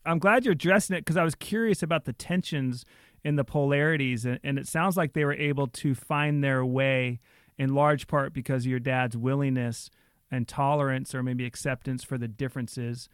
I'm 0.05 0.19
glad 0.19 0.45
you're 0.45 0.51
addressing 0.51 0.95
it 0.95 1.01
because 1.01 1.17
I 1.17 1.23
was 1.23 1.35
curious 1.35 1.81
about 1.81 2.05
the 2.05 2.13
tensions 2.13 2.85
in 3.23 3.35
the 3.35 3.43
polarities, 3.43 4.25
and, 4.25 4.39
and 4.43 4.57
it 4.59 4.67
sounds 4.67 4.95
like 4.95 5.13
they 5.13 5.25
were 5.25 5.33
able 5.33 5.67
to 5.67 5.95
find 5.95 6.43
their 6.43 6.63
way 6.63 7.19
in 7.57 7.73
large 7.73 8.07
part 8.07 8.33
because 8.33 8.63
of 8.63 8.69
your 8.69 8.79
dad's 8.79 9.17
willingness 9.17 9.89
and 10.31 10.47
tolerance 10.47 11.13
or 11.13 11.23
maybe 11.23 11.45
acceptance 11.45 12.03
for 12.03 12.17
the 12.17 12.27
differences 12.27 13.09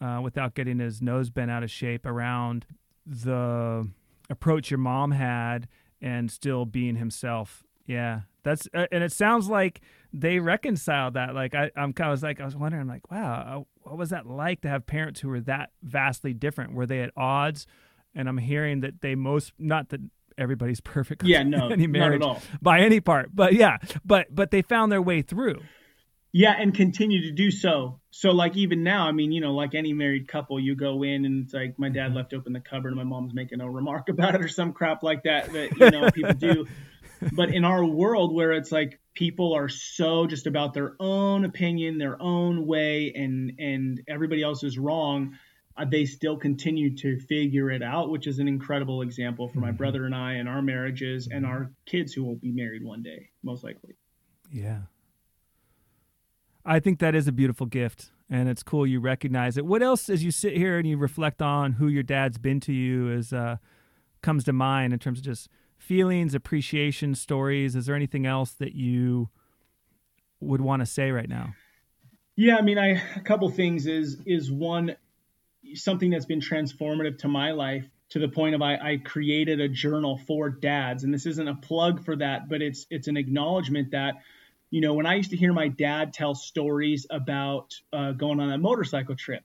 uh, 0.00 0.20
without 0.22 0.54
getting 0.54 0.78
his 0.78 1.00
nose 1.00 1.30
bent 1.30 1.50
out 1.50 1.62
of 1.62 1.70
shape 1.70 2.04
around 2.04 2.66
the 3.06 3.88
approach 4.30 4.70
your 4.70 4.78
mom 4.78 5.12
had 5.12 5.68
and 6.00 6.30
still 6.30 6.64
being 6.64 6.96
himself. 6.96 7.62
Yeah, 7.86 8.22
that's 8.44 8.68
uh, 8.74 8.86
and 8.92 9.02
it 9.02 9.12
sounds 9.12 9.48
like 9.48 9.80
they 10.12 10.38
reconciled 10.38 11.14
that. 11.14 11.34
Like 11.34 11.54
I, 11.54 11.70
I'm 11.76 11.92
kind 11.92 12.12
of 12.12 12.22
like 12.22 12.40
I 12.40 12.44
was 12.44 12.54
wondering, 12.54 12.86
like, 12.86 13.10
wow, 13.10 13.64
uh, 13.64 13.88
what 13.88 13.98
was 13.98 14.10
that 14.10 14.26
like 14.26 14.60
to 14.60 14.68
have 14.68 14.86
parents 14.86 15.20
who 15.20 15.28
were 15.28 15.40
that 15.40 15.70
vastly 15.82 16.32
different? 16.32 16.74
Were 16.74 16.86
they 16.86 17.00
at 17.00 17.10
odds? 17.16 17.66
and 18.14 18.28
I'm 18.28 18.38
hearing 18.38 18.80
that 18.80 19.00
they 19.00 19.14
most 19.14 19.52
not 19.58 19.90
that 19.90 20.00
everybody's 20.38 20.80
perfect. 20.84 21.24
Yeah, 21.24 21.42
no, 21.42 21.68
any 21.68 21.86
marriage 21.86 22.20
not 22.20 22.36
at 22.36 22.36
all. 22.36 22.42
by 22.62 22.80
any 22.80 23.00
part, 23.00 23.30
but 23.34 23.54
yeah, 23.54 23.78
but 24.04 24.34
but 24.34 24.50
they 24.50 24.62
found 24.62 24.92
their 24.92 25.02
way 25.02 25.22
through. 25.22 25.60
Yeah, 26.36 26.52
and 26.58 26.74
continue 26.74 27.22
to 27.22 27.30
do 27.30 27.52
so. 27.52 28.00
So 28.10 28.32
like 28.32 28.56
even 28.56 28.82
now, 28.82 29.06
I 29.06 29.12
mean, 29.12 29.30
you 29.30 29.40
know, 29.40 29.54
like 29.54 29.76
any 29.76 29.92
married 29.92 30.26
couple, 30.26 30.58
you 30.58 30.74
go 30.74 31.04
in 31.04 31.24
and 31.24 31.44
it's 31.44 31.54
like 31.54 31.78
my 31.78 31.88
dad 31.88 32.08
mm-hmm. 32.08 32.16
left 32.16 32.34
open 32.34 32.52
the 32.52 32.60
cupboard 32.60 32.88
and 32.88 32.96
my 32.96 33.04
mom's 33.04 33.32
making 33.32 33.60
a 33.60 33.70
remark 33.70 34.08
about 34.08 34.34
it 34.34 34.40
or 34.40 34.48
some 34.48 34.72
crap 34.72 35.04
like 35.04 35.22
that 35.24 35.52
that 35.52 35.78
you 35.78 35.90
know 35.90 36.10
people 36.10 36.34
do. 36.34 36.66
But 37.32 37.54
in 37.54 37.64
our 37.64 37.84
world 37.84 38.34
where 38.34 38.52
it's 38.52 38.72
like 38.72 39.00
people 39.14 39.54
are 39.54 39.68
so 39.68 40.26
just 40.26 40.46
about 40.46 40.74
their 40.74 40.96
own 41.00 41.44
opinion, 41.44 41.98
their 41.98 42.20
own 42.20 42.66
way, 42.66 43.12
and 43.14 43.52
and 43.58 44.02
everybody 44.08 44.42
else 44.42 44.62
is 44.62 44.78
wrong 44.78 45.36
uh, 45.76 45.84
they 45.84 46.04
still 46.04 46.36
continue 46.36 46.94
to 46.96 47.18
figure 47.18 47.70
it 47.70 47.82
out, 47.82 48.10
which 48.10 48.26
is 48.26 48.38
an 48.38 48.48
incredible 48.48 49.02
example 49.02 49.48
for 49.48 49.58
my 49.58 49.68
mm-hmm. 49.68 49.76
brother 49.76 50.04
and 50.04 50.14
I 50.14 50.34
and 50.34 50.48
our 50.48 50.62
marriages 50.62 51.28
and 51.30 51.44
our 51.44 51.70
kids 51.86 52.12
who 52.12 52.24
will 52.24 52.36
be 52.36 52.52
married 52.52 52.84
one 52.84 53.02
day, 53.02 53.30
most 53.42 53.64
likely. 53.64 53.94
Yeah. 54.50 54.82
I 56.64 56.80
think 56.80 57.00
that 57.00 57.14
is 57.14 57.26
a 57.26 57.32
beautiful 57.32 57.66
gift 57.66 58.10
and 58.30 58.48
it's 58.48 58.62
cool 58.62 58.86
you 58.86 59.00
recognize 59.00 59.56
it. 59.56 59.66
What 59.66 59.82
else 59.82 60.08
as 60.08 60.24
you 60.24 60.30
sit 60.30 60.56
here 60.56 60.78
and 60.78 60.88
you 60.88 60.96
reflect 60.96 61.42
on 61.42 61.72
who 61.72 61.88
your 61.88 62.02
dad's 62.02 62.38
been 62.38 62.60
to 62.60 62.72
you 62.72 63.10
is 63.10 63.32
uh 63.32 63.56
comes 64.22 64.44
to 64.44 64.52
mind 64.54 64.94
in 64.94 64.98
terms 64.98 65.18
of 65.18 65.24
just 65.24 65.50
feelings, 65.84 66.34
appreciation, 66.34 67.14
stories? 67.14 67.76
Is 67.76 67.86
there 67.86 67.94
anything 67.94 68.26
else 68.26 68.52
that 68.52 68.74
you 68.74 69.28
would 70.40 70.60
want 70.60 70.80
to 70.80 70.86
say 70.86 71.10
right 71.10 71.28
now? 71.28 71.54
Yeah, 72.36 72.56
I 72.56 72.62
mean, 72.62 72.78
I 72.78 73.02
a 73.16 73.20
couple 73.20 73.48
things 73.50 73.86
is 73.86 74.20
is 74.26 74.50
one 74.50 74.96
something 75.74 76.10
that's 76.10 76.26
been 76.26 76.40
transformative 76.40 77.18
to 77.18 77.28
my 77.28 77.52
life 77.52 77.88
to 78.10 78.18
the 78.18 78.28
point 78.28 78.54
of 78.54 78.62
I, 78.62 78.74
I, 78.74 78.96
created 78.98 79.60
a 79.60 79.68
journal 79.68 80.20
for 80.26 80.50
dads 80.50 81.04
and 81.04 81.12
this 81.12 81.24
isn't 81.24 81.48
a 81.48 81.54
plug 81.54 82.04
for 82.04 82.14
that 82.16 82.48
but 82.48 82.60
it's 82.60 82.86
it's 82.90 83.08
an 83.08 83.16
acknowledgement 83.16 83.92
that 83.92 84.16
you 84.70 84.82
know 84.82 84.92
when 84.92 85.06
i 85.06 85.14
used 85.14 85.30
to 85.30 85.36
hear 85.36 85.54
my 85.54 85.68
dad 85.68 86.12
tell 86.12 86.34
stories 86.34 87.06
about 87.08 87.74
uh, 87.94 88.12
going 88.12 88.40
on 88.40 88.52
a 88.52 88.58
motorcycle 88.58 89.16
trip 89.16 89.42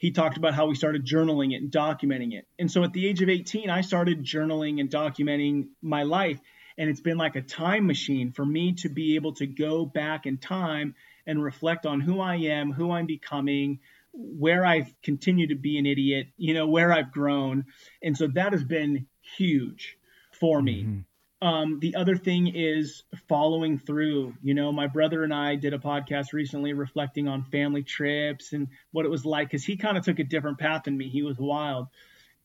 he 0.00 0.10
talked 0.10 0.36
about 0.36 0.54
how 0.54 0.66
we 0.66 0.74
started 0.74 1.04
journaling 1.04 1.52
it 1.52 1.62
and 1.62 1.70
documenting 1.70 2.32
it 2.32 2.46
and 2.58 2.70
so 2.70 2.82
at 2.82 2.92
the 2.92 3.06
age 3.06 3.22
of 3.22 3.28
18 3.28 3.70
i 3.70 3.80
started 3.80 4.24
journaling 4.24 4.80
and 4.80 4.90
documenting 4.90 5.68
my 5.80 6.02
life 6.02 6.40
and 6.78 6.88
it's 6.88 7.00
been 7.00 7.18
like 7.18 7.36
a 7.36 7.42
time 7.42 7.86
machine 7.86 8.32
for 8.32 8.44
me 8.44 8.72
to 8.72 8.88
be 8.88 9.14
able 9.14 9.34
to 9.34 9.46
go 9.46 9.84
back 9.84 10.26
in 10.26 10.38
time 10.38 10.94
and 11.26 11.42
reflect 11.42 11.86
on 11.86 12.00
who 12.00 12.20
i 12.20 12.36
am 12.36 12.72
who 12.72 12.90
i'm 12.90 13.06
becoming 13.06 13.78
where 14.12 14.64
I've 14.64 14.92
continued 15.02 15.50
to 15.50 15.54
be 15.54 15.78
an 15.78 15.86
idiot, 15.86 16.28
you 16.36 16.54
know, 16.54 16.66
where 16.66 16.92
I've 16.92 17.12
grown. 17.12 17.66
And 18.02 18.16
so 18.16 18.26
that 18.28 18.52
has 18.52 18.64
been 18.64 19.06
huge 19.36 19.96
for 20.32 20.60
me. 20.60 20.82
Mm-hmm. 20.82 21.00
Um, 21.42 21.78
the 21.80 21.96
other 21.96 22.16
thing 22.16 22.48
is 22.54 23.02
following 23.28 23.78
through. 23.78 24.34
You 24.42 24.54
know, 24.54 24.72
my 24.72 24.86
brother 24.86 25.24
and 25.24 25.32
I 25.32 25.56
did 25.56 25.72
a 25.72 25.78
podcast 25.78 26.32
recently 26.32 26.74
reflecting 26.74 27.28
on 27.28 27.44
family 27.44 27.82
trips 27.82 28.52
and 28.52 28.68
what 28.92 29.06
it 29.06 29.10
was 29.10 29.24
like 29.24 29.48
because 29.48 29.64
he 29.64 29.76
kind 29.76 29.96
of 29.96 30.04
took 30.04 30.18
a 30.18 30.24
different 30.24 30.58
path 30.58 30.84
than 30.84 30.98
me. 30.98 31.08
He 31.08 31.22
was 31.22 31.38
wild. 31.38 31.88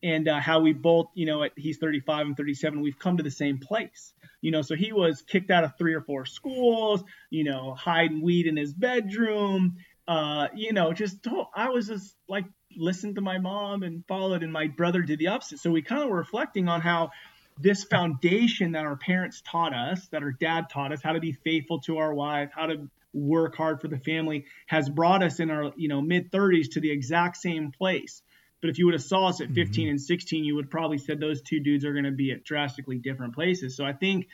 And 0.02 0.28
uh, 0.28 0.40
how 0.40 0.60
we 0.60 0.72
both, 0.72 1.08
you 1.14 1.26
know, 1.26 1.44
at, 1.44 1.52
he's 1.56 1.78
35 1.78 2.28
and 2.28 2.38
37, 2.38 2.80
we've 2.80 3.00
come 3.00 3.18
to 3.18 3.24
the 3.24 3.32
same 3.32 3.58
place. 3.58 4.14
You 4.42 4.52
know, 4.52 4.62
so 4.62 4.76
he 4.76 4.94
was 4.94 5.24
kicked 5.24 5.50
out 5.50 5.64
of 5.64 5.78
three 5.78 5.94
or 5.94 6.02
four 6.02 6.26
schools, 6.26 7.04
you 7.30 7.44
know, 7.44 7.74
hiding 7.74 8.22
weed 8.22 8.46
in 8.46 8.56
his 8.56 8.74
bedroom, 8.74 9.78
uh, 10.08 10.48
you 10.54 10.74
know, 10.74 10.94
just 10.94 11.26
I 11.56 11.70
was 11.70 11.88
just 11.88 12.16
like 12.30 12.46
listened 12.78 13.16
to 13.16 13.22
my 13.22 13.40
mom 13.40 13.84
and 13.84 14.06
followed, 14.08 14.44
and 14.44 14.54
my 14.54 14.68
brother 14.68 15.02
did 15.02 15.20
the 15.20 15.28
opposite. 15.28 15.60
So 15.60 15.72
we 15.72 15.82
kind 15.82 16.04
of 16.04 16.10
were 16.10 16.18
reflecting 16.18 16.68
on 16.68 16.82
how 16.82 17.12
this 17.60 17.84
foundation 17.84 18.74
that 18.74 18.86
our 18.86 18.96
parents 18.96 19.42
taught 19.46 19.74
us, 19.74 20.08
that 20.10 20.24
our 20.24 20.32
dad 20.32 20.70
taught 20.70 20.92
us, 20.92 21.02
how 21.02 21.14
to 21.14 21.20
be 21.20 21.32
faithful 21.32 21.80
to 21.82 21.98
our 21.98 22.14
wife, 22.14 22.50
how 22.54 22.66
to 22.68 22.90
work 23.14 23.56
hard 23.56 23.80
for 23.80 23.88
the 23.88 24.00
family, 24.00 24.46
has 24.68 24.90
brought 24.90 25.24
us 25.24 25.40
in 25.40 25.50
our 25.50 25.72
you 25.76 25.88
know 25.88 26.02
mid 26.02 26.32
30s 26.32 26.72
to 26.74 26.80
the 26.80 26.92
exact 26.92 27.38
same 27.38 27.72
place. 27.72 28.22
But 28.62 28.70
if 28.70 28.80
you 28.80 28.86
would 28.86 28.94
have 28.94 29.04
saw 29.04 29.28
us 29.28 29.42
at 29.42 29.52
15 29.52 29.86
mm-hmm. 29.86 29.90
and 29.92 30.02
16, 30.02 30.44
you 30.44 30.56
would 30.56 30.72
probably 30.72 30.98
said 30.98 31.20
those 31.20 31.42
two 31.42 31.60
dudes 31.60 31.86
are 31.86 31.94
going 31.94 32.06
to 32.06 32.12
be 32.12 32.32
at 32.32 32.44
drastically 32.44 32.98
different 32.98 33.36
places. 33.36 33.78
So 33.78 33.86
I 33.86 33.94
think, 33.94 34.28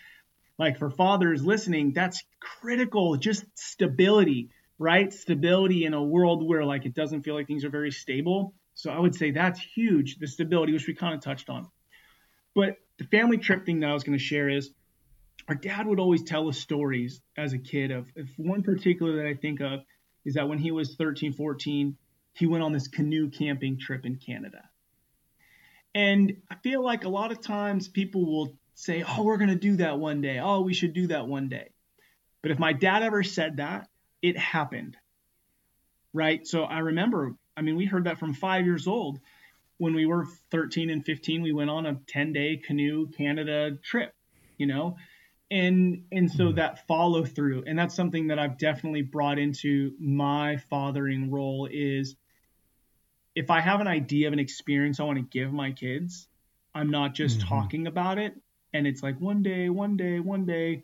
like 0.58 0.78
for 0.78 0.90
fathers 0.90 1.44
listening, 1.44 1.92
that's 1.94 2.24
critical. 2.40 3.18
Just 3.18 3.44
stability 3.56 4.50
right? 4.82 5.14
Stability 5.14 5.86
in 5.86 5.94
a 5.94 6.04
world 6.04 6.46
where 6.46 6.66
like 6.66 6.86
it 6.86 6.96
doesn't 6.96 7.22
feel 7.22 7.36
like 7.36 7.46
things 7.46 7.64
are 7.64 7.70
very 7.70 7.92
stable. 7.92 8.56
So 8.74 8.90
I 8.90 8.98
would 8.98 9.14
say 9.14 9.30
that's 9.30 9.60
huge, 9.60 10.18
the 10.18 10.28
stability, 10.28 10.74
which 10.74 10.88
we 10.88 10.96
kind 10.96 11.14
of 11.14 11.22
touched 11.22 11.50
on. 11.50 11.68
But 12.56 12.78
the 13.02 13.08
family 13.08 13.38
trip 13.38 13.66
thing 13.66 13.80
that 13.80 13.90
I 13.90 13.94
was 13.94 14.04
going 14.04 14.18
to 14.18 14.24
share 14.24 14.48
is 14.48 14.70
our 15.48 15.56
dad 15.56 15.88
would 15.88 16.00
always 16.00 16.22
tell 16.22 16.48
us 16.48 16.60
stories 16.60 17.20
as 17.36 17.52
a 17.54 17.58
kid 17.58 17.90
of 17.90 18.06
if 18.16 18.28
one 18.38 18.62
particular 18.62 19.16
that 19.18 19.26
I 19.26 19.34
think 19.34 19.60
of 19.60 19.80
is 20.24 20.36
that 20.36 20.48
when 20.48 20.60
he 20.60 20.70
was 20.70 20.96
13, 20.96 21.34
14, 21.34 21.98
he 22.34 22.46
went 22.46 22.64
on 22.64 22.74
this 22.74 22.88
canoe 22.88 23.32
camping 23.32 23.80
trip 23.80 24.06
in 24.06 24.18
Canada. 24.18 24.70
And 25.96 26.38
I 26.52 26.56
feel 26.56 26.84
like 26.84 27.04
a 27.04 27.10
lot 27.10 27.32
of 27.32 27.42
times 27.42 27.88
people 27.88 28.24
will 28.24 28.54
say, 28.76 29.04
Oh, 29.04 29.24
we're 29.24 29.38
going 29.38 29.50
to 29.50 29.56
do 29.56 29.78
that 29.78 29.98
one 29.98 30.22
day. 30.22 30.38
Oh, 30.40 30.62
we 30.62 30.76
should 30.76 30.94
do 30.94 31.08
that 31.08 31.28
one 31.28 31.50
day. 31.50 31.72
But 32.44 32.52
if 32.52 32.60
my 32.60 32.72
dad 32.72 33.02
ever 33.02 33.24
said 33.24 33.58
that, 33.58 33.90
it 34.22 34.38
happened. 34.38 34.96
Right. 36.14 36.46
So 36.46 36.64
I 36.64 36.80
remember, 36.80 37.34
I 37.58 37.62
mean, 37.62 37.78
we 37.78 37.86
heard 37.86 38.04
that 38.04 38.20
from 38.20 38.36
five 38.36 38.66
years 38.66 38.88
old. 38.88 39.20
When 39.82 39.96
we 39.96 40.06
were 40.06 40.28
13 40.52 40.92
and 40.92 41.04
15, 41.04 41.42
we 41.42 41.54
went 41.54 41.72
on 41.72 41.88
a 41.88 42.00
10 42.08 42.34
day 42.34 42.58
canoe 42.58 43.08
Canada 43.08 43.72
trip, 43.84 44.14
you 44.58 44.68
know, 44.68 44.96
and 45.52 46.06
and 46.14 46.32
so 46.32 46.46
mm. 46.46 46.56
that 46.56 46.88
follow 46.88 47.26
through 47.26 47.66
and 47.68 47.78
that's 47.78 47.94
something 47.94 48.28
that 48.28 48.40
i've 48.40 48.58
definitely 48.58 49.02
brought 49.02 49.38
into 49.38 49.92
my 50.00 50.58
fathering 50.70 51.30
role 51.30 51.68
is 51.70 52.16
if 53.36 53.52
i 53.52 53.60
have 53.60 53.82
an 53.82 53.88
idea 53.88 54.28
of 54.28 54.34
an 54.34 54.40
experience 54.40 55.00
i 55.00 55.04
want 55.04 55.18
to 55.18 55.40
give 55.40 55.52
my 55.52 55.72
kids 55.72 56.28
i'm 56.74 56.90
not 56.90 57.14
just 57.14 57.40
mm-hmm. 57.40 57.50
talking 57.50 57.86
about 57.86 58.18
it 58.18 58.34
and 58.74 58.88
it's 58.88 59.04
like 59.04 59.20
one 59.20 59.44
day 59.44 59.68
one 59.70 59.98
day 59.98 60.20
one 60.20 60.46
day 60.46 60.84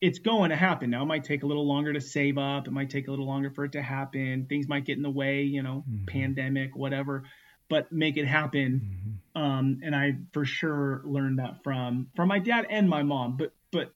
it's 0.00 0.18
going 0.18 0.50
to 0.50 0.56
happen 0.56 0.90
now 0.90 1.02
it 1.02 1.06
might 1.06 1.24
take 1.24 1.44
a 1.44 1.46
little 1.46 1.66
longer 1.66 1.92
to 1.92 2.00
save 2.00 2.36
up 2.36 2.66
it 2.66 2.72
might 2.72 2.90
take 2.90 3.06
a 3.06 3.10
little 3.10 3.26
longer 3.26 3.50
for 3.50 3.64
it 3.64 3.72
to 3.72 3.82
happen 3.82 4.44
things 4.48 4.66
might 4.66 4.84
get 4.84 4.96
in 4.96 5.04
the 5.04 5.10
way 5.10 5.42
you 5.42 5.62
know 5.62 5.84
mm-hmm. 5.88 6.04
pandemic 6.06 6.74
whatever 6.74 7.22
but 7.70 7.90
make 7.90 8.18
it 8.18 8.26
happen 8.26 9.16
mm-hmm. 9.34 9.42
um, 9.42 9.80
and 9.82 9.96
i 9.96 10.14
for 10.32 10.44
sure 10.44 11.00
learned 11.04 11.38
that 11.38 11.62
from 11.64 12.08
from 12.14 12.28
my 12.28 12.38
dad 12.38 12.66
and 12.68 12.88
my 12.88 13.02
mom 13.02 13.36
but 13.38 13.54
but 13.72 13.94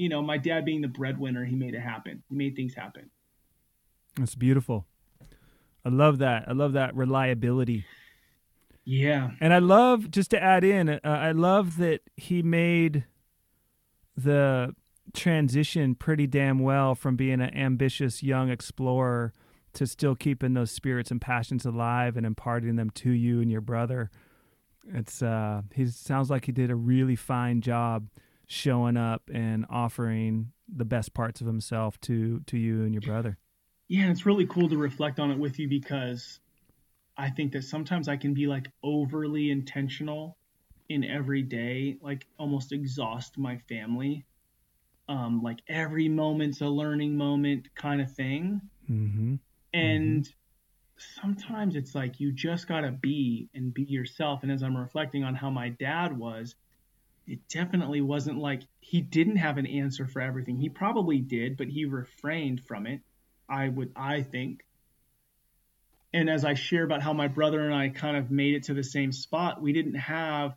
you 0.00 0.08
know, 0.08 0.22
my 0.22 0.38
dad 0.38 0.64
being 0.64 0.80
the 0.80 0.88
breadwinner, 0.88 1.44
he 1.44 1.54
made 1.54 1.74
it 1.74 1.80
happen. 1.80 2.22
He 2.30 2.34
made 2.34 2.56
things 2.56 2.74
happen. 2.74 3.10
That's 4.16 4.34
beautiful. 4.34 4.86
I 5.84 5.90
love 5.90 6.16
that. 6.18 6.44
I 6.48 6.52
love 6.52 6.72
that 6.72 6.96
reliability. 6.96 7.84
Yeah. 8.86 9.32
And 9.42 9.52
I 9.52 9.58
love 9.58 10.10
just 10.10 10.30
to 10.30 10.42
add 10.42 10.64
in, 10.64 10.88
uh, 10.88 11.00
I 11.04 11.32
love 11.32 11.76
that 11.76 12.00
he 12.16 12.42
made 12.42 13.04
the 14.16 14.74
transition 15.12 15.94
pretty 15.94 16.26
damn 16.26 16.60
well 16.60 16.94
from 16.94 17.16
being 17.16 17.42
an 17.42 17.54
ambitious 17.54 18.22
young 18.22 18.48
explorer 18.48 19.34
to 19.74 19.86
still 19.86 20.14
keeping 20.14 20.54
those 20.54 20.70
spirits 20.70 21.10
and 21.10 21.20
passions 21.20 21.64
alive 21.64 22.16
and 22.16 22.26
imparting 22.26 22.76
them 22.76 22.90
to 22.90 23.10
you 23.10 23.40
and 23.40 23.50
your 23.50 23.60
brother. 23.60 24.10
It's 24.92 25.22
uh 25.22 25.62
he 25.74 25.86
sounds 25.86 26.30
like 26.30 26.46
he 26.46 26.52
did 26.52 26.70
a 26.70 26.76
really 26.76 27.16
fine 27.16 27.60
job 27.60 28.08
showing 28.46 28.96
up 28.96 29.22
and 29.32 29.64
offering 29.70 30.52
the 30.68 30.84
best 30.84 31.14
parts 31.14 31.40
of 31.40 31.46
himself 31.46 32.00
to 32.02 32.40
to 32.46 32.58
you 32.58 32.82
and 32.82 32.94
your 32.94 33.02
brother. 33.02 33.38
Yeah, 33.88 34.10
it's 34.10 34.24
really 34.24 34.46
cool 34.46 34.68
to 34.68 34.76
reflect 34.76 35.18
on 35.18 35.30
it 35.30 35.38
with 35.38 35.58
you 35.58 35.68
because 35.68 36.40
I 37.16 37.28
think 37.30 37.52
that 37.52 37.64
sometimes 37.64 38.08
I 38.08 38.16
can 38.16 38.34
be 38.34 38.46
like 38.46 38.70
overly 38.82 39.50
intentional 39.50 40.36
in 40.88 41.04
every 41.04 41.42
day, 41.42 41.96
like 42.00 42.26
almost 42.38 42.72
exhaust 42.72 43.38
my 43.38 43.58
family. 43.68 44.24
Um, 45.08 45.42
like 45.42 45.58
every 45.68 46.08
moment's 46.08 46.60
a 46.60 46.66
learning 46.66 47.16
moment 47.16 47.68
kind 47.74 48.00
of 48.00 48.12
thing. 48.12 48.60
Mm-hmm. 48.90 49.34
And 49.72 50.24
mm-hmm. 50.24 51.20
sometimes 51.22 51.76
it's 51.76 51.94
like 51.94 52.20
you 52.20 52.32
just 52.32 52.66
gotta 52.68 52.90
be 52.90 53.48
and 53.54 53.72
be 53.72 53.82
yourself. 53.82 54.42
And 54.42 54.52
as 54.52 54.62
I'm 54.62 54.76
reflecting 54.76 55.24
on 55.24 55.34
how 55.34 55.50
my 55.50 55.70
dad 55.70 56.16
was, 56.16 56.54
it 57.26 57.48
definitely 57.48 58.00
wasn't 58.00 58.38
like 58.38 58.62
he 58.80 59.00
didn't 59.00 59.36
have 59.36 59.58
an 59.58 59.66
answer 59.66 60.06
for 60.06 60.20
everything. 60.20 60.56
He 60.56 60.68
probably 60.68 61.20
did, 61.20 61.56
but 61.56 61.68
he 61.68 61.84
refrained 61.84 62.64
from 62.64 62.86
it. 62.86 63.00
I 63.48 63.68
would, 63.68 63.92
I 63.94 64.22
think. 64.22 64.64
And 66.12 66.28
as 66.28 66.44
I 66.44 66.54
share 66.54 66.84
about 66.84 67.02
how 67.02 67.12
my 67.12 67.28
brother 67.28 67.64
and 67.64 67.74
I 67.74 67.88
kind 67.88 68.16
of 68.16 68.30
made 68.30 68.54
it 68.54 68.64
to 68.64 68.74
the 68.74 68.82
same 68.82 69.12
spot, 69.12 69.62
we 69.62 69.72
didn't 69.72 69.94
have 69.94 70.54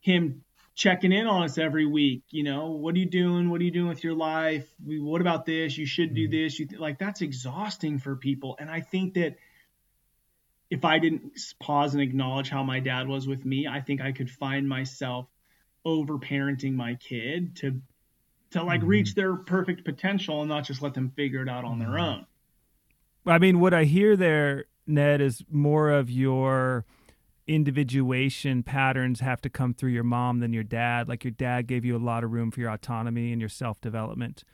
him 0.00 0.42
checking 0.78 1.10
in 1.10 1.26
on 1.26 1.42
us 1.42 1.58
every 1.58 1.84
week. 1.84 2.22
You 2.30 2.44
know, 2.44 2.68
what 2.68 2.94
are 2.94 2.98
you 2.98 3.10
doing? 3.10 3.50
What 3.50 3.60
are 3.60 3.64
you 3.64 3.72
doing 3.72 3.88
with 3.88 4.04
your 4.04 4.14
life? 4.14 4.66
We, 4.86 5.00
what 5.00 5.20
about 5.20 5.44
this? 5.44 5.76
You 5.76 5.84
should 5.84 6.14
do 6.14 6.28
mm-hmm. 6.28 6.44
this. 6.44 6.58
You 6.58 6.66
th- 6.66 6.80
like 6.80 6.98
that's 6.98 7.20
exhausting 7.20 7.98
for 7.98 8.14
people. 8.14 8.56
And 8.58 8.70
I 8.70 8.80
think 8.80 9.14
that 9.14 9.36
if 10.70 10.84
I 10.84 11.00
didn't 11.00 11.32
pause 11.60 11.94
and 11.94 12.02
acknowledge 12.02 12.48
how 12.48 12.62
my 12.62 12.78
dad 12.78 13.08
was 13.08 13.26
with 13.26 13.44
me, 13.44 13.66
I 13.66 13.80
think 13.80 14.00
I 14.00 14.12
could 14.12 14.30
find 14.30 14.68
myself 14.68 15.26
over 15.84 16.16
parenting 16.16 16.74
my 16.74 16.94
kid 16.94 17.56
to 17.56 17.82
to 18.52 18.62
like 18.62 18.80
mm-hmm. 18.80 18.88
reach 18.88 19.14
their 19.14 19.34
perfect 19.34 19.84
potential 19.84 20.40
and 20.40 20.48
not 20.48 20.64
just 20.64 20.80
let 20.80 20.94
them 20.94 21.10
figure 21.10 21.42
it 21.42 21.48
out 21.48 21.64
on 21.64 21.80
their 21.80 21.88
mm-hmm. 21.88 22.20
own. 22.20 22.26
I 23.26 23.38
mean, 23.38 23.58
what 23.58 23.74
I 23.74 23.82
hear 23.82 24.16
there, 24.16 24.66
Ned, 24.86 25.20
is 25.20 25.44
more 25.50 25.90
of 25.90 26.08
your 26.08 26.86
individuation 27.48 28.62
patterns 28.62 29.20
have 29.20 29.40
to 29.40 29.48
come 29.48 29.72
through 29.72 29.90
your 29.90 30.04
mom 30.04 30.38
than 30.38 30.52
your 30.52 30.62
dad. 30.62 31.08
Like 31.08 31.24
your 31.24 31.32
dad 31.32 31.66
gave 31.66 31.84
you 31.84 31.96
a 31.96 31.98
lot 31.98 32.22
of 32.22 32.30
room 32.30 32.50
for 32.50 32.60
your 32.60 32.70
autonomy 32.70 33.32
and 33.32 33.40
your 33.40 33.48
self 33.48 33.80
development, 33.80 34.44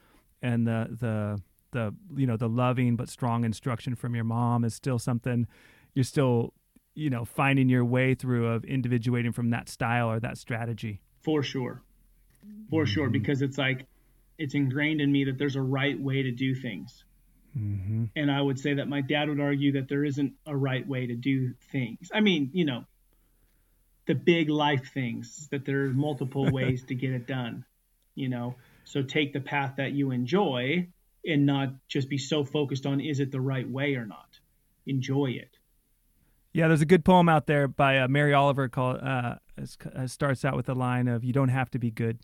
and 0.41 0.67
the 0.67 0.89
the 1.01 1.43
the 1.73 1.95
you 2.17 2.27
know 2.27 2.37
the 2.37 2.49
loving 2.49 2.97
but 2.97 3.09
strong 3.09 3.45
instruction 3.45 3.97
from 3.97 4.15
your 4.15 4.25
mom 4.25 4.65
is 4.65 4.73
still 4.73 4.99
something 4.99 5.45
you're 5.93 6.05
still 6.05 6.55
you 6.95 7.11
know 7.11 7.25
finding 7.25 7.69
your 7.69 7.85
way 7.85 8.15
through 8.15 8.47
of 8.47 8.65
individuating 8.65 9.33
from 9.33 9.51
that 9.51 9.69
style 9.69 10.09
or 10.09 10.21
that 10.21 10.39
strategy. 10.39 11.01
For 11.23 11.43
sure. 11.43 11.83
For 12.71 12.87
sure. 12.87 13.07
Mm-hmm. 13.07 13.13
because 13.13 13.43
it's 13.43 13.59
like 13.59 13.87
it's 14.39 14.55
ingrained 14.55 15.01
in 15.01 15.11
me 15.11 15.25
that 15.25 15.39
there's 15.39 15.57
a 15.57 15.63
right 15.63 15.99
way 15.99 16.23
to 16.23 16.31
do 16.31 16.55
things 16.55 17.05
mm-hmm. 17.57 18.05
and 18.17 18.31
i 18.31 18.41
would 18.41 18.59
say 18.59 18.75
that 18.75 18.89
my 18.89 19.01
dad 19.01 19.29
would 19.29 19.41
argue 19.41 19.73
that 19.73 19.89
there 19.89 20.05
isn't 20.05 20.33
a 20.47 20.57
right 20.57 20.87
way 20.87 21.07
to 21.07 21.15
do 21.15 21.55
things 21.73 22.11
i 22.13 22.21
mean 22.21 22.51
you 22.53 22.65
know 22.65 22.85
the 24.07 24.15
big 24.15 24.51
life 24.51 24.91
things 24.93 25.49
that 25.51 25.65
there 25.65 25.87
are 25.87 25.91
multiple 25.91 26.51
ways 26.53 26.85
to 26.85 26.95
get 26.95 27.11
it 27.11 27.27
done 27.27 27.65
you 28.15 28.29
know 28.29 28.55
so 28.85 29.03
take 29.03 29.33
the 29.33 29.41
path 29.41 29.75
that 29.77 29.93
you 29.93 30.11
enjoy 30.11 30.87
and 31.27 31.47
not 31.47 31.71
just 31.89 32.09
be 32.09 32.19
so 32.19 32.45
focused 32.45 32.87
on 32.87 33.01
is 33.01 33.21
it 33.21 33.33
the 33.33 33.41
right 33.41 33.69
way 33.69 33.95
or 33.95 34.05
not 34.05 34.29
enjoy 34.87 35.27
it 35.27 35.57
yeah, 36.55 36.69
there's 36.69 36.83
a 36.83 36.87
good 36.87 37.05
poem 37.05 37.29
out 37.29 37.47
there 37.47 37.67
by 37.67 37.99
uh, 37.99 38.07
Mary 38.07 38.33
Oliver 38.33 38.69
called 38.69 39.01
uh, 39.03 39.35
starts 40.07 40.45
out 40.45 40.55
with 40.55 40.67
the 40.67 40.75
line 40.75 41.09
of 41.09 41.25
"You 41.25 41.33
don't 41.33 41.49
have 41.49 41.69
to 41.73 41.81
be 41.81 41.91
good. 41.91 42.21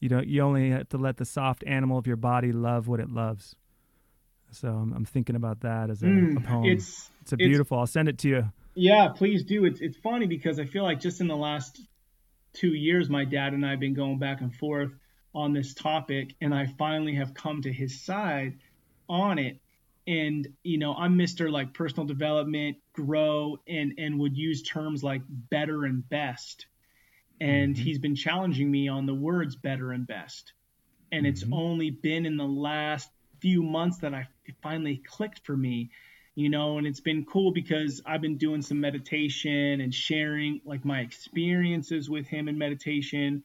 You 0.00 0.08
don't. 0.08 0.26
You 0.26 0.42
only 0.42 0.70
have 0.70 0.88
to 0.88 0.98
let 0.98 1.16
the 1.16 1.24
soft 1.24 1.62
animal 1.64 1.96
of 1.96 2.08
your 2.08 2.16
body 2.16 2.50
love 2.50 2.88
what 2.88 2.98
it 2.98 3.08
loves." 3.08 3.54
So 4.52 4.68
I'm, 4.68 4.92
I'm 4.92 5.04
thinking 5.04 5.36
about 5.36 5.60
that 5.60 5.90
as 5.90 6.02
a, 6.02 6.06
mm, 6.06 6.36
a 6.36 6.40
poem. 6.40 6.64
It's 6.64 7.10
it's 7.22 7.32
a 7.32 7.36
beautiful. 7.36 7.76
It's, 7.78 7.80
I'll 7.90 7.92
send 7.92 8.08
it 8.08 8.18
to 8.18 8.28
you. 8.28 8.52
Yeah, 8.74 9.08
please 9.08 9.44
do. 9.44 9.64
It's 9.64 9.80
it's 9.80 9.96
funny 9.96 10.26
because 10.26 10.58
I 10.58 10.64
feel 10.64 10.84
like 10.84 11.00
just 11.00 11.20
in 11.20 11.28
the 11.28 11.36
last 11.36 11.80
two 12.54 12.74
years, 12.74 13.08
my 13.08 13.24
dad 13.24 13.52
and 13.52 13.64
I 13.64 13.70
have 13.70 13.80
been 13.80 13.94
going 13.94 14.18
back 14.18 14.40
and 14.40 14.54
forth 14.54 14.90
on 15.34 15.52
this 15.52 15.74
topic, 15.74 16.34
and 16.40 16.54
I 16.54 16.66
finally 16.78 17.14
have 17.16 17.34
come 17.34 17.62
to 17.62 17.72
his 17.72 18.00
side 18.00 18.58
on 19.08 19.38
it 19.38 19.58
and 20.08 20.48
you 20.62 20.78
know 20.78 20.94
i'm 20.94 21.16
mr 21.16 21.50
like 21.50 21.74
personal 21.74 22.06
development 22.06 22.78
grow 22.94 23.58
and 23.68 23.94
and 23.98 24.18
would 24.18 24.36
use 24.36 24.62
terms 24.62 25.04
like 25.04 25.22
better 25.28 25.84
and 25.84 26.08
best 26.08 26.66
and 27.40 27.74
mm-hmm. 27.74 27.84
he's 27.84 27.98
been 27.98 28.16
challenging 28.16 28.70
me 28.70 28.88
on 28.88 29.06
the 29.06 29.14
words 29.14 29.54
better 29.54 29.92
and 29.92 30.06
best 30.06 30.54
and 31.12 31.24
mm-hmm. 31.24 31.32
it's 31.32 31.44
only 31.52 31.90
been 31.90 32.24
in 32.24 32.36
the 32.36 32.44
last 32.44 33.10
few 33.40 33.62
months 33.62 33.98
that 33.98 34.14
i 34.14 34.26
finally 34.62 35.02
clicked 35.06 35.44
for 35.44 35.56
me 35.56 35.90
you 36.34 36.48
know 36.48 36.78
and 36.78 36.86
it's 36.86 37.00
been 37.00 37.24
cool 37.24 37.50
because 37.50 38.00
i've 38.06 38.20
been 38.20 38.36
doing 38.36 38.62
some 38.62 38.80
meditation 38.80 39.80
and 39.80 39.94
sharing 39.94 40.60
like 40.64 40.84
my 40.84 41.00
experiences 41.00 42.08
with 42.08 42.26
him 42.26 42.48
in 42.48 42.56
meditation 42.56 43.42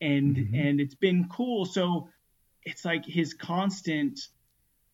and 0.00 0.36
mm-hmm. 0.36 0.54
and 0.54 0.80
it's 0.80 0.94
been 0.94 1.28
cool 1.28 1.64
so 1.64 2.08
it's 2.64 2.84
like 2.84 3.04
his 3.04 3.34
constant 3.34 4.28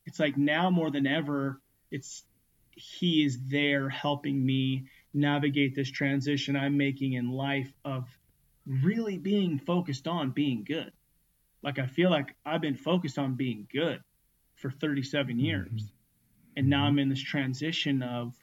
it's 0.07 0.21
like 0.21 0.37
now 0.37 0.71
more 0.71 0.91
than 0.91 1.07
ever, 1.07 1.61
it's 1.91 2.25
he 2.71 3.25
is 3.25 3.39
there 3.49 3.89
helping 3.89 4.45
me 4.45 4.85
navigate 5.13 5.75
this 5.75 5.91
transition 5.91 6.57
I'm 6.57 6.77
making 6.77 7.15
in 7.15 7.31
life 7.31 7.73
of 7.85 8.07
really 8.67 9.19
being 9.19 9.59
focused 9.59 10.07
on 10.07 10.31
being 10.31 10.65
good. 10.65 10.93
Like 11.63 11.79
I 11.79 11.87
feel 11.87 12.11
like 12.11 12.35
I've 12.45 12.61
been 12.61 12.77
focused 12.77 13.19
on 13.19 13.35
being 13.35 13.67
good 13.73 14.01
for 14.57 14.71
37 14.71 15.39
years. 15.39 15.69
Mm-hmm. 15.69 15.83
And 16.59 16.69
now 16.69 16.85
I'm 16.85 16.99
in 16.99 17.09
this 17.09 17.23
transition 17.23 18.03
of 18.03 18.35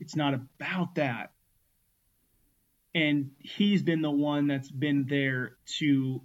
it's 0.00 0.16
not 0.16 0.34
about 0.34 0.96
that. 0.96 1.32
And 2.94 3.30
he's 3.38 3.82
been 3.82 4.02
the 4.02 4.10
one 4.10 4.48
that's 4.48 4.70
been 4.70 5.06
there 5.08 5.56
to 5.78 6.20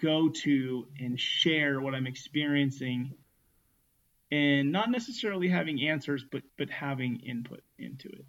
go 0.00 0.28
to 0.28 0.88
and 0.98 1.18
share 1.18 1.80
what 1.80 1.94
I'm 1.94 2.06
experiencing 2.06 3.14
and 4.32 4.72
not 4.72 4.90
necessarily 4.90 5.48
having 5.48 5.80
answers 5.82 6.24
but 6.30 6.42
but 6.58 6.70
having 6.70 7.20
input 7.20 7.62
into 7.78 8.08
it. 8.08 8.24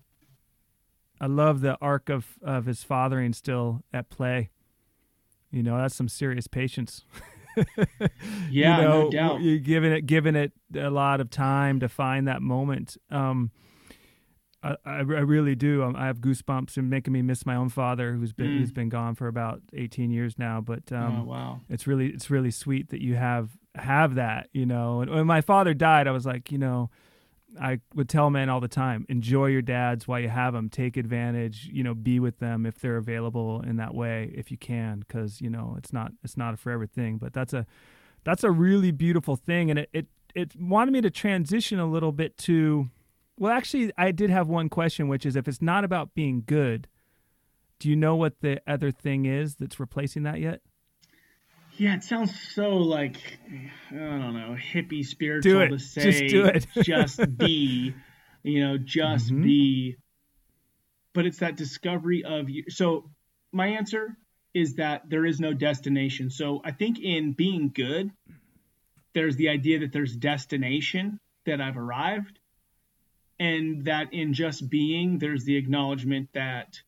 I 1.20 1.28
love 1.28 1.62
the 1.62 1.78
arc 1.82 2.10
of 2.10 2.28
of 2.44 2.66
his 2.66 2.84
fathering 2.84 3.34
still 3.34 3.84
at 3.92 4.10
play. 4.10 4.52
You 5.50 5.64
know, 5.64 5.78
that's 5.78 5.96
some 5.96 6.10
serious 6.10 6.48
patience. 6.48 7.04
yeah, 8.50 8.78
you 8.78 8.84
know, 8.84 9.04
no 9.04 9.10
doubt. 9.10 9.42
You're 9.42 9.60
giving 9.60 9.92
it 9.92 10.06
giving 10.06 10.36
it 10.36 10.52
a 10.76 10.90
lot 10.90 11.22
of 11.22 11.30
time 11.30 11.80
to 11.80 11.90
find 11.90 12.28
that 12.28 12.42
moment. 12.42 12.98
Um, 13.12 13.52
I, 14.64 14.78
I, 14.86 15.00
really 15.00 15.56
do. 15.56 15.84
Um, 15.84 15.96
I 15.96 16.06
have 16.08 16.20
goosebumps 16.20 16.78
and 16.78 16.90
making 16.90 17.12
me 17.12 17.22
miss 17.22 17.46
my 17.46 17.56
own 17.56 17.70
father, 17.70 18.14
who's 18.14 18.32
been 18.32 18.48
mm. 18.48 18.60
who's 18.60 18.72
been 18.72 18.90
gone 18.90 19.14
for 19.16 19.28
about 19.28 19.62
18 19.74 20.10
years 20.10 20.40
now. 20.40 20.62
But 20.62 20.92
um, 20.92 21.22
oh, 21.22 21.30
wow, 21.30 21.62
it's 21.70 21.86
really 21.86 22.08
it's 22.08 22.30
really 22.30 22.52
sweet 22.52 22.90
that 22.90 23.02
you 23.02 23.16
have 23.16 23.50
have 23.76 24.16
that. 24.16 24.50
You 24.54 24.66
know, 24.66 25.02
and 25.02 25.12
when 25.12 25.28
my 25.28 25.42
father 25.42 25.74
died, 25.74 26.08
I 26.08 26.12
was 26.12 26.26
like, 26.26 26.52
you 26.52 26.58
know, 26.58 26.90
I 27.60 27.80
would 27.94 28.10
tell 28.10 28.30
men 28.30 28.50
all 28.50 28.60
the 28.60 28.68
time, 28.68 29.06
enjoy 29.10 29.48
your 29.48 29.62
dads 29.62 30.08
while 30.08 30.20
you 30.20 30.30
have 30.30 30.54
them. 30.54 30.70
Take 30.70 30.98
advantage, 30.98 31.70
you 31.72 31.84
know, 31.84 31.94
be 31.94 32.20
with 32.20 32.40
them 32.40 32.66
if 32.66 32.80
they're 32.80 32.98
available 32.98 33.62
in 33.62 33.78
that 33.78 33.94
way, 33.94 34.32
if 34.36 34.52
you 34.52 34.58
can, 34.58 35.00
because 35.00 35.42
you 35.42 35.50
know 35.50 35.76
it's 35.78 35.94
not 35.94 36.12
it's 36.24 36.38
not 36.38 36.54
a 36.54 36.58
forever 36.58 36.86
thing. 36.86 37.18
But 37.18 37.34
that's 37.34 37.54
a 37.54 37.66
that's 38.24 38.44
a 38.44 38.52
really 38.52 38.92
beautiful 38.92 39.36
thing, 39.36 39.70
and 39.70 39.80
it 39.80 39.90
it 39.94 40.08
it 40.36 40.56
wanted 40.60 40.92
me 40.92 41.02
to 41.02 41.10
transition 41.10 41.80
a 41.80 41.86
little 41.86 42.12
bit 42.12 42.38
to. 42.40 42.90
Well, 43.38 43.52
actually, 43.52 43.92
I 43.98 44.12
did 44.12 44.30
have 44.30 44.48
one 44.48 44.70
question, 44.70 45.08
which 45.08 45.26
is 45.26 45.36
if 45.36 45.48
it's 45.48 45.62
not 45.62 45.84
about 45.84 46.14
being 46.14 46.44
good, 46.46 46.88
do 47.80 47.90
you 47.90 47.96
know 47.96 48.16
what 48.16 48.42
the 48.42 48.62
other 48.68 48.92
thing 48.92 49.26
is 49.26 49.56
that's 49.56 49.80
replacing 49.80 50.24
that 50.24 50.40
yet? 50.40 50.62
Yeah, 51.78 51.96
it 51.96 52.04
sounds 52.04 52.40
so 52.54 52.78
like 52.78 53.18
I 53.90 53.96
don't 53.96 54.34
know, 54.34 54.56
hippie 54.56 55.06
spiritual 55.06 55.62
it. 55.62 55.70
to 55.70 55.80
say 55.80 56.04
just 56.04 56.28
do 56.28 56.46
it. 56.46 56.68
just 56.84 57.38
be, 57.38 57.96
you 58.44 58.66
know, 58.66 58.78
just 58.78 59.28
mm-hmm. 59.28 59.44
be. 59.44 59.96
But 61.14 61.26
it's 61.26 61.40
that 61.40 61.56
discovery 61.58 62.24
of 62.24 62.50
you. 62.50 62.66
So 62.70 63.10
my 63.52 63.68
answer 63.68 64.18
is 64.54 64.76
that 64.76 65.10
there 65.10 65.26
is 65.26 65.40
no 65.40 65.54
destination. 65.54 66.30
So 66.30 66.62
I 66.64 66.72
think 66.72 67.00
in 67.00 67.34
being 67.34 67.72
good, 67.74 68.12
there's 69.14 69.36
the 69.36 69.50
idea 69.50 69.80
that 69.80 69.92
there's 69.92 70.16
destination 70.16 71.20
that 71.46 71.60
I've 71.60 71.78
arrived, 71.78 72.40
and 73.40 73.86
that 73.86 74.14
in 74.14 74.34
just 74.34 74.70
being, 74.70 75.18
there's 75.18 75.44
the 75.44 75.58
acknowledgement 75.58 76.30
that 76.34 76.80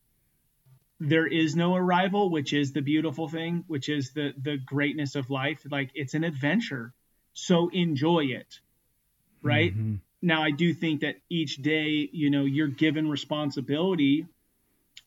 there 0.99 1.27
is 1.27 1.55
no 1.55 1.75
arrival, 1.75 2.29
which 2.29 2.53
is 2.53 2.71
the 2.71 2.81
beautiful 2.81 3.27
thing, 3.27 3.65
which 3.67 3.89
is 3.89 4.11
the 4.11 4.33
the 4.41 4.57
greatness 4.57 5.15
of 5.15 5.29
life. 5.29 5.65
Like 5.69 5.91
it's 5.93 6.13
an 6.13 6.23
adventure, 6.23 6.93
so 7.33 7.69
enjoy 7.69 8.25
it, 8.25 8.59
right? 9.41 9.73
Mm-hmm. 9.73 9.95
Now, 10.21 10.41
I 10.41 10.51
do 10.51 10.73
think 10.73 11.01
that 11.01 11.17
each 11.29 11.57
day, 11.57 12.09
you 12.11 12.29
know, 12.29 12.45
you're 12.45 12.67
given 12.67 13.09
responsibility, 13.09 14.25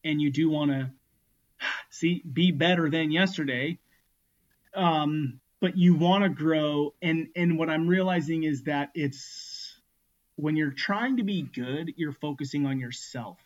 and 0.04 0.20
you 0.20 0.30
do 0.30 0.50
want 0.50 0.70
to 0.70 0.90
see 1.90 2.22
be 2.30 2.50
better 2.50 2.90
than 2.90 3.10
yesterday. 3.10 3.78
Um, 4.74 5.40
but 5.60 5.76
you 5.76 5.94
want 5.94 6.22
to 6.22 6.28
grow, 6.28 6.92
and 7.00 7.28
and 7.34 7.58
what 7.58 7.70
I'm 7.70 7.88
realizing 7.88 8.44
is 8.44 8.64
that 8.64 8.90
it's 8.94 9.74
when 10.36 10.54
you're 10.54 10.70
trying 10.70 11.16
to 11.16 11.24
be 11.24 11.42
good, 11.42 11.94
you're 11.96 12.12
focusing 12.12 12.66
on 12.66 12.78
yourself. 12.78 13.38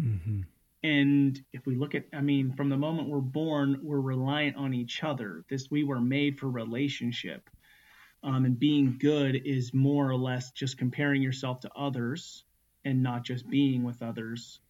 Mm-hmm 0.00 0.42
and 0.84 1.42
if 1.54 1.64
we 1.64 1.76
look 1.76 1.94
at, 1.94 2.04
I 2.12 2.20
mean, 2.20 2.52
from 2.52 2.68
the 2.68 2.76
moment 2.76 3.08
we're 3.08 3.20
born, 3.20 3.80
we're 3.82 4.00
reliant 4.00 4.56
on 4.56 4.74
each 4.74 5.02
other. 5.02 5.42
This 5.48 5.70
we 5.70 5.82
were 5.82 5.98
made 5.98 6.38
for 6.38 6.50
relationship. 6.50 7.48
Um, 8.22 8.44
and 8.44 8.58
being 8.58 8.98
good 9.00 9.40
is 9.46 9.72
more 9.72 10.10
or 10.10 10.16
less 10.16 10.52
just 10.52 10.76
comparing 10.76 11.22
yourself 11.22 11.60
to 11.60 11.70
others 11.74 12.44
and 12.84 13.02
not 13.02 13.24
just 13.24 13.48
being 13.48 13.82
with 13.82 14.02
others 14.02 14.60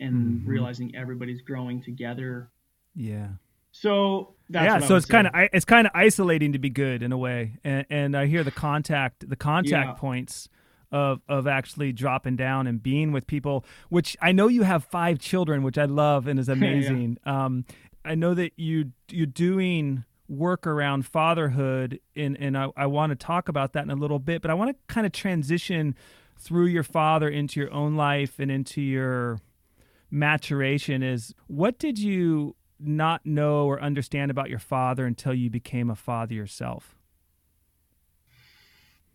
and 0.00 0.14
mm-hmm. 0.14 0.48
realizing 0.48 0.94
everybody's 0.94 1.40
growing 1.40 1.82
together. 1.82 2.50
Yeah. 2.94 3.28
So 3.72 4.34
that's 4.50 4.82
yeah, 4.82 4.86
so 4.86 4.96
it's 4.96 5.06
kind 5.06 5.28
of 5.28 5.32
it's 5.34 5.64
kind 5.64 5.86
of 5.86 5.92
isolating 5.94 6.52
to 6.52 6.58
be 6.58 6.70
good 6.70 7.02
in 7.02 7.12
a 7.12 7.18
way, 7.18 7.58
and, 7.62 7.86
and 7.90 8.16
I 8.16 8.26
hear 8.26 8.42
the 8.42 8.50
contact 8.50 9.28
the 9.28 9.36
contact 9.36 9.88
yeah. 9.88 9.92
points 9.92 10.48
of 10.90 11.20
of 11.28 11.46
actually 11.46 11.92
dropping 11.92 12.36
down 12.36 12.66
and 12.66 12.82
being 12.82 13.12
with 13.12 13.26
people 13.26 13.64
which 13.88 14.16
i 14.22 14.32
know 14.32 14.48
you 14.48 14.62
have 14.62 14.84
five 14.84 15.18
children 15.18 15.62
which 15.62 15.78
i 15.78 15.84
love 15.84 16.26
and 16.26 16.38
is 16.38 16.48
amazing. 16.48 17.18
Yeah. 17.26 17.44
um, 17.44 17.64
i 18.04 18.14
know 18.14 18.34
that 18.34 18.52
you 18.56 18.92
you're 19.10 19.26
doing 19.26 20.04
work 20.28 20.66
around 20.66 21.06
fatherhood 21.06 22.00
and 22.16 22.36
and 22.38 22.56
i, 22.56 22.68
I 22.76 22.86
want 22.86 23.10
to 23.10 23.16
talk 23.16 23.48
about 23.48 23.72
that 23.74 23.84
in 23.84 23.90
a 23.90 23.96
little 23.96 24.18
bit 24.18 24.42
but 24.42 24.50
i 24.50 24.54
want 24.54 24.70
to 24.70 24.76
kind 24.92 25.06
of 25.06 25.12
transition 25.12 25.94
through 26.38 26.66
your 26.66 26.82
father 26.82 27.28
into 27.28 27.60
your 27.60 27.72
own 27.72 27.96
life 27.96 28.38
and 28.38 28.50
into 28.50 28.80
your 28.80 29.40
maturation 30.10 31.02
is 31.02 31.34
what 31.46 31.78
did 31.78 31.98
you 31.98 32.54
not 32.80 33.26
know 33.26 33.66
or 33.66 33.80
understand 33.80 34.30
about 34.30 34.48
your 34.48 34.58
father 34.58 35.04
until 35.04 35.34
you 35.34 35.50
became 35.50 35.90
a 35.90 35.96
father 35.96 36.34
yourself? 36.34 36.94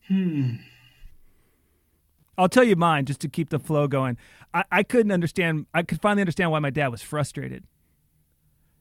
Hmm 0.07 0.55
I'll 2.37 2.49
tell 2.49 2.63
you 2.63 2.75
mine 2.75 3.05
just 3.05 3.21
to 3.21 3.29
keep 3.29 3.49
the 3.49 3.59
flow 3.59 3.87
going. 3.87 4.17
I, 4.53 4.63
I 4.71 4.83
couldn't 4.83 5.11
understand. 5.11 5.67
I 5.73 5.83
could 5.83 6.01
finally 6.01 6.21
understand 6.21 6.51
why 6.51 6.59
my 6.59 6.69
dad 6.69 6.87
was 6.87 7.01
frustrated. 7.01 7.65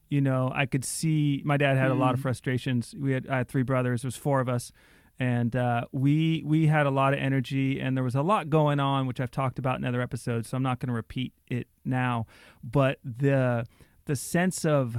You 0.09 0.21
know, 0.21 0.53
I 0.55 0.67
could 0.67 0.85
see 0.85 1.43
my 1.45 1.57
dad 1.57 1.77
had 1.77 1.89
mm. 1.89 1.93
a 1.93 1.99
lot 1.99 2.15
of 2.15 2.21
mm. 2.21 2.25
frustrations. 2.25 2.95
We 2.99 3.13
had 3.13 3.29
I 3.29 3.39
had 3.39 3.49
three 3.49 3.63
brothers. 3.63 4.03
There 4.03 4.09
was 4.09 4.17
four 4.17 4.41
of 4.41 4.49
us, 4.49 4.73
and 5.19 5.55
uh, 5.55 5.85
we 5.93 6.43
we 6.47 6.67
had 6.67 6.87
a 6.87 6.91
lot 6.91 7.13
of 7.13 7.19
energy, 7.19 7.81
and 7.81 7.97
there 7.97 8.05
was 8.05 8.15
a 8.15 8.23
lot 8.23 8.51
going 8.51 8.81
on, 8.81 9.07
which 9.07 9.21
I've 9.21 9.31
talked 9.31 9.59
about 9.59 9.79
in 9.79 9.85
other 9.85 10.01
episodes. 10.01 10.49
So 10.49 10.57
I'm 10.57 10.63
not 10.63 10.81
going 10.81 10.89
to 10.89 10.95
repeat 10.95 11.33
it 11.49 11.67
now. 11.85 12.27
But 12.63 12.99
the 13.05 13.67
the 14.07 14.17
sense 14.17 14.65
of 14.65 14.97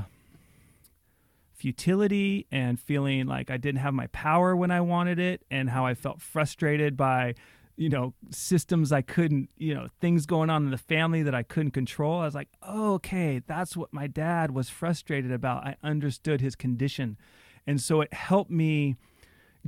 futility 1.53 2.47
and 2.51 2.79
feeling 2.79 3.25
like 3.25 3.49
I 3.49 3.57
didn't 3.57 3.79
have 3.79 3.93
my 3.93 4.07
power 4.07 4.55
when 4.55 4.71
I 4.71 4.81
wanted 4.81 5.19
it, 5.19 5.43
and 5.49 5.69
how 5.69 5.85
I 5.85 5.93
felt 5.93 6.21
frustrated 6.21 6.97
by 6.97 7.35
you 7.75 7.89
know 7.89 8.13
systems 8.29 8.91
i 8.91 9.01
couldn't 9.01 9.49
you 9.57 9.73
know 9.73 9.87
things 9.99 10.25
going 10.25 10.49
on 10.49 10.65
in 10.65 10.71
the 10.71 10.77
family 10.77 11.23
that 11.23 11.35
i 11.35 11.43
couldn't 11.43 11.71
control. 11.71 12.19
I 12.19 12.25
was 12.25 12.35
like 12.35 12.49
oh, 12.61 12.93
okay 12.95 13.41
that's 13.45 13.75
what 13.75 13.91
my 13.91 14.07
dad 14.07 14.51
was 14.51 14.69
frustrated 14.69 15.31
about. 15.31 15.65
I 15.65 15.75
understood 15.83 16.41
his 16.41 16.55
condition. 16.55 17.17
And 17.65 17.81
so 17.81 18.01
it 18.01 18.13
helped 18.13 18.51
me 18.51 18.97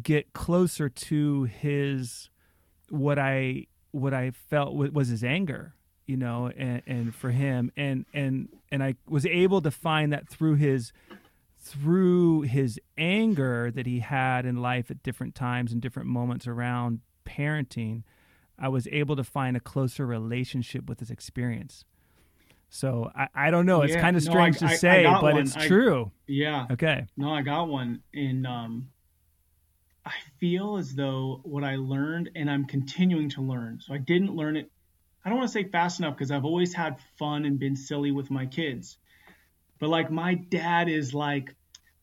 get 0.02 0.34
closer 0.34 0.89
to 0.89 1.44
his 1.44 2.30
what 2.89 3.18
i 3.18 3.65
what 3.91 4.13
i 4.13 4.32
felt 4.32 4.76
was 4.76 5.08
his 5.08 5.24
anger 5.24 5.74
you 6.06 6.18
know 6.18 6.52
and, 6.56 6.82
and 6.86 7.15
for 7.15 7.32
him. 7.32 7.72
And 7.76 8.06
and 8.13 8.50
and 8.72 8.84
i 8.84 8.96
was 9.08 9.26
able 9.26 9.62
to 9.62 9.72
find 9.72 10.13
that 10.13 10.30
through 10.30 10.56
his 10.56 10.91
through 11.58 12.41
his 12.41 12.80
anger 12.96 13.72
that 13.72 13.88
he 13.88 14.00
had 14.00 14.46
in 14.46 14.62
life 14.62 14.91
at 14.91 15.02
different 15.02 15.34
times 15.34 15.72
and 15.72 15.82
different 15.82 16.08
moments 16.08 16.46
around 16.46 17.00
parenting, 17.26 18.04
I 18.58 18.70
was 18.70 18.88
able 18.92 19.16
to 19.16 19.24
find 19.24 19.58
a 19.58 19.60
closer 19.60 20.06
relationship 20.06 20.88
with 20.88 21.00
this 21.00 21.10
experience. 21.10 21.86
So 22.70 23.12
I, 23.16 23.28
I 23.34 23.52
don't 23.52 23.66
know. 23.66 23.82
It's 23.82 23.94
yeah, 23.94 24.02
kind 24.02 24.18
of 24.18 24.24
strange 24.24 24.62
no, 24.62 24.68
I, 24.68 24.72
to 24.72 24.78
say, 24.78 25.04
but 25.06 25.24
one. 25.34 25.38
it's 25.38 25.56
true. 25.56 26.12
Yeah. 26.28 26.68
Okay. 26.72 27.06
No, 27.16 27.32
I 27.32 27.42
got 27.42 27.68
one. 27.68 28.02
And 28.14 28.46
um, 28.46 28.90
I 30.06 30.14
feel 30.40 30.78
as 30.78 30.94
though 30.94 31.42
what 31.44 31.64
I 31.64 31.76
learned 31.78 32.32
and 32.36 32.50
I'm 32.50 32.66
continuing 32.66 33.30
to 33.30 33.42
learn. 33.42 33.80
So 33.82 33.94
I 33.94 33.98
didn't 33.98 34.36
learn 34.36 34.58
it. 34.58 34.72
I 35.24 35.30
don't 35.30 35.40
want 35.40 35.50
to 35.50 35.54
say 35.54 35.64
fast 35.64 36.00
enough 36.00 36.16
because 36.16 36.32
I've 36.32 36.46
always 36.46 36.74
had 36.74 36.98
fun 37.18 37.46
and 37.46 37.58
been 37.58 37.76
silly 37.76 38.12
with 38.12 38.30
my 38.30 38.46
kids. 38.46 38.98
But 39.80 39.90
like 39.90 40.12
my 40.12 40.36
dad 40.36 40.88
is 40.88 41.14
like 41.14 41.56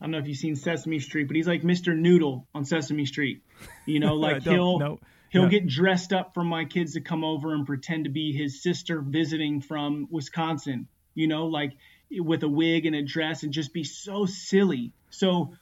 I 0.03 0.05
don't 0.05 0.11
know 0.11 0.17
if 0.17 0.27
you've 0.27 0.37
seen 0.37 0.57
Sesame 0.57 0.99
Street, 0.99 1.27
but 1.27 1.37
he's 1.37 1.47
like 1.47 1.61
Mr. 1.61 1.97
Noodle 1.97 2.45
on 2.53 2.65
Sesame 2.65 3.05
Street. 3.05 3.41
You 3.85 4.01
know, 4.01 4.15
like 4.15 4.43
he'll 4.43 4.77
no. 4.77 4.99
he'll 5.29 5.43
yeah. 5.43 5.49
get 5.49 5.67
dressed 5.67 6.11
up 6.11 6.33
for 6.33 6.43
my 6.43 6.65
kids 6.65 6.95
to 6.95 7.01
come 7.01 7.23
over 7.23 7.53
and 7.53 7.65
pretend 7.65 8.03
to 8.03 8.09
be 8.09 8.33
his 8.33 8.61
sister 8.61 8.99
visiting 8.99 9.61
from 9.61 10.09
Wisconsin. 10.11 10.89
You 11.15 11.27
know, 11.27 11.45
like 11.45 11.77
with 12.11 12.43
a 12.43 12.49
wig 12.49 12.85
and 12.85 12.97
a 12.97 13.01
dress 13.01 13.43
and 13.43 13.53
just 13.53 13.71
be 13.71 13.85
so 13.85 14.25
silly. 14.25 14.91
So, 15.09 15.53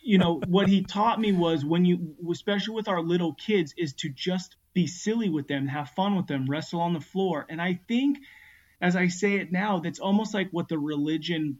you 0.00 0.16
know, 0.16 0.40
what 0.46 0.66
he 0.66 0.80
taught 0.80 1.20
me 1.20 1.32
was 1.32 1.62
when 1.62 1.84
you, 1.84 2.16
especially 2.32 2.76
with 2.76 2.88
our 2.88 3.02
little 3.02 3.34
kids, 3.34 3.74
is 3.76 3.92
to 3.96 4.08
just 4.08 4.56
be 4.72 4.86
silly 4.86 5.28
with 5.28 5.46
them, 5.46 5.66
have 5.68 5.90
fun 5.90 6.16
with 6.16 6.26
them, 6.26 6.46
wrestle 6.48 6.80
on 6.80 6.94
the 6.94 7.02
floor. 7.02 7.44
And 7.50 7.60
I 7.60 7.80
think, 7.86 8.16
as 8.80 8.96
I 8.96 9.08
say 9.08 9.34
it 9.34 9.52
now, 9.52 9.80
that's 9.80 10.00
almost 10.00 10.32
like 10.32 10.48
what 10.52 10.68
the 10.68 10.78
religion 10.78 11.58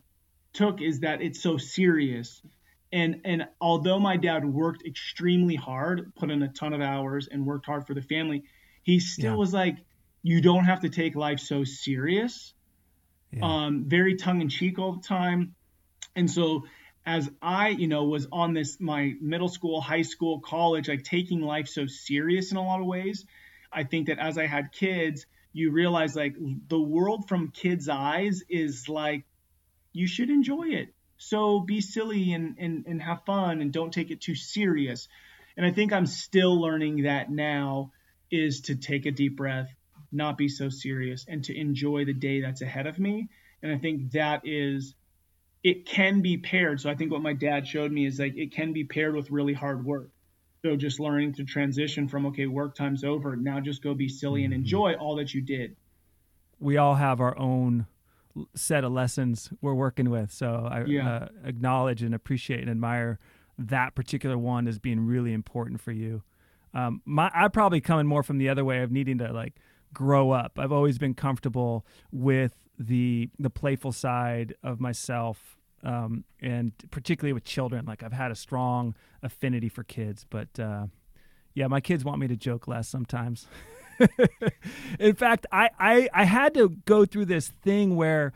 took 0.55 0.81
is 0.81 1.01
that 1.01 1.21
it's 1.21 1.43
so 1.43 1.59
serious. 1.59 2.41
And 2.93 3.21
and 3.25 3.49
although 3.61 3.99
my 3.99 4.17
dad 4.17 4.45
worked 4.45 4.87
extremely 4.87 5.57
hard, 5.57 6.15
put 6.15 6.31
in 6.31 6.43
a 6.43 6.49
ton 6.49 6.73
of 6.73 6.81
hours 6.81 7.29
and 7.31 7.45
worked 7.45 7.67
hard 7.67 7.87
for 7.87 7.95
the 7.95 8.03
family, 8.03 8.45
he 8.83 9.01
still 9.01 9.33
yeah. 9.33 9.37
was 9.37 9.53
like, 9.53 9.79
you 10.23 10.41
don't 10.41 10.65
have 10.65 10.81
to 10.81 10.89
take 10.89 11.17
life 11.17 11.41
so 11.41 11.65
serious. 11.65 12.55
Yeah. 13.33 13.41
Um, 13.43 13.85
very 13.87 14.15
tongue 14.15 14.41
in 14.41 14.49
cheek 14.49 14.79
all 14.79 14.93
the 14.93 15.03
time. 15.03 15.55
And 16.15 16.31
so 16.31 16.65
as 17.05 17.29
I, 17.43 17.69
you 17.71 17.89
know, 17.89 18.05
was 18.05 18.27
on 18.33 18.55
this 18.55 18.81
my 18.81 19.15
middle 19.21 19.49
school, 19.49 19.81
high 19.81 20.03
school, 20.03 20.41
college, 20.41 20.89
like 20.89 21.03
taking 21.03 21.41
life 21.41 21.69
so 21.69 21.87
serious 21.87 22.53
in 22.53 22.57
a 22.57 22.65
lot 22.65 22.81
of 22.81 22.87
ways, 22.87 23.27
I 23.73 23.85
think 23.85 24.07
that 24.07 24.19
as 24.19 24.39
I 24.39 24.47
had 24.47 24.73
kids, 24.73 25.27
you 25.53 25.73
realize 25.73 26.17
like 26.17 26.37
the 26.69 26.81
world 26.81 27.29
from 27.29 27.51
kids' 27.51 27.89
eyes 27.89 28.43
is 28.49 28.89
like 28.89 29.25
you 29.95 30.07
should 30.09 30.31
enjoy 30.31 30.69
it. 30.69 30.95
So 31.19 31.61
be 31.61 31.81
silly 31.81 32.35
and, 32.35 32.57
and, 32.59 32.87
and 32.87 33.03
have 33.03 33.25
fun 33.27 33.63
and 33.63 33.73
don't 33.73 33.93
take 33.95 34.11
it 34.13 34.21
too 34.23 34.37
serious. 34.37 35.09
And 35.57 35.67
I 35.67 35.73
think 35.73 35.93
I'm 35.95 36.07
still 36.07 36.61
learning 36.61 37.05
that 37.05 37.31
now 37.31 37.93
is 38.31 38.63
to 38.63 38.77
take 38.77 39.07
a 39.07 39.13
deep 39.13 39.37
breath, 39.37 39.75
not 40.13 40.39
be 40.39 40.49
so 40.49 40.71
serious, 40.71 41.27
and 41.29 41.45
to 41.45 41.59
enjoy 41.59 42.05
the 42.07 42.15
day 42.15 42.43
that's 42.43 42.63
ahead 42.63 42.87
of 42.89 42.99
me. 42.99 43.29
And 43.63 43.73
I 43.73 43.79
think 43.79 44.13
that 44.13 44.43
is, 44.45 44.95
it 45.65 45.87
can 45.87 46.23
be 46.23 46.39
paired. 46.39 46.81
So 46.81 46.91
I 46.91 46.97
think 46.97 47.13
what 47.13 47.23
my 47.23 47.35
dad 47.35 47.67
showed 47.69 47.93
me 47.93 48.07
is 48.07 48.21
like 48.21 48.37
it 48.37 48.53
can 48.55 48.73
be 48.75 48.85
paired 48.85 49.15
with 49.17 49.31
really 49.31 49.55
hard 49.55 49.85
work. 49.85 50.11
So 50.65 50.77
just 50.77 51.01
learning 51.01 51.35
to 51.35 51.45
transition 51.45 52.09
from 52.09 52.27
okay, 52.27 52.47
work 52.47 52.77
time's 52.77 53.05
over. 53.05 53.37
Now 53.37 53.61
just 53.61 53.83
go 53.83 53.95
be 53.95 54.09
silly 54.09 54.45
and 54.45 54.55
Mm-hmm. 54.55 54.63
enjoy 54.63 54.95
all 54.95 55.17
that 55.17 55.35
you 55.35 55.43
did. 55.43 55.77
we 56.59 56.77
all 56.79 56.95
have 56.97 57.21
our 57.21 57.37
own 57.39 57.87
set 58.55 58.85
of 58.85 58.93
lessons 58.93 59.51
we're 59.61 59.75
working 59.75 60.11
with. 60.11 60.33
So 60.33 60.69
I 60.71 60.85
Yeah. 60.85 61.09
uh, 61.09 61.29
acknowledge 61.45 62.03
and 62.03 62.15
appreciate 62.15 62.61
and 62.61 62.71
admire 62.71 63.19
that 63.59 63.95
particular 63.95 64.37
one 64.37 64.67
as 64.67 64.79
being 64.79 65.01
really 65.07 65.33
important 65.33 65.81
for 65.81 65.93
you. 65.93 66.23
Um, 66.73 67.01
my 67.05 67.31
I 67.33 67.47
probably 67.49 67.81
coming 67.81 68.07
more 68.07 68.23
from 68.25 68.39
the 68.39 68.49
other 68.49 68.65
way 68.65 68.83
of 68.83 68.91
needing 68.91 69.19
to 69.19 69.33
like 69.33 69.55
grow 69.93 70.33
up. 70.33 70.59
I've 70.59 70.73
always 70.73 70.99
been 70.99 71.15
comfortable 71.15 71.87
with 72.11 72.55
the 72.79 73.31
the 73.39 73.51
playful 73.51 73.93
side 73.93 74.55
of 74.65 74.81
myself, 74.81 75.57
um, 75.85 76.25
and 76.43 76.73
particularly 76.91 77.33
with 77.33 77.45
children. 77.45 77.85
Like 77.87 78.03
I've 78.03 78.13
had 78.13 78.33
a 78.33 78.35
strong 78.35 78.97
affinity 79.23 79.69
for 79.69 79.85
kids, 79.85 80.27
but 80.29 80.59
uh, 80.59 80.87
yeah, 81.55 81.69
my 81.69 81.81
kids 81.81 82.05
want 82.05 82.19
me 82.19 82.27
to 82.27 82.37
joke 82.37 82.67
less 82.67 82.89
sometimes. 82.89 83.47
In 84.99 85.15
fact, 85.15 85.47
I, 85.53 85.71
I 85.79 86.09
I 86.13 86.25
had 86.25 86.55
to 86.55 86.71
go 86.85 87.05
through 87.05 87.27
this 87.27 87.49
thing 87.49 87.97
where 87.97 88.33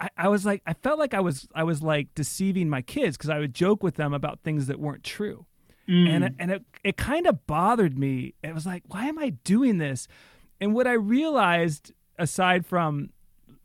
I, 0.00 0.10
I 0.16 0.28
was 0.28 0.44
like 0.44 0.62
I 0.66 0.74
felt 0.74 0.98
like 0.98 1.14
I 1.14 1.20
was 1.20 1.48
I 1.54 1.64
was 1.64 1.82
like 1.82 2.14
deceiving 2.14 2.68
my 2.68 2.82
kids 2.82 3.16
because 3.16 3.30
I 3.30 3.38
would 3.38 3.54
joke 3.54 3.82
with 3.82 3.96
them 3.96 4.12
about 4.14 4.40
things 4.40 4.66
that 4.66 4.78
weren't 4.78 5.04
true. 5.04 5.46
And 5.88 6.24
mm. 6.24 6.26
it, 6.26 6.34
and 6.38 6.50
it 6.50 6.62
it 6.82 6.96
kind 6.96 7.26
of 7.26 7.46
bothered 7.46 7.96
me. 7.96 8.34
It 8.42 8.52
was 8.54 8.66
like, 8.66 8.82
why 8.88 9.06
am 9.06 9.18
I 9.18 9.30
doing 9.30 9.78
this? 9.78 10.08
And 10.60 10.74
what 10.74 10.86
I 10.86 10.94
realized, 10.94 11.92
aside 12.18 12.66
from 12.66 13.10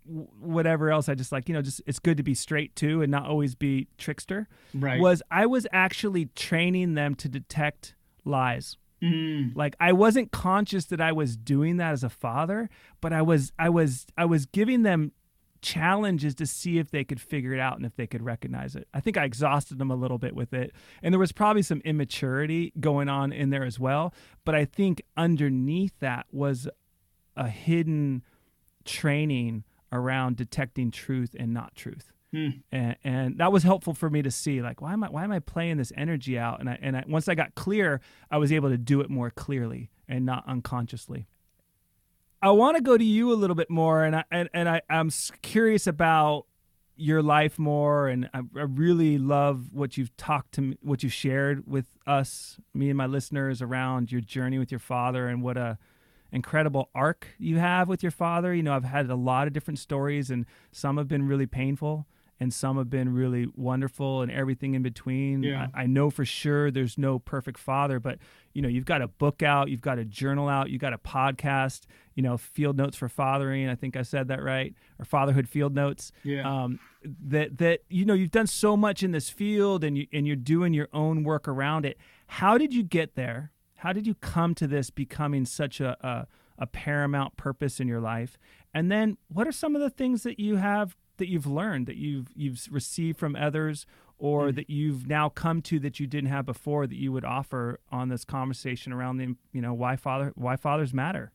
whatever 0.06 0.92
else, 0.92 1.10
I 1.10 1.16
just 1.16 1.32
like 1.32 1.50
you 1.50 1.56
know, 1.56 1.62
just 1.62 1.82
it's 1.88 2.00
good 2.00 2.18
to 2.18 2.24
be 2.24 2.36
straight 2.36 2.76
too 2.76 3.02
and 3.02 3.10
not 3.10 3.26
always 3.26 3.56
be 3.56 3.88
trickster. 3.98 4.48
Right. 4.74 5.00
Was 5.00 5.24
I 5.32 5.48
was 5.48 5.66
actually 5.72 6.26
training 6.36 6.94
them 6.94 7.16
to 7.16 7.30
detect 7.30 7.96
lies. 8.24 8.78
Mm. 9.02 9.56
Like 9.56 9.76
I 9.80 9.94
wasn't 9.94 10.32
conscious 10.32 10.86
that 10.86 11.02
I 11.02 11.12
was 11.12 11.36
doing 11.36 11.78
that 11.78 11.92
as 11.92 12.04
a 12.04 12.10
father, 12.10 12.70
but 13.00 13.14
I 13.14 13.22
was 13.22 13.52
I 13.58 13.70
was 13.70 14.06
I 14.18 14.26
was 14.26 14.46
giving 14.46 14.84
them 14.84 15.12
challenges 15.62 16.34
to 16.36 16.46
see 16.46 16.80
if 16.80 16.92
they 16.92 17.04
could 17.04 17.22
figure 17.22 17.54
it 17.54 17.60
out 17.60 17.78
and 17.78 17.86
if 17.86 17.96
they 17.96 18.08
could 18.08 18.24
recognize 18.24 18.76
it. 18.76 18.88
I 18.94 19.00
think 19.00 19.18
I 19.18 19.26
exhausted 19.26 19.78
them 19.78 19.92
a 19.92 19.96
little 19.96 20.18
bit 20.18 20.36
with 20.36 20.54
it. 20.54 20.74
And 21.04 21.14
there 21.14 21.20
was 21.20 21.32
probably 21.32 21.62
some 21.62 21.82
immaturity 21.86 22.74
going 22.80 23.10
on 23.10 23.32
in 23.32 23.52
there 23.52 23.64
as 23.64 23.80
well, 23.80 24.14
but 24.44 24.56
I 24.56 24.66
think 24.66 25.04
underneath 25.16 25.94
that 26.00 26.26
was 26.32 26.68
a 27.36 27.48
hidden 27.48 28.24
training 28.86 29.64
around 29.92 30.36
detecting 30.36 30.90
truth 30.90 31.36
and 31.38 31.54
not 31.54 31.76
truth. 31.76 32.12
Hmm. 32.32 32.50
And, 32.72 32.96
and 33.04 33.38
that 33.40 33.52
was 33.52 33.64
helpful 33.64 33.94
for 33.94 34.10
me 34.10 34.22
to 34.22 34.32
see 34.32 34.62
like 34.62 34.82
why 34.82 34.94
am 34.94 35.04
I 35.04 35.10
why 35.10 35.26
am 35.26 35.34
I 35.34 35.40
playing 35.40 35.78
this 35.78 35.92
energy 35.98 36.40
out 36.40 36.62
and 36.62 36.70
I 36.70 36.80
and 36.82 36.96
I, 36.96 37.04
once 37.06 37.28
I 37.28 37.36
got 37.36 37.56
clear 37.56 38.00
I 38.30 38.38
was 38.38 38.54
able 38.54 38.70
to 38.70 38.78
do 38.78 39.02
it 39.02 39.10
more 39.10 39.30
clearly 39.30 39.90
and 40.08 40.26
not 40.26 40.44
unconsciously. 40.48 41.28
I 42.44 42.52
want 42.52 42.76
to 42.76 42.82
go 42.82 42.98
to 42.98 43.04
you 43.04 43.32
a 43.32 43.36
little 43.36 43.56
bit 43.56 43.70
more, 43.70 44.04
and 44.04 44.16
I 44.16 44.24
and, 44.32 44.50
and 44.54 44.68
I, 44.68 44.82
I'm 44.90 45.10
curious 45.42 45.86
about 45.88 46.46
your 46.96 47.22
life 47.22 47.60
more, 47.60 48.08
and 48.08 48.30
I, 48.34 48.40
I 48.40 48.64
really 48.64 49.18
love 49.18 49.74
what 49.74 49.98
you've 49.98 50.16
talked 50.18 50.54
to 50.54 50.62
me, 50.62 50.78
what 50.82 51.04
you've 51.04 51.14
shared 51.14 51.68
with 51.68 51.86
us, 52.08 52.60
me 52.74 52.90
and 52.90 52.98
my 52.98 53.06
listeners, 53.06 53.62
around 53.62 54.12
your 54.12 54.22
journey 54.22 54.58
with 54.58 54.72
your 54.72 54.80
father, 54.80 55.28
and 55.28 55.44
what 55.44 55.56
a 55.56 55.78
incredible 56.32 56.90
arc 56.96 57.28
you 57.38 57.60
have 57.60 57.88
with 57.88 58.02
your 58.02 58.12
father. 58.12 58.54
You 58.54 58.64
know, 58.64 58.74
I've 58.74 58.86
had 58.86 59.10
a 59.10 59.16
lot 59.16 59.46
of 59.46 59.54
different 59.54 59.78
stories, 59.78 60.32
and 60.32 60.46
some 60.72 60.98
have 60.98 61.08
been 61.08 61.28
really 61.28 61.46
painful, 61.48 62.08
and 62.42 62.52
some 62.52 62.78
have 62.78 62.90
been 62.90 63.14
really 63.14 63.46
wonderful, 63.56 64.24
and 64.24 64.32
everything 64.32 64.74
in 64.74 64.82
between. 64.82 65.44
Yeah. 65.44 65.68
I, 65.76 65.84
I 65.84 65.86
know 65.86 66.10
for 66.10 66.26
sure 66.26 66.72
there's 66.72 66.98
no 66.98 67.20
perfect 67.20 67.60
father, 67.60 68.00
but 68.00 68.18
you 68.54 68.64
know, 68.64 68.68
you've 68.68 68.86
got 68.86 69.04
a 69.04 69.08
book 69.08 69.44
out, 69.44 69.70
you've 69.70 69.82
got 69.82 70.00
a 70.00 70.04
journal 70.04 70.50
out, 70.50 70.72
you've 70.72 70.82
got 70.82 70.92
a 70.92 70.98
podcast, 70.98 71.82
you 72.16 72.24
know, 72.24 72.38
Field 72.38 72.78
Notes 72.78 72.98
for 72.98 73.08
Fathering. 73.08 73.70
I 73.70 73.76
think 73.76 73.96
I 73.96 74.02
said 74.02 74.28
that 74.30 74.42
right, 74.42 74.74
or 74.98 75.06
Fatherhood 75.06 75.48
Field 75.48 75.76
Notes. 75.76 76.12
Yeah. 76.24 76.52
Um, 76.52 76.80
that 77.28 77.60
that 77.60 77.82
you 77.90 78.06
know, 78.06 78.16
you've 78.16 78.32
done 78.32 78.48
so 78.48 78.76
much 78.76 79.04
in 79.04 79.12
this 79.12 79.30
field, 79.30 79.84
and 79.84 79.96
you 79.96 80.08
and 80.12 80.26
you're 80.26 80.36
doing 80.36 80.74
your 80.74 80.90
own 80.94 81.24
work 81.24 81.48
around 81.48 81.86
it. 81.86 82.00
How 82.26 82.58
did 82.58 82.74
you 82.74 82.82
get 82.82 83.14
there? 83.14 83.52
How 83.76 83.94
did 83.94 84.08
you 84.08 84.16
come 84.16 84.56
to 84.56 84.66
this 84.66 84.90
becoming 84.90 85.46
such 85.46 85.80
a, 85.80 85.96
a 86.02 86.28
a 86.58 86.66
paramount 86.66 87.38
purpose 87.38 87.80
in 87.80 87.88
your 87.88 88.02
life? 88.02 88.40
And 88.74 88.92
then, 88.92 89.18
what 89.28 89.48
are 89.48 89.52
some 89.52 89.76
of 89.76 89.82
the 89.84 89.92
things 89.92 90.24
that 90.24 90.40
you 90.40 90.56
have 90.56 90.98
that 91.22 91.30
you've 91.30 91.48
learned 91.48 91.86
that 91.88 91.96
you've 91.96 92.28
you've 92.36 92.68
received 92.70 93.18
from 93.18 93.36
others 93.36 93.86
or 94.18 94.48
mm-hmm. 94.48 94.56
that 94.58 94.70
you've 94.70 95.08
now 95.08 95.30
come 95.30 95.62
to 95.62 95.80
that 95.80 96.00
you 96.00 96.08
didn't 96.08 96.30
have 96.30 96.46
before 96.46 96.86
that 96.86 96.98
you 96.98 97.12
would 97.12 97.24
offer 97.24 97.80
on 97.92 98.10
this 98.10 98.26
conversation 98.26 98.92
around 98.92 99.18
the 99.18 99.36
you 99.54 99.62
know 99.62 99.74
why 99.74 99.96
father 99.96 100.34
why 100.36 100.56
fathers 100.56 100.94
matter 100.94 101.32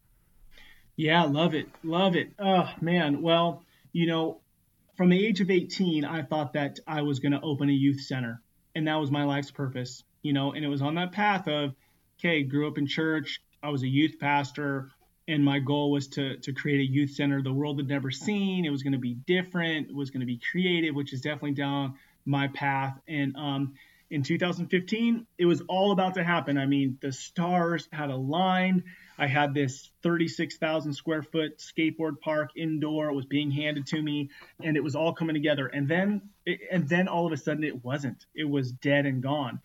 Yeah, 0.97 1.25
love 1.25 1.55
it. 1.55 1.69
Love 1.85 2.17
it. 2.17 2.33
Oh, 2.39 2.71
man. 2.81 3.21
Well, 3.21 3.63
you 3.93 4.07
know, 4.07 4.41
from 4.97 5.11
the 5.11 5.27
age 5.27 5.41
of 5.43 5.51
18, 5.51 6.05
I 6.05 6.23
thought 6.23 6.55
that 6.55 6.79
I 6.87 7.03
was 7.03 7.21
going 7.21 7.33
to 7.33 7.41
open 7.41 7.69
a 7.69 7.73
youth 7.73 8.01
center, 8.01 8.41
and 8.75 8.89
that 8.89 8.97
was 8.97 9.11
my 9.11 9.25
life's 9.25 9.51
purpose, 9.51 10.03
you 10.23 10.33
know, 10.33 10.53
and 10.53 10.65
it 10.65 10.69
was 10.69 10.81
on 10.81 10.95
that 10.95 11.13
path 11.13 11.49
of, 11.49 11.75
okay, 12.19 12.43
grew 12.43 12.67
up 12.67 12.79
in 12.79 12.87
church, 12.87 13.41
I 13.63 13.69
was 13.69 13.83
a 13.83 13.89
youth 13.89 14.19
pastor, 14.19 14.91
and 15.29 15.45
my 15.45 15.59
goal 15.59 15.91
was 15.91 16.09
to, 16.09 16.37
to 16.39 16.53
create 16.53 16.81
a 16.81 16.93
youth 16.93 17.11
center 17.11 17.43
the 17.43 17.53
world 17.53 17.79
had 17.79 17.89
never 17.89 18.11
seen. 18.11 18.65
It 18.65 18.71
was 18.71 18.83
going 18.83 18.93
to 18.93 18.99
be 18.99 19.15
different, 19.15 19.91
it 19.91 19.95
was 19.95 20.11
going 20.11 20.21
to 20.21 20.27
be 20.27 20.41
creative, 20.51 20.95
which 20.95 21.13
is 21.13 21.21
definitely 21.21 21.53
down 21.53 21.95
my 22.25 22.49
path. 22.49 22.99
And 23.09 23.37
um, 23.37 23.75
in 24.11 24.23
2015, 24.23 25.27
it 25.39 25.47
was 25.47 25.63
all 25.69 25.93
about 25.93 26.15
to 26.15 26.25
happen. 26.25 26.59
I 26.59 26.67
mean, 26.67 26.99
the 27.01 27.13
stars 27.13 27.89
had 27.93 28.11
aligned. 28.11 28.85
I 29.19 29.27
had 29.27 29.55
this 29.55 29.91
36,000 30.03 30.93
square 30.93 31.23
foot 31.23 31.59
skateboard 31.59 32.21
park 32.21 32.51
indoor. 32.55 33.09
It 33.09 33.15
was 33.15 33.25
being 33.25 33.51
handed 33.51 33.87
to 33.89 34.03
me, 34.03 34.31
and 34.63 34.77
it 34.77 34.85
was 34.85 34.95
all 34.95 35.13
coming 35.13 35.35
together. 35.35 35.67
And 35.67 35.89
then, 35.89 36.23
and 36.71 36.89
then 36.89 37.09
all 37.09 37.27
of 37.27 37.33
a 37.33 37.37
sudden, 37.37 37.65
it 37.65 37.85
wasn't. 37.85 38.27
It 38.35 38.49
was 38.49 38.71
dead 38.71 39.07
and 39.07 39.23
gone. 39.23 39.61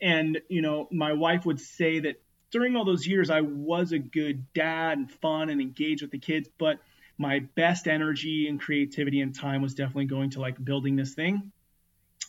And 0.00 0.40
you 0.48 0.62
know, 0.62 0.88
my 0.90 1.12
wife 1.12 1.46
would 1.46 1.60
say 1.60 2.00
that 2.00 2.20
during 2.50 2.76
all 2.76 2.84
those 2.84 3.06
years, 3.06 3.30
I 3.30 3.42
was 3.42 3.92
a 3.92 3.98
good 3.98 4.52
dad 4.52 4.98
and 4.98 5.10
fun 5.10 5.50
and 5.50 5.60
engaged 5.60 6.02
with 6.02 6.10
the 6.10 6.18
kids, 6.18 6.48
but 6.58 6.78
my 7.18 7.40
best 7.40 7.88
energy 7.88 8.46
and 8.48 8.60
creativity 8.60 9.20
and 9.20 9.34
time 9.34 9.60
was 9.60 9.74
definitely 9.74 10.06
going 10.06 10.30
to 10.30 10.40
like 10.40 10.62
building 10.62 10.96
this 10.96 11.14
thing. 11.14 11.52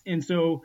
And 0.06 0.24
so 0.24 0.64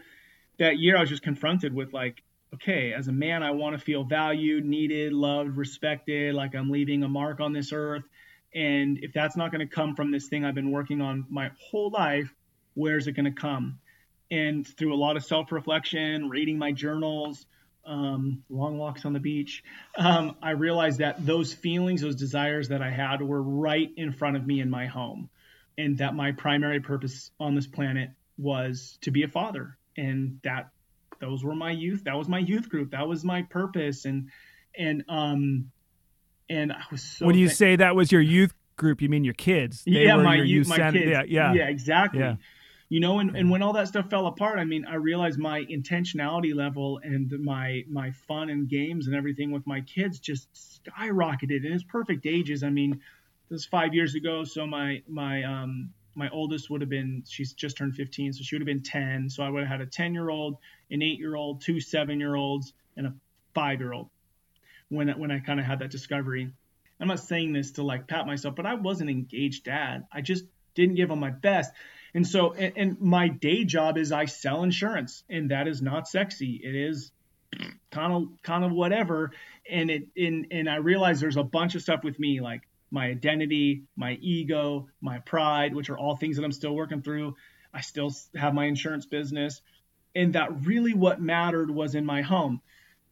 that 0.59 0.79
year, 0.79 0.97
I 0.97 1.01
was 1.01 1.11
just 1.11 1.23
confronted 1.23 1.75
with 1.75 1.93
like, 1.93 2.23
okay, 2.55 2.93
as 2.93 3.09
a 3.09 3.13
man, 3.13 3.43
I 3.43 3.51
want 3.51 3.79
to 3.79 3.85
feel 3.85 4.05
valued, 4.05 4.65
needed, 4.65 5.13
loved, 5.13 5.57
respected, 5.57 6.35
like 6.35 6.55
I'm 6.55 6.71
leaving 6.71 7.03
a 7.03 7.09
mark 7.09 7.41
on 7.41 7.53
this 7.53 7.73
earth. 7.73 8.05
And 8.55 8.99
if 9.03 9.13
that's 9.13 9.37
not 9.37 9.51
going 9.51 9.67
to 9.67 9.73
come 9.73 9.97
from 9.97 10.11
this 10.13 10.29
thing 10.29 10.45
I've 10.45 10.55
been 10.55 10.71
working 10.71 11.01
on 11.01 11.27
my 11.29 11.51
whole 11.59 11.91
life, 11.91 12.33
where's 12.75 13.09
it 13.09 13.13
going 13.13 13.25
to 13.25 13.33
come? 13.33 13.81
And 14.31 14.67
through 14.67 14.95
a 14.95 14.97
lot 14.97 15.17
of 15.17 15.25
self 15.25 15.53
reflection, 15.53 16.29
reading 16.29 16.57
my 16.57 16.73
journals, 16.73 17.47
um, 17.87 18.43
long 18.49 18.79
walks 18.79 19.05
on 19.05 19.13
the 19.13 19.21
beach, 19.21 19.63
um, 19.97 20.37
I 20.43 20.51
realized 20.51 20.99
that 20.99 21.25
those 21.25 21.53
feelings, 21.53 22.03
those 22.03 22.17
desires 22.17 22.69
that 22.69 22.83
I 22.83 22.91
had 22.91 23.23
were 23.23 23.43
right 23.43 23.91
in 23.97 24.13
front 24.13 24.37
of 24.37 24.47
me 24.47 24.61
in 24.61 24.71
my 24.71 24.87
home. 24.87 25.31
And 25.77 25.99
that 25.99 26.15
my 26.15 26.33
primary 26.33 26.81
purpose 26.81 27.31
on 27.41 27.55
this 27.55 27.67
planet 27.67 28.11
was 28.39 28.99
to 29.03 29.11
be 29.11 29.25
a 29.25 29.29
father. 29.29 29.77
And 29.97 30.39
that 30.45 30.71
those 31.21 31.43
were 31.45 31.55
my 31.55 31.73
youth. 31.73 32.05
That 32.05 32.17
was 32.17 32.29
my 32.29 32.39
youth 32.39 32.69
group. 32.69 32.93
That 32.93 33.09
was 33.09 33.25
my 33.25 33.43
purpose. 33.43 34.05
And, 34.05 34.31
and, 34.77 35.05
um, 35.09 35.71
and 36.49 36.73
I 36.73 36.83
was 36.91 37.03
so. 37.03 37.27
when 37.27 37.37
you 37.37 37.49
say 37.49 37.77
that 37.77 37.97
was 37.97 38.13
your 38.13 38.21
youth 38.21 38.53
group 38.77 39.01
you 39.01 39.09
mean 39.09 39.25
your 39.25 39.35
kids 39.35 39.85
they 39.85 40.05
yeah, 40.05 40.17
were 40.17 40.23
my 40.25 40.35
your 40.35 40.45
youth, 40.45 40.67
youth 40.67 40.69
my 40.69 40.77
center- 40.77 40.99
kids. 40.99 41.11
yeah 41.11 41.23
yeah 41.27 41.53
yeah, 41.55 41.69
exactly. 41.69 42.21
Yeah. 42.21 42.37
You 42.95 43.01
know, 43.01 43.19
and, 43.19 43.35
and 43.37 43.51
when 43.51 43.61
all 43.61 43.73
that 43.73 43.89
stuff 43.89 44.09
fell 44.09 44.29
apart, 44.29 44.61
I 44.61 44.65
mean, 44.65 44.85
I 44.89 44.95
realized 44.95 45.37
my 45.37 45.65
intentionality 45.65 46.55
level 46.55 47.01
and 47.03 47.29
my 47.41 47.83
my 47.89 48.13
fun 48.13 48.51
and 48.51 48.69
games 48.69 49.09
and 49.09 49.17
everything 49.17 49.51
with 49.51 49.67
my 49.67 49.81
kids 49.81 50.21
just 50.21 50.47
skyrocketed 50.85 51.67
in 51.67 51.73
its 51.73 51.83
perfect 51.83 52.25
ages. 52.25 52.63
I 52.63 52.71
mean, 52.71 53.01
this 53.49 53.51
was 53.51 53.65
five 53.65 53.95
years 53.95 54.15
ago, 54.15 54.45
so 54.45 54.65
my 54.65 55.03
my 55.09 55.43
um 55.43 55.91
my 56.15 56.29
oldest 56.29 56.71
would 56.71 56.83
have 56.83 56.89
been 56.89 57.25
she's 57.27 57.53
just 57.53 57.77
turned 57.77 57.97
15, 57.97 58.33
so 58.33 58.45
she 58.45 58.55
would 58.55 58.61
have 58.61 58.67
been 58.67 58.85
10. 58.85 59.29
So 59.29 59.43
I 59.43 59.49
would 59.49 59.65
have 59.65 59.73
had 59.73 59.81
a 59.81 59.87
10 59.87 60.15
year 60.15 60.31
old, 60.31 60.59
an 60.89 61.03
eight 61.03 61.19
year 61.19 61.35
old, 61.35 61.63
two 61.63 61.81
seven 61.81 62.21
year 62.21 62.37
olds, 62.37 62.75
and 62.97 63.09
a 63.09 63.15
five 63.55 63.81
year 63.81 63.93
old 63.93 64.09
when 64.89 65.09
when 65.19 65.33
I 65.33 65.41
kind 65.41 65.59
of 65.59 65.67
had 65.67 65.81
that 65.81 65.91
discovery. 65.91 66.49
I'm 67.01 67.09
not 67.09 67.19
saying 67.19 67.55
this 67.55 67.73
to 67.73 67.83
like 67.83 68.07
pat 68.07 68.25
myself, 68.25 68.55
but 68.55 68.67
I 68.67 68.75
was 68.75 69.01
an 69.01 69.09
engaged 69.09 69.65
dad. 69.65 70.07
I 70.13 70.21
just 70.21 70.45
didn't 70.77 70.95
give 70.95 71.09
them 71.09 71.19
my 71.19 71.31
best. 71.31 71.73
And 72.15 72.27
so, 72.27 72.53
and, 72.53 72.73
and 72.77 73.01
my 73.01 73.29
day 73.29 73.65
job 73.65 73.99
is 73.99 74.13
I 74.13 74.27
sell 74.27 74.63
insurance, 74.63 75.25
and 75.29 75.51
that 75.51 75.67
is 75.67 75.83
not 75.83 76.09
sexy. 76.09 76.61
It 76.63 76.75
is 76.75 77.11
kind 77.91 78.13
of 78.13 78.43
kind 78.43 78.65
of 78.65 78.73
whatever. 78.73 79.33
And 79.69 79.91
it 79.91 80.09
and 80.17 80.47
and 80.51 80.71
I 80.71 80.77
realize 80.77 81.21
there's 81.21 81.37
a 81.37 81.43
bunch 81.43 81.75
of 81.75 81.83
stuff 81.83 82.05
with 82.05 82.19
me 82.19 82.41
like 82.41 82.63
my 82.91 83.07
identity, 83.07 83.83
my 83.97 84.13
ego, 84.21 84.89
my 85.01 85.19
pride, 85.19 85.75
which 85.75 85.91
are 85.91 85.99
all 85.99 86.17
things 86.17 86.37
that 86.37 86.45
I'm 86.45 86.53
still 86.53 86.75
working 86.75 87.03
through. 87.03 87.35
I 87.73 87.81
still 87.81 88.13
have 88.37 88.55
my 88.55 88.67
insurance 88.67 89.07
business, 89.07 89.61
and 90.15 90.35
that 90.35 90.65
really 90.65 90.95
what 90.95 91.21
mattered 91.21 91.71
was 91.71 91.97
in 91.97 92.07
my 92.07 92.23
home. 92.23 92.61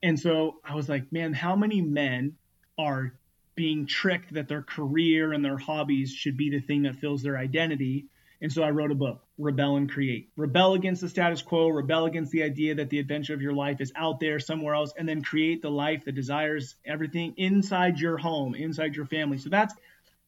And 0.05 0.19
so 0.19 0.61
I 0.65 0.75
was 0.75 0.89
like, 0.89 1.13
man, 1.13 1.33
how 1.33 1.57
many 1.57 1.81
men 1.81 2.37
are 2.79 3.15
being 3.55 3.87
tricked 3.87 4.35
that 4.35 4.49
their 4.49 4.63
career 4.63 5.33
and 5.33 5.45
their 5.45 5.59
hobbies 5.59 6.13
should 6.13 6.37
be 6.37 6.51
the 6.51 6.61
thing 6.61 6.83
that 6.83 6.97
fills 6.97 7.23
their 7.23 7.37
identity? 7.37 8.07
And 8.43 8.53
so 8.53 8.65
I 8.65 8.71
wrote 8.71 8.91
a 8.91 8.97
book, 8.97 9.23
Rebel 9.39 9.77
and 9.77 9.89
Create. 9.89 10.29
Rebel 10.37 10.75
against 10.75 11.01
the 11.01 11.09
status 11.09 11.43
quo, 11.43 11.69
rebel 11.69 12.07
against 12.07 12.33
the 12.33 12.43
idea 12.43 12.75
that 12.75 12.91
the 12.91 12.99
adventure 12.99 13.35
of 13.35 13.41
your 13.41 13.53
life 13.53 13.81
is 13.81 13.93
out 13.95 14.19
there 14.19 14.41
somewhere 14.41 14.75
else, 14.75 14.93
and 14.99 15.09
then 15.09 15.23
create 15.23 15.63
the 15.63 15.71
life, 15.71 16.05
the 16.05 16.11
desires, 16.11 16.75
everything 16.85 17.35
inside 17.37 18.01
your 18.01 18.19
home, 18.19 18.57
inside 18.57 18.97
your 18.97 19.07
family. 19.07 19.39
So 19.39 19.49
that's 19.49 19.73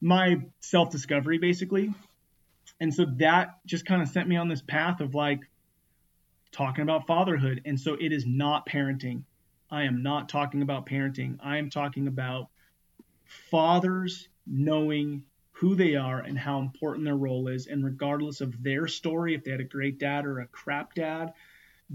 my 0.00 0.40
self 0.60 0.90
discovery, 0.90 1.38
basically. 1.38 1.92
And 2.80 2.94
so 2.94 3.04
that 3.16 3.58
just 3.66 3.84
kind 3.84 4.00
of 4.00 4.08
sent 4.08 4.28
me 4.28 4.36
on 4.36 4.48
this 4.48 4.62
path 4.62 5.00
of 5.00 5.16
like 5.16 5.40
talking 6.52 6.82
about 6.82 7.08
fatherhood. 7.08 7.62
And 7.64 7.80
so 7.80 7.94
it 7.94 8.12
is 8.12 8.24
not 8.24 8.64
parenting. 8.64 9.24
I 9.72 9.84
am 9.84 10.04
not 10.04 10.28
talking 10.28 10.62
about 10.62 10.86
parenting. 10.86 11.38
I 11.42 11.56
am 11.56 11.68
talking 11.68 12.06
about 12.06 12.48
fathers 13.50 14.28
knowing 14.46 15.24
who 15.54 15.76
they 15.76 15.94
are 15.94 16.18
and 16.18 16.36
how 16.36 16.58
important 16.58 17.04
their 17.04 17.16
role 17.16 17.46
is. 17.48 17.68
And 17.68 17.84
regardless 17.84 18.40
of 18.40 18.62
their 18.62 18.88
story, 18.88 19.34
if 19.34 19.44
they 19.44 19.52
had 19.52 19.60
a 19.60 19.64
great 19.64 19.98
dad 19.98 20.26
or 20.26 20.40
a 20.40 20.46
crap 20.46 20.94
dad, 20.94 21.32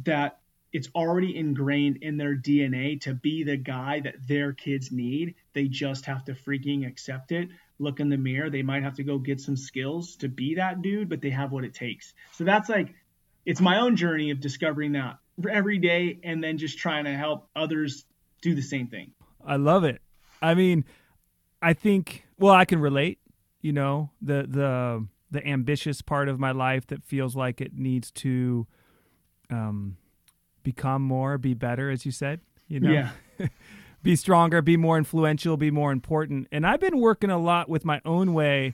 that 0.04 0.40
it's 0.72 0.88
already 0.96 1.36
ingrained 1.36 1.98
in 1.98 2.16
their 2.16 2.38
DNA 2.38 3.02
to 3.02 3.14
be 3.14 3.44
the 3.44 3.58
guy 3.58 4.00
that 4.00 4.16
their 4.28 4.54
kids 4.54 4.92
need. 4.94 5.36
They 5.54 5.68
just 5.68 6.06
have 6.06 6.24
to 6.26 6.34
freaking 6.34 6.88
accept 6.88 7.34
it, 7.34 7.50
look 7.80 8.00
in 8.00 8.08
the 8.10 8.18
mirror. 8.18 8.50
They 8.50 8.62
might 8.62 8.84
have 8.84 8.96
to 8.96 9.04
go 9.04 9.18
get 9.18 9.42
some 9.42 9.58
skills 9.58 10.16
to 10.18 10.30
be 10.30 10.56
that 10.56 10.82
dude, 10.82 11.10
but 11.10 11.22
they 11.22 11.32
have 11.32 11.52
what 11.52 11.66
it 11.66 11.74
takes. 11.74 12.14
So 12.34 12.46
that's 12.46 12.70
like, 12.70 12.94
it's 13.46 13.60
my 13.60 13.80
own 13.80 13.98
journey 13.98 14.32
of 14.32 14.40
discovering 14.40 14.94
that 14.94 15.18
every 15.50 15.80
day 15.80 16.20
and 16.24 16.42
then 16.42 16.58
just 16.60 16.78
trying 16.78 17.06
to 17.06 17.14
help 17.14 17.50
others 17.56 18.06
do 18.42 18.56
the 18.56 18.62
same 18.62 18.88
thing. 18.88 19.12
I 19.46 19.58
love 19.58 19.84
it. 19.84 20.02
I 20.42 20.54
mean, 20.54 20.86
I 21.62 21.74
think, 21.74 22.24
well, 22.38 22.54
I 22.54 22.64
can 22.64 22.80
relate 22.80 23.20
you 23.62 23.74
know 23.74 24.12
the 24.22 24.46
the 24.48 25.08
the 25.32 25.46
ambitious 25.48 26.02
part 26.02 26.28
of 26.28 26.40
my 26.40 26.52
life 26.52 26.88
that 26.88 27.04
feels 27.04 27.36
like 27.36 27.62
it 27.62 27.74
needs 27.74 28.12
to 28.12 28.66
um, 29.50 29.98
become 30.64 31.02
more, 31.02 31.38
be 31.38 31.54
better, 31.54 31.90
as 31.90 32.06
you 32.06 32.12
said. 32.12 32.42
You 32.68 32.80
know, 32.80 32.92
yeah. 32.92 33.48
be 34.04 34.16
stronger, 34.16 34.62
be 34.62 34.78
more 34.78 34.98
influential, 34.98 35.58
be 35.58 35.72
more 35.72 35.92
important. 35.92 36.48
And 36.52 36.66
I've 36.66 36.80
been 36.80 37.00
working 37.00 37.30
a 37.30 37.38
lot 37.38 37.70
with 37.70 37.86
my 37.86 38.02
own 38.06 38.34
way 38.34 38.74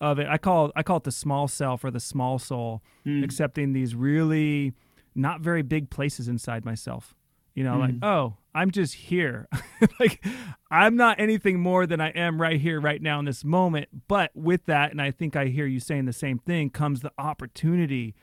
of 0.00 0.18
it. 0.18 0.26
I 0.28 0.38
call 0.38 0.72
I 0.74 0.82
call 0.82 0.98
it 0.98 1.04
the 1.04 1.12
small 1.12 1.48
self 1.48 1.84
or 1.84 1.90
the 1.90 2.00
small 2.00 2.38
soul, 2.38 2.82
mm. 3.06 3.24
accepting 3.24 3.72
these 3.72 3.94
really 3.94 4.72
not 5.14 5.40
very 5.40 5.62
big 5.62 5.90
places 5.90 6.28
inside 6.28 6.64
myself. 6.64 7.14
You 7.54 7.64
know, 7.64 7.76
mm. 7.76 7.80
like, 7.80 7.94
oh, 8.02 8.34
I'm 8.54 8.70
just 8.70 8.94
here. 8.94 9.48
like, 10.00 10.24
I'm 10.70 10.96
not 10.96 11.18
anything 11.18 11.60
more 11.60 11.86
than 11.86 12.00
I 12.00 12.10
am 12.10 12.40
right 12.40 12.60
here, 12.60 12.80
right 12.80 13.02
now 13.02 13.18
in 13.18 13.24
this 13.24 13.44
moment. 13.44 13.88
But 14.06 14.30
with 14.34 14.66
that, 14.66 14.92
and 14.92 15.02
I 15.02 15.10
think 15.10 15.34
I 15.34 15.46
hear 15.46 15.66
you 15.66 15.80
saying 15.80 16.04
the 16.04 16.12
same 16.12 16.38
thing, 16.38 16.70
comes 16.70 17.00
the 17.00 17.12
opportunity 17.18 18.14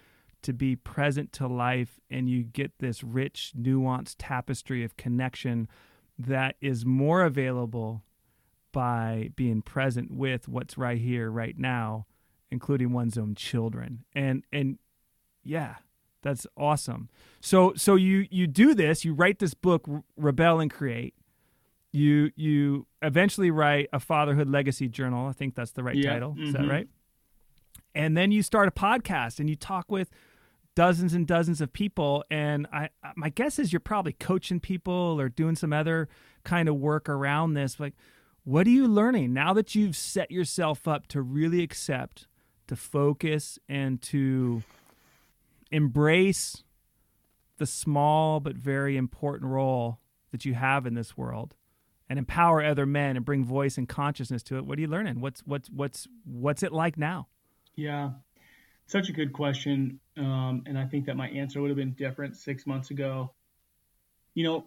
to 0.42 0.54
be 0.54 0.76
present 0.76 1.34
to 1.34 1.48
life. 1.48 2.00
And 2.10 2.30
you 2.30 2.44
get 2.44 2.80
this 2.80 3.04
rich, 3.04 3.54
nuanced 3.60 4.16
tapestry 4.18 4.84
of 4.84 4.98
connection 4.98 5.68
that 6.18 6.56
is 6.62 6.86
more 6.86 7.24
available 7.24 8.04
by 8.72 9.32
being 9.36 9.62
present 9.62 10.12
with 10.12 10.48
what's 10.48 10.78
right 10.78 11.00
here, 11.00 11.30
right 11.30 11.58
now, 11.58 12.06
including 12.50 12.94
one's 12.94 13.18
own 13.18 13.36
children. 13.36 14.06
And, 14.16 14.46
and, 14.52 14.78
yeah, 15.44 15.76
that's 16.22 16.46
awesome. 16.58 17.10
So 17.40 17.74
so 17.76 17.96
you 17.96 18.28
you 18.30 18.48
do 18.48 18.74
this, 18.74 19.04
you 19.04 19.14
write 19.14 19.40
this 19.40 19.54
book 19.54 19.88
Rebel 20.16 20.60
and 20.60 20.72
Create. 20.72 21.16
You 21.92 22.32
you 22.36 22.88
eventually 23.02 23.52
write 23.52 23.90
a 23.92 24.00
fatherhood 24.00 24.50
legacy 24.50 24.88
journal. 24.88 25.28
I 25.28 25.34
think 25.34 25.56
that's 25.56 25.72
the 25.72 25.84
right 25.84 25.96
yeah. 25.96 26.14
title. 26.14 26.32
Mm-hmm. 26.32 26.44
Is 26.44 26.54
that 26.54 26.68
right? 26.68 26.88
And 27.94 28.16
then 28.16 28.32
you 28.32 28.42
start 28.42 28.68
a 28.68 28.72
podcast 28.72 29.40
and 29.40 29.50
you 29.50 29.56
talk 29.56 29.92
with 29.92 30.10
dozens 30.76 31.14
and 31.14 31.28
dozens 31.28 31.60
of 31.60 31.74
people 31.74 32.24
and 32.32 32.66
I 32.72 32.90
my 33.16 33.28
guess 33.28 33.60
is 33.60 33.74
you're 33.74 33.82
probably 33.82 34.14
coaching 34.14 34.62
people 34.62 35.20
or 35.20 35.28
doing 35.28 35.56
some 35.56 35.74
other 35.74 36.08
kind 36.46 36.70
of 36.70 36.76
work 36.76 37.10
around 37.10 37.56
this 37.56 37.78
like 37.78 37.94
what 38.46 38.66
are 38.66 38.72
you 38.72 38.88
learning 38.88 39.34
now 39.34 39.54
that 39.54 39.76
you've 39.76 39.98
set 39.98 40.32
yourself 40.32 40.88
up 40.88 41.08
to 41.08 41.22
really 41.22 41.62
accept 41.62 42.28
to 42.68 42.78
focus 42.78 43.60
and 43.68 44.02
to 44.02 44.64
embrace 45.72 46.64
the 47.58 47.66
small 47.66 48.40
but 48.40 48.56
very 48.56 48.98
important 48.98 49.50
role 49.50 50.00
that 50.32 50.46
you 50.46 50.54
have 50.54 50.86
in 50.86 50.94
this 50.94 51.16
world 51.16 51.56
and 52.10 52.20
empower 52.20 52.64
other 52.64 52.86
men 52.86 53.16
and 53.16 53.24
bring 53.24 53.46
voice 53.46 53.78
and 53.78 53.88
consciousness 53.88 54.44
to 54.44 54.58
it 54.58 54.66
what 54.66 54.78
are 54.78 54.82
you 54.82 54.88
learning? 54.88 55.22
What's 55.22 55.42
what's 55.42 55.70
what's 55.70 56.08
what's 56.26 56.64
it 56.64 56.74
like 56.74 56.98
now? 56.98 57.28
Yeah. 57.76 58.12
Such 58.88 59.10
a 59.10 59.14
good 59.14 59.32
question 59.32 60.00
um, 60.18 60.64
and 60.66 60.78
i 60.78 60.86
think 60.86 61.06
that 61.06 61.16
my 61.16 61.30
answer 61.30 61.62
would 61.62 61.70
have 61.70 61.78
been 61.78 61.94
different 61.94 62.36
six 62.36 62.68
months 62.68 62.92
ago. 62.92 63.32
You 64.34 64.44
know 64.44 64.66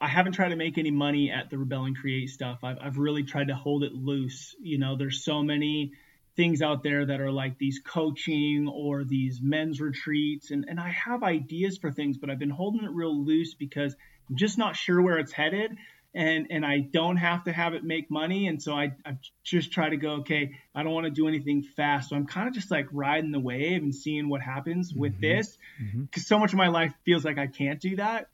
i 0.00 0.08
haven't 0.08 0.32
tried 0.32 0.48
to 0.48 0.56
make 0.56 0.76
any 0.76 0.90
money 0.90 1.30
at 1.30 1.48
the 1.48 1.56
rebel 1.56 1.84
and 1.84 1.96
create 1.96 2.28
stuff. 2.30 2.58
I've, 2.64 2.78
I've 2.82 2.98
really 2.98 3.22
tried 3.22 3.48
to 3.48 3.54
hold 3.54 3.84
it 3.84 3.92
loose. 3.94 4.56
You 4.60 4.78
know 4.78 4.96
there's 4.96 5.24
so 5.24 5.42
many 5.42 5.92
things 6.36 6.62
out 6.62 6.82
there 6.82 7.06
that 7.06 7.20
are 7.20 7.30
like 7.30 7.58
these 7.58 7.80
coaching 7.84 8.68
or 8.72 9.04
these 9.04 9.40
men's 9.42 9.80
retreats 9.80 10.50
and, 10.50 10.64
and 10.68 10.80
I 10.80 10.88
have 10.88 11.22
ideas 11.22 11.78
for 11.78 11.90
things, 11.92 12.16
but 12.16 12.30
I've 12.30 12.38
been 12.38 12.50
holding 12.50 12.84
it 12.84 12.90
real 12.90 13.24
loose 13.24 13.54
because 13.54 13.94
I'm 14.28 14.36
just 14.36 14.56
not 14.56 14.76
sure 14.76 15.00
where 15.00 15.18
it's 15.18 15.32
headed 15.32 15.76
and 16.14 16.48
and 16.50 16.64
I 16.64 16.80
don't 16.80 17.16
have 17.16 17.44
to 17.44 17.52
have 17.52 17.74
it 17.74 17.84
make 17.84 18.10
money. 18.10 18.46
And 18.46 18.62
so 18.62 18.74
I, 18.74 18.94
I 19.04 19.16
just 19.44 19.72
try 19.72 19.88
to 19.88 19.96
go, 19.96 20.10
okay, 20.20 20.52
I 20.74 20.82
don't 20.82 20.92
want 20.92 21.06
to 21.06 21.10
do 21.10 21.28
anything 21.28 21.62
fast. 21.62 22.10
So 22.10 22.16
I'm 22.16 22.26
kind 22.26 22.48
of 22.48 22.54
just 22.54 22.70
like 22.70 22.86
riding 22.92 23.32
the 23.32 23.40
wave 23.40 23.82
and 23.82 23.94
seeing 23.94 24.28
what 24.28 24.40
happens 24.40 24.92
mm-hmm. 24.92 25.00
with 25.00 25.20
this 25.20 25.56
because 25.78 25.94
mm-hmm. 25.94 26.20
so 26.20 26.38
much 26.38 26.52
of 26.52 26.58
my 26.58 26.68
life 26.68 26.92
feels 27.04 27.24
like 27.24 27.38
I 27.38 27.46
can't 27.46 27.80
do 27.80 27.96
that. 27.96 28.28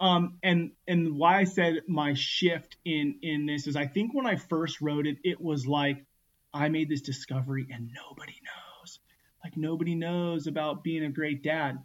Um, 0.00 0.38
and 0.42 0.72
and 0.88 1.16
why 1.16 1.38
I 1.38 1.44
said 1.44 1.82
my 1.86 2.14
shift 2.14 2.76
in 2.84 3.16
in 3.22 3.46
this 3.46 3.66
is 3.66 3.76
I 3.76 3.86
think 3.86 4.14
when 4.14 4.26
I 4.26 4.36
first 4.36 4.80
wrote 4.80 5.06
it, 5.06 5.18
it 5.24 5.40
was 5.40 5.66
like 5.66 6.04
I 6.52 6.68
made 6.68 6.88
this 6.88 7.02
discovery 7.02 7.68
and 7.72 7.90
nobody 7.94 8.40
knows. 8.42 8.98
Like 9.44 9.56
nobody 9.56 9.94
knows 9.94 10.46
about 10.46 10.84
being 10.84 11.04
a 11.04 11.10
great 11.10 11.42
dad. 11.42 11.78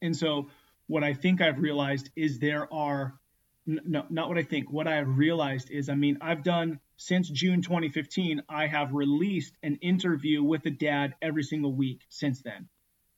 And 0.00 0.16
so 0.16 0.50
what 0.86 1.04
I 1.04 1.14
think 1.14 1.40
I've 1.40 1.58
realized 1.58 2.10
is 2.16 2.38
there 2.38 2.72
are 2.72 3.18
no, 3.66 4.06
not 4.08 4.28
what 4.28 4.38
I 4.38 4.42
think. 4.42 4.70
What 4.70 4.88
I 4.88 4.96
have 4.96 5.18
realized 5.18 5.70
is, 5.70 5.88
I 5.88 5.94
mean, 5.94 6.18
I've 6.20 6.42
done 6.42 6.80
since 6.96 7.28
June 7.28 7.62
2015, 7.62 8.42
I 8.48 8.66
have 8.66 8.92
released 8.92 9.54
an 9.62 9.76
interview 9.76 10.42
with 10.42 10.64
a 10.66 10.70
dad 10.70 11.14
every 11.20 11.42
single 11.42 11.72
week 11.72 12.00
since 12.08 12.42
then. 12.42 12.68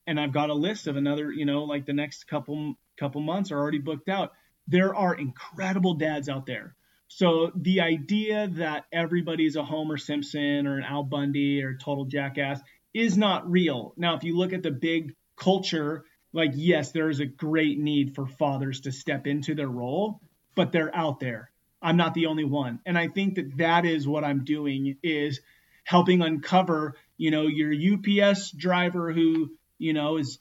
And 0.05 0.19
I've 0.19 0.33
got 0.33 0.49
a 0.49 0.53
list 0.53 0.87
of 0.87 0.97
another, 0.97 1.31
you 1.31 1.45
know, 1.45 1.63
like 1.63 1.85
the 1.85 1.93
next 1.93 2.27
couple 2.27 2.75
couple 2.97 3.21
months 3.21 3.51
are 3.51 3.57
already 3.57 3.79
booked 3.79 4.09
out. 4.09 4.33
There 4.67 4.93
are 4.93 5.15
incredible 5.15 5.95
dads 5.95 6.29
out 6.29 6.45
there 6.45 6.75
so 7.13 7.51
the 7.53 7.81
idea 7.81 8.47
that 8.53 8.85
everybody's 8.89 9.57
a 9.57 9.63
Homer 9.63 9.97
Simpson 9.97 10.65
or 10.65 10.77
an 10.77 10.85
Al 10.85 11.03
Bundy 11.03 11.61
or 11.61 11.75
total 11.75 12.05
jackass 12.05 12.61
is 12.93 13.17
not 13.17 13.51
real. 13.51 13.93
Now, 13.97 14.15
if 14.15 14.23
you 14.23 14.37
look 14.37 14.53
at 14.53 14.63
the 14.63 14.71
big 14.71 15.13
culture, 15.35 16.05
like 16.31 16.51
yes, 16.55 16.93
there 16.93 17.09
is 17.09 17.19
a 17.19 17.25
great 17.25 17.77
need 17.77 18.15
for 18.15 18.27
fathers 18.27 18.79
to 18.81 18.93
step 18.93 19.27
into 19.27 19.55
their 19.55 19.67
role, 19.67 20.21
but 20.55 20.71
they're 20.71 20.95
out 20.95 21.19
there. 21.19 21.51
I'm 21.81 21.97
not 21.97 22.13
the 22.13 22.27
only 22.27 22.45
one. 22.45 22.79
And 22.85 22.97
I 22.97 23.09
think 23.09 23.35
that 23.35 23.57
that 23.57 23.85
is 23.85 24.07
what 24.07 24.23
I'm 24.23 24.45
doing 24.45 24.95
is 25.03 25.41
helping 25.83 26.21
uncover, 26.21 26.95
you 27.17 27.31
know, 27.31 27.45
your 27.45 27.73
UPS 27.73 28.51
driver 28.51 29.11
who, 29.11 29.51
you 29.77 29.91
know, 29.91 30.15
is 30.15 30.39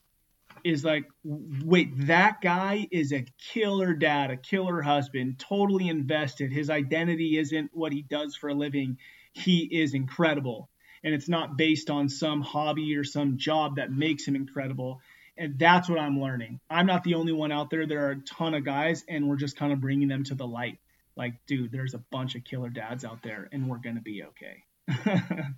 is 0.65 0.85
like, 0.85 1.05
wait, 1.25 2.07
that 2.07 2.41
guy 2.41 2.87
is 2.91 3.13
a 3.13 3.25
killer 3.39 3.95
dad, 3.95 4.31
a 4.31 4.37
killer 4.37 4.83
husband, 4.83 5.39
totally 5.39 5.89
invested. 5.89 6.53
His 6.53 6.71
identity 6.71 7.39
isn't 7.39 7.71
what 7.73 7.93
he 7.93 8.03
does 8.03 8.37
for 8.37 8.49
a 8.49 8.55
living. 8.55 8.99
He 9.33 9.61
is 9.61 9.95
incredible. 9.95 10.69
And 11.03 11.15
it's 11.15 11.29
not 11.29 11.57
based 11.57 11.91
on 11.91 12.09
some 12.09 12.43
hobby 12.43 12.97
or 12.97 13.05
some 13.05 13.39
job 13.39 13.77
that 13.77 13.91
makes 13.91 14.27
him 14.27 14.37
incredible. 14.37 15.01
And 15.37 15.59
that's 15.59 15.89
what 15.89 15.99
I'm 15.99 16.21
learning. 16.21 16.61
I'm 16.69 16.87
not 16.87 17.05
the 17.05 17.15
only 17.15 17.33
one 17.33 17.53
out 17.53 17.71
there. 17.71 17.87
There 17.87 18.07
are 18.09 18.13
a 18.13 18.21
ton 18.21 18.55
of 18.55 18.65
guys, 18.65 19.05
and 19.09 19.29
we're 19.29 19.37
just 19.37 19.57
kind 19.57 19.73
of 19.73 19.81
bringing 19.81 20.09
them 20.09 20.25
to 20.25 20.35
the 20.35 20.47
light. 20.47 20.79
Like, 21.17 21.35
dude, 21.47 21.73
there's 21.73 21.95
a 21.95 22.03
bunch 22.11 22.35
of 22.35 22.45
killer 22.45 22.69
dads 22.69 23.05
out 23.05 23.23
there, 23.23 23.49
and 23.51 23.69
we're 23.69 23.79
going 23.79 23.97
to 23.97 24.03
be 24.03 24.23
okay. 24.25 24.65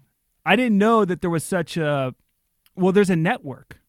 I 0.46 0.56
didn't 0.56 0.78
know 0.78 1.04
that 1.04 1.20
there 1.20 1.30
was 1.30 1.44
such 1.44 1.76
a, 1.76 2.14
well, 2.76 2.92
there's 2.92 3.10
a 3.10 3.16
network 3.16 3.81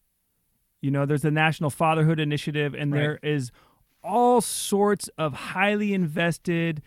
you 0.84 0.90
know, 0.90 1.06
there's 1.06 1.22
the 1.22 1.30
National 1.30 1.70
Fatherhood 1.70 2.20
Initiative, 2.20 2.74
and 2.74 2.92
right. 2.92 3.00
there 3.00 3.18
is 3.22 3.50
all 4.02 4.42
sorts 4.42 5.08
of 5.16 5.32
highly 5.32 5.94
invested 5.94 6.82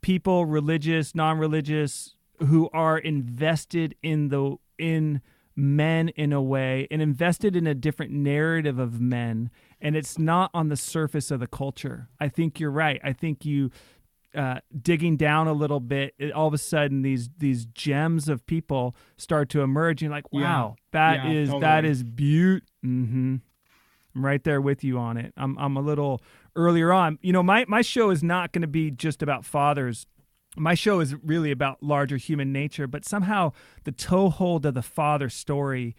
people, 0.00 0.46
religious, 0.46 1.14
non-religious, 1.14 2.14
who 2.38 2.70
are 2.72 2.96
invested 2.96 3.94
in 4.02 4.28
the 4.28 4.56
in 4.78 5.20
men 5.54 6.08
in 6.08 6.32
a 6.32 6.42
way 6.42 6.88
and 6.90 7.02
invested 7.02 7.54
in 7.54 7.66
a 7.66 7.74
different 7.74 8.10
narrative 8.10 8.78
of 8.80 9.00
men 9.00 9.48
and 9.80 9.94
it's 9.94 10.18
not 10.18 10.50
on 10.52 10.68
the 10.68 10.76
surface 10.76 11.30
of 11.30 11.38
the 11.38 11.46
culture. 11.46 12.08
I 12.18 12.28
think 12.28 12.58
you're 12.58 12.72
right. 12.72 13.00
I 13.04 13.12
think 13.12 13.44
you 13.44 13.70
uh, 14.34 14.58
digging 14.82 15.16
down 15.16 15.46
a 15.46 15.52
little 15.52 15.78
bit, 15.78 16.14
it, 16.18 16.32
all 16.32 16.48
of 16.48 16.54
a 16.54 16.58
sudden 16.58 17.02
these 17.02 17.30
these 17.38 17.66
gems 17.66 18.28
of 18.28 18.44
people 18.46 18.96
start 19.16 19.48
to 19.50 19.60
emerge. 19.60 20.02
And 20.02 20.08
you're 20.08 20.16
like, 20.16 20.32
wow, 20.32 20.76
yeah. 20.76 20.82
that 20.90 21.24
yeah, 21.24 21.30
is 21.30 21.48
totally. 21.48 21.60
that 21.60 21.84
is 21.84 22.02
beaut. 22.02 22.64
Mm-hmm. 22.84 23.36
I'm 24.14 24.24
right 24.24 24.42
there 24.44 24.60
with 24.60 24.84
you 24.84 24.98
on 24.98 25.16
it. 25.16 25.32
I'm 25.36 25.58
I'm 25.58 25.76
a 25.76 25.80
little 25.80 26.22
earlier 26.54 26.92
on. 26.92 27.18
You 27.22 27.32
know, 27.32 27.42
my 27.42 27.64
my 27.68 27.82
show 27.82 28.10
is 28.10 28.22
not 28.22 28.52
going 28.52 28.62
to 28.62 28.68
be 28.68 28.90
just 28.90 29.22
about 29.22 29.44
fathers. 29.44 30.06
My 30.56 30.74
show 30.74 31.00
is 31.00 31.14
really 31.24 31.50
about 31.50 31.82
larger 31.82 32.16
human 32.16 32.52
nature, 32.52 32.86
but 32.86 33.04
somehow 33.04 33.52
the 33.82 33.90
toehold 33.92 34.64
of 34.66 34.74
the 34.74 34.82
father 34.82 35.28
story 35.28 35.96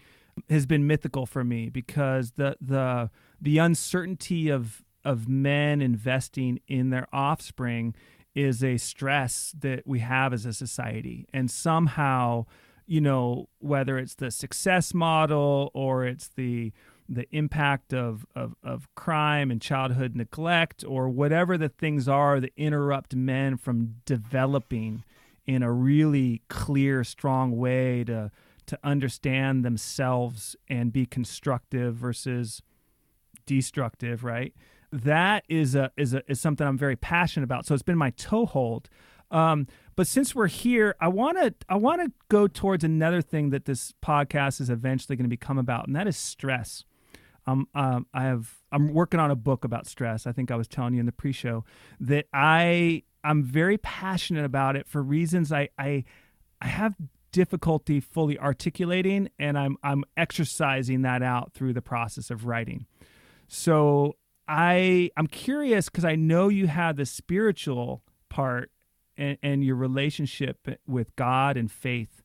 has 0.48 0.66
been 0.66 0.86
mythical 0.86 1.26
for 1.26 1.44
me 1.44 1.68
because 1.68 2.32
the 2.32 2.56
the 2.60 3.10
the 3.40 3.58
uncertainty 3.58 4.48
of 4.48 4.82
of 5.04 5.28
men 5.28 5.80
investing 5.80 6.60
in 6.66 6.90
their 6.90 7.06
offspring 7.12 7.94
is 8.34 8.62
a 8.62 8.76
stress 8.76 9.54
that 9.58 9.86
we 9.86 10.00
have 10.00 10.32
as 10.32 10.44
a 10.44 10.52
society 10.52 11.26
and 11.32 11.50
somehow 11.50 12.44
you 12.86 13.00
know 13.00 13.48
whether 13.58 13.98
it's 13.98 14.14
the 14.14 14.30
success 14.30 14.94
model 14.94 15.70
or 15.74 16.04
it's 16.04 16.28
the 16.28 16.72
the 17.08 17.26
impact 17.30 17.94
of, 17.94 18.26
of, 18.34 18.56
of 18.64 18.92
crime 18.96 19.50
and 19.52 19.62
childhood 19.62 20.16
neglect 20.16 20.84
or 20.88 21.08
whatever 21.08 21.56
the 21.56 21.68
things 21.68 22.08
are 22.08 22.40
that 22.40 22.52
interrupt 22.56 23.14
men 23.14 23.56
from 23.56 23.94
developing 24.04 25.04
in 25.46 25.62
a 25.62 25.70
really 25.70 26.42
clear 26.48 27.04
strong 27.04 27.56
way 27.56 28.02
to 28.04 28.30
to 28.66 28.78
understand 28.82 29.64
themselves 29.64 30.56
and 30.68 30.92
be 30.92 31.06
constructive 31.06 31.94
versus 31.94 32.62
destructive, 33.46 34.24
right? 34.24 34.52
That 34.92 35.44
is 35.48 35.74
a 35.74 35.92
is 35.96 36.14
a 36.14 36.22
is 36.28 36.40
something 36.40 36.66
I'm 36.66 36.78
very 36.78 36.96
passionate 36.96 37.44
about. 37.44 37.66
So 37.66 37.74
it's 37.74 37.82
been 37.82 37.98
my 37.98 38.10
toehold. 38.10 38.88
Um, 39.30 39.66
but 39.96 40.06
since 40.06 40.34
we're 40.34 40.46
here, 40.46 40.94
I 41.00 41.08
want 41.08 41.38
to 41.38 41.54
I 41.68 41.76
want 41.76 42.02
to 42.02 42.12
go 42.28 42.46
towards 42.46 42.84
another 42.84 43.22
thing 43.22 43.50
that 43.50 43.64
this 43.64 43.94
podcast 44.04 44.60
is 44.60 44.68
eventually 44.68 45.16
going 45.16 45.24
to 45.24 45.30
become 45.30 45.58
about, 45.58 45.86
and 45.86 45.96
that 45.96 46.06
is 46.06 46.16
stress. 46.16 46.84
Um, 47.46 47.68
um, 47.74 48.06
I 48.12 48.24
have 48.24 48.56
I'm 48.70 48.92
working 48.92 49.20
on 49.20 49.30
a 49.30 49.36
book 49.36 49.64
about 49.64 49.86
stress. 49.86 50.26
I 50.26 50.32
think 50.32 50.50
I 50.50 50.56
was 50.56 50.68
telling 50.68 50.94
you 50.94 51.00
in 51.00 51.06
the 51.06 51.12
pre-show 51.12 51.64
that 52.00 52.26
I 52.32 53.04
I'm 53.24 53.42
very 53.42 53.78
passionate 53.78 54.44
about 54.44 54.76
it 54.76 54.86
for 54.86 55.02
reasons 55.02 55.50
I 55.50 55.70
I 55.78 56.04
I 56.60 56.66
have 56.66 56.94
difficulty 57.32 58.00
fully 58.00 58.38
articulating 58.38 59.30
and 59.38 59.58
I'm 59.58 59.76
I'm 59.82 60.04
exercising 60.16 61.02
that 61.02 61.22
out 61.22 61.52
through 61.54 61.72
the 61.72 61.82
process 61.82 62.30
of 62.30 62.44
writing. 62.44 62.86
So 63.48 64.16
I 64.46 65.10
I'm 65.16 65.26
curious 65.26 65.88
because 65.88 66.04
I 66.04 66.16
know 66.16 66.48
you 66.48 66.66
have 66.66 66.96
the 66.96 67.06
spiritual 67.06 68.02
part 68.28 68.70
and, 69.16 69.38
and 69.42 69.64
your 69.64 69.76
relationship 69.76 70.68
with 70.86 71.14
God 71.16 71.56
and 71.56 71.70
faith. 71.70 72.22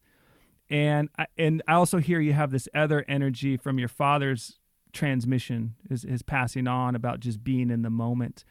And 0.69 1.09
I, 1.17 1.25
and 1.37 1.61
I 1.67 1.73
also 1.73 1.97
hear 1.97 2.19
you 2.19 2.33
have 2.33 2.51
this 2.51 2.69
other 2.73 3.05
energy 3.07 3.57
from 3.57 3.77
your 3.77 3.89
father's 3.89 4.59
transmission 4.93 5.75
is, 5.89 6.03
is 6.05 6.21
passing 6.21 6.67
on 6.67 6.95
about 6.95 7.19
just 7.19 7.43
being 7.43 7.69
in 7.69 7.81
the 7.81 7.89
moment. 7.89 8.43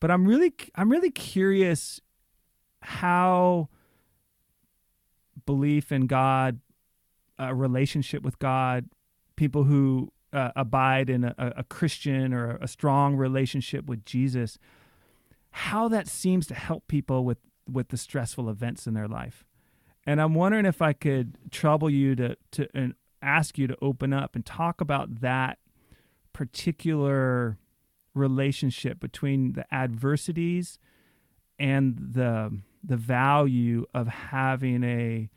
But 0.00 0.10
I'm 0.10 0.26
really 0.26 0.54
I'm 0.74 0.90
really 0.90 1.10
curious 1.10 2.00
how 2.82 3.68
belief 5.46 5.92
in 5.92 6.06
God, 6.06 6.60
a 7.38 7.54
relationship 7.54 8.22
with 8.22 8.38
God, 8.38 8.88
people 9.36 9.64
who 9.64 10.12
uh, 10.32 10.50
abide 10.56 11.10
in 11.10 11.24
a, 11.24 11.34
a, 11.38 11.64
Christian 11.64 12.32
or 12.32 12.56
a 12.60 12.68
strong 12.68 13.16
relationship 13.16 13.86
with 13.86 14.04
Jesus, 14.04 14.58
how 15.50 15.88
that 15.88 16.06
seems 16.06 16.46
to 16.46 16.54
help 16.54 16.86
people 16.86 17.24
with, 17.24 17.38
with 17.72 17.88
the 17.88 17.96
stressful 17.96 18.48
events 18.48 18.86
in 18.86 18.94
their 18.94 19.08
life. 19.08 19.44
And 20.06 20.20
I'm 20.20 20.34
wondering 20.34 20.66
if 20.66 20.80
I 20.80 20.92
could 20.92 21.36
trouble 21.50 21.90
you 21.90 22.16
to, 22.16 22.36
to 22.52 22.68
and 22.74 22.94
ask 23.22 23.58
you 23.58 23.66
to 23.66 23.76
open 23.82 24.12
up 24.12 24.34
and 24.34 24.44
talk 24.44 24.80
about 24.80 25.20
that 25.20 25.58
particular 26.32 27.58
relationship 28.14 28.98
between 28.98 29.52
the 29.52 29.72
adversities 29.72 30.78
and 31.58 31.96
the 32.12 32.58
the 32.82 32.96
value 32.96 33.84
of 33.92 34.08
having 34.08 34.82
a, 34.82 35.28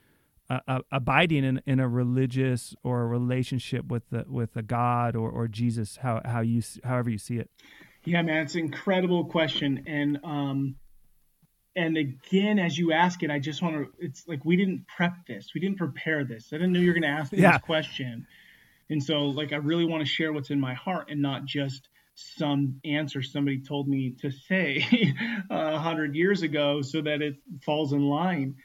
a, 0.49 0.81
abiding 0.93 1.43
in, 1.43 1.61
in 1.65 1.79
a 1.81 1.88
religious 1.89 2.73
or 2.84 3.01
a 3.01 3.05
relationship 3.05 3.86
with 3.86 4.09
the 4.09 4.25
with 4.27 4.55
a 4.55 4.61
God 4.61 5.15
or, 5.15 5.29
or 5.29 5.47
Jesus, 5.47 5.97
how 5.97 6.21
how 6.25 6.41
you 6.41 6.61
however 6.84 7.09
you 7.09 7.17
see 7.17 7.38
it. 7.38 7.49
Yeah, 8.05 8.21
man, 8.21 8.43
it's 8.43 8.55
an 8.55 8.61
incredible 8.61 9.25
question, 9.25 9.84
and 9.88 10.19
um, 10.23 10.75
and 11.76 11.97
again, 11.97 12.59
as 12.59 12.78
you 12.78 12.91
ask 12.91 13.24
it, 13.24 13.32
I 13.32 13.39
just 13.39 13.61
want 13.61 13.76
to. 13.76 13.88
It's 13.99 14.28
like 14.28 14.45
we 14.45 14.55
didn't 14.55 14.86
prep 14.88 15.13
this, 15.28 15.51
we 15.55 15.61
didn't 15.61 15.78
prepare 15.78 16.24
this. 16.24 16.49
I 16.51 16.57
didn't 16.57 16.74
know 16.74 16.80
you 16.80 16.88
were 16.88 16.93
going 16.93 17.03
to 17.03 17.07
ask 17.09 17.32
me 17.32 17.39
yeah. 17.39 17.53
this 17.53 17.61
question, 17.61 18.28
and 18.89 19.03
so 19.03 19.26
like 19.26 19.53
I 19.53 19.57
really 19.57 19.86
want 19.86 20.01
to 20.01 20.07
share 20.07 20.34
what's 20.34 20.49
in 20.49 20.59
my 20.59 20.74
heart 20.74 21.09
and 21.09 21.21
not 21.21 21.45
just 21.45 21.89
some 22.15 22.80
answer 22.86 23.24
somebody 23.24 23.59
told 23.59 23.88
me 23.88 24.15
to 24.21 24.32
say 24.32 24.86
a 25.49 25.80
hundred 25.80 26.15
years 26.15 26.43
ago 26.43 26.82
so 26.82 27.01
that 27.01 27.21
it 27.21 27.36
falls 27.65 27.93
in 27.93 28.03
line. 28.03 28.55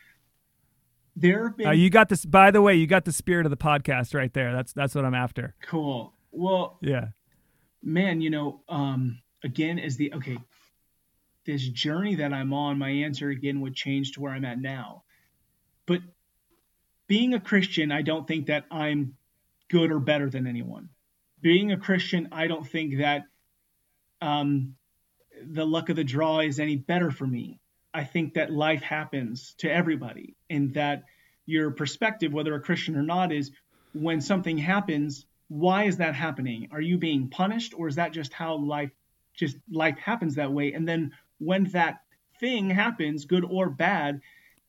There 1.17 1.51
been... 1.51 1.67
uh, 1.67 1.71
you 1.73 1.91
got 1.91 2.09
this. 2.09 2.25
By 2.25 2.51
the 2.51 2.63
way, 2.63 2.75
you 2.75 2.87
got 2.87 3.05
the 3.05 3.13
spirit 3.13 3.47
of 3.47 3.51
the 3.51 3.57
podcast 3.57 4.15
right 4.15 4.33
there. 4.33 4.53
That's 4.53 4.73
that's 4.73 4.95
what 4.95 5.05
I'm 5.05 5.15
after. 5.15 5.55
Cool. 5.63 6.13
Well, 6.31 6.79
yeah, 6.83 7.09
man. 7.83 8.21
You 8.21 8.31
know, 8.31 8.61
um, 8.69 9.19
again, 9.43 9.79
as 9.79 9.97
the 9.97 10.13
okay, 10.15 10.39
this 11.49 11.67
journey 11.67 12.17
that 12.17 12.35
I'm 12.35 12.53
on, 12.53 12.79
my 12.79 12.91
answer 12.91 13.31
again 13.31 13.63
would 13.63 13.75
change 13.75 14.13
to 14.13 14.21
where 14.21 14.33
I'm 14.33 14.45
at 14.45 14.61
now. 14.61 15.03
But 15.87 16.03
being 17.07 17.33
a 17.33 17.41
Christian, 17.41 17.91
I 17.91 18.03
don't 18.03 18.29
think 18.29 18.49
that 18.49 18.67
I'm 18.71 19.15
good 19.71 19.91
or 19.91 19.99
better 19.99 20.29
than 20.29 20.47
anyone. 20.47 20.91
Being 21.41 21.73
a 21.73 21.79
Christian, 21.79 22.29
I 22.33 22.49
don't 22.49 22.69
think 22.69 22.99
that 22.99 23.23
um, 24.21 24.75
the 25.43 25.65
luck 25.65 25.89
of 25.89 25.97
the 25.97 26.05
draw 26.05 26.41
is 26.41 26.61
any 26.61 26.77
better 26.77 27.11
for 27.11 27.27
me. 27.27 27.61
I 27.95 28.05
think 28.05 28.35
that 28.35 28.53
life 28.53 28.83
happens 28.83 29.55
to 29.59 29.73
everybody, 29.73 30.37
and 30.51 30.75
that 30.75 31.05
your 31.47 31.71
perspective, 31.71 32.31
whether 32.31 32.55
a 32.55 32.61
Christian 32.61 32.95
or 32.95 33.03
not, 33.03 33.33
is 33.33 33.53
when 33.95 34.21
something 34.21 34.59
happens, 34.59 35.25
why 35.49 35.85
is 35.85 35.97
that 35.97 36.15
happening? 36.15 36.69
Are 36.73 36.81
you 36.83 36.99
being 36.99 37.31
punished, 37.31 37.73
or 37.75 37.89
is 37.89 37.95
that 37.95 38.13
just 38.13 38.35
how 38.35 38.57
life 38.57 38.91
just 39.33 39.57
life 39.71 39.97
happens 39.97 40.35
that 40.35 40.53
way? 40.53 40.75
And 40.75 40.87
then 40.87 41.13
when 41.39 41.65
that 41.71 42.01
thing 42.41 42.71
happens, 42.71 43.25
good 43.25 43.45
or 43.45 43.71
bad, 43.71 44.21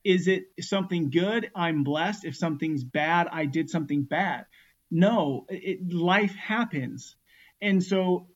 is 0.04 0.28
it 0.28 0.44
something 0.60 1.10
good? 1.10 1.50
I'm 1.54 1.84
blessed. 1.84 2.24
If 2.24 2.36
something's 2.36 2.84
bad, 2.84 3.28
I 3.30 3.46
did 3.46 3.68
something 3.70 4.02
bad. 4.02 4.46
No, 4.90 5.46
it, 5.48 5.92
life 5.92 6.34
happens. 6.34 7.16
And 7.60 7.82
so 7.82 8.28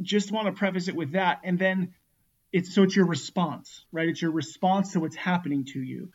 just 0.00 0.32
want 0.32 0.46
to 0.46 0.52
preface 0.52 0.88
it 0.88 0.96
with 0.96 1.12
that. 1.12 1.40
And 1.44 1.58
then 1.58 1.94
it's 2.52 2.74
so 2.74 2.84
it's 2.84 2.96
your 2.96 3.06
response, 3.06 3.84
right? 3.92 4.08
It's 4.08 4.22
your 4.22 4.30
response 4.30 4.92
to 4.92 5.00
what's 5.00 5.16
happening 5.16 5.66
to 5.72 5.82
you. 5.82 6.10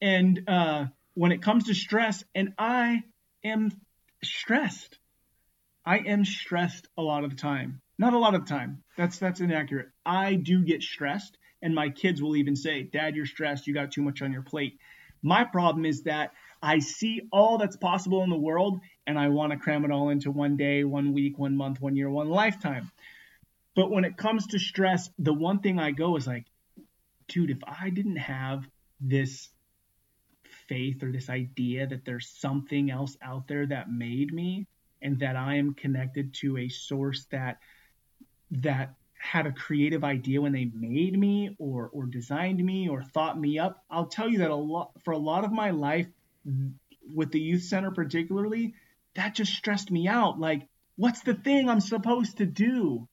And 0.00 0.48
uh, 0.48 0.86
when 1.14 1.32
it 1.32 1.42
comes 1.42 1.64
to 1.64 1.74
stress, 1.74 2.22
and 2.34 2.52
I 2.58 3.02
am 3.42 3.72
stressed. 4.22 4.98
I 5.84 5.98
am 5.98 6.24
stressed 6.24 6.88
a 6.96 7.02
lot 7.02 7.24
of 7.24 7.30
the 7.30 7.36
time. 7.36 7.80
Not 7.98 8.14
a 8.14 8.18
lot 8.18 8.34
of 8.34 8.44
the 8.44 8.50
time. 8.50 8.82
That's 8.96 9.18
that's 9.18 9.40
inaccurate. 9.40 9.88
I 10.04 10.34
do 10.34 10.62
get 10.62 10.82
stressed, 10.82 11.38
and 11.62 11.74
my 11.74 11.90
kids 11.90 12.20
will 12.22 12.36
even 12.36 12.56
say, 12.56 12.82
"Dad, 12.82 13.14
you're 13.14 13.26
stressed. 13.26 13.66
You 13.66 13.74
got 13.74 13.92
too 13.92 14.02
much 14.02 14.22
on 14.22 14.32
your 14.32 14.42
plate." 14.42 14.78
My 15.22 15.44
problem 15.44 15.86
is 15.86 16.02
that 16.02 16.32
I 16.62 16.80
see 16.80 17.22
all 17.32 17.56
that's 17.56 17.76
possible 17.76 18.22
in 18.22 18.30
the 18.30 18.36
world 18.36 18.80
and 19.06 19.18
I 19.18 19.28
want 19.28 19.52
to 19.52 19.58
cram 19.58 19.84
it 19.84 19.90
all 19.90 20.10
into 20.10 20.30
one 20.30 20.56
day, 20.56 20.84
one 20.84 21.14
week, 21.14 21.38
one 21.38 21.56
month, 21.56 21.80
one 21.80 21.96
year, 21.96 22.10
one 22.10 22.28
lifetime. 22.28 22.90
But 23.74 23.90
when 23.90 24.04
it 24.04 24.18
comes 24.18 24.46
to 24.48 24.58
stress, 24.58 25.10
the 25.18 25.32
one 25.32 25.60
thing 25.60 25.78
I 25.78 25.92
go 25.92 26.16
is 26.16 26.26
like, 26.26 26.44
dude, 27.28 27.50
if 27.50 27.58
I 27.66 27.90
didn't 27.90 28.16
have 28.16 28.68
this 29.00 29.48
faith 30.68 31.02
or 31.02 31.10
this 31.10 31.28
idea 31.28 31.86
that 31.86 32.04
there's 32.04 32.28
something 32.28 32.90
else 32.90 33.16
out 33.22 33.48
there 33.48 33.66
that 33.66 33.90
made 33.90 34.32
me 34.32 34.66
and 35.02 35.18
that 35.20 35.36
I 35.36 35.56
am 35.56 35.74
connected 35.74 36.34
to 36.34 36.58
a 36.58 36.68
source 36.68 37.26
that 37.30 37.58
that 38.50 38.94
had 39.18 39.46
a 39.46 39.52
creative 39.52 40.04
idea 40.04 40.40
when 40.40 40.52
they 40.52 40.70
made 40.74 41.18
me 41.18 41.56
or 41.58 41.88
or 41.92 42.06
designed 42.06 42.62
me 42.62 42.88
or 42.88 43.02
thought 43.02 43.40
me 43.40 43.58
up, 43.58 43.82
I'll 43.90 44.06
tell 44.06 44.28
you 44.28 44.38
that 44.38 44.50
a 44.50 44.54
lot 44.54 44.92
for 45.04 45.12
a 45.12 45.18
lot 45.18 45.44
of 45.44 45.52
my 45.52 45.70
life 45.70 46.06
with 47.14 47.32
the 47.32 47.40
youth 47.40 47.62
center 47.62 47.90
particularly, 47.90 48.74
that 49.14 49.34
just 49.34 49.52
stressed 49.52 49.90
me 49.90 50.08
out. 50.08 50.38
Like, 50.38 50.68
what's 50.96 51.22
the 51.22 51.34
thing 51.34 51.68
I'm 51.68 51.80
supposed 51.80 52.38
to 52.38 52.46
do? 52.46 53.08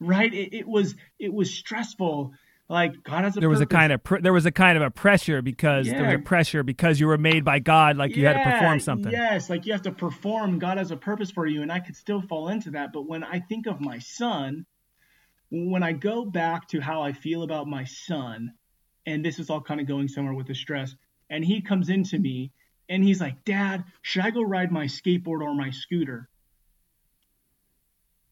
Right? 0.00 0.32
It, 0.32 0.54
it 0.54 0.68
was 0.68 0.96
it 1.18 1.32
was 1.32 1.52
stressful. 1.54 2.32
Like 2.68 3.02
God 3.04 3.24
has 3.24 3.36
a 3.36 3.40
there 3.40 3.48
was 3.48 3.58
purpose. 3.58 3.74
a 3.74 3.76
kind 3.76 3.92
of 3.92 4.02
pr- 4.02 4.20
there 4.20 4.32
was 4.32 4.46
a 4.46 4.50
kind 4.50 4.76
of 4.76 4.82
a 4.82 4.90
pressure 4.90 5.42
because 5.42 5.86
there 5.86 6.06
was 6.06 6.14
a 6.14 6.18
pressure 6.18 6.62
because 6.62 6.98
you 6.98 7.06
were 7.06 7.18
made 7.18 7.44
by 7.44 7.58
God, 7.58 7.96
like 7.96 8.16
you 8.16 8.26
had 8.26 8.42
to 8.42 8.50
perform 8.50 8.80
something. 8.80 9.12
Yes, 9.12 9.50
like 9.50 9.66
you 9.66 9.72
have 9.72 9.82
to 9.82 9.92
perform. 9.92 10.58
God 10.58 10.78
has 10.78 10.90
a 10.90 10.96
purpose 10.96 11.30
for 11.30 11.46
you, 11.46 11.62
and 11.62 11.70
I 11.70 11.80
could 11.80 11.96
still 11.96 12.22
fall 12.22 12.48
into 12.48 12.70
that. 12.70 12.92
But 12.92 13.06
when 13.06 13.22
I 13.22 13.40
think 13.40 13.66
of 13.66 13.80
my 13.80 13.98
son, 13.98 14.64
when 15.52 15.82
I 15.82 15.92
go 15.92 16.24
back 16.24 16.68
to 16.68 16.80
how 16.80 17.02
I 17.02 17.12
feel 17.12 17.42
about 17.42 17.66
my 17.66 17.84
son, 17.84 18.54
and 19.04 19.22
this 19.22 19.38
is 19.38 19.50
all 19.50 19.60
kind 19.60 19.82
of 19.82 19.86
going 19.86 20.08
somewhere 20.08 20.32
with 20.32 20.46
the 20.46 20.54
stress, 20.54 20.96
and 21.28 21.44
he 21.44 21.60
comes 21.60 21.90
into 21.90 22.18
me 22.18 22.52
and 22.88 23.04
he's 23.04 23.20
like, 23.20 23.44
Dad, 23.44 23.84
should 24.00 24.22
I 24.22 24.30
go 24.30 24.42
ride 24.42 24.72
my 24.72 24.86
skateboard 24.86 25.42
or 25.42 25.54
my 25.54 25.70
scooter? 25.70 26.30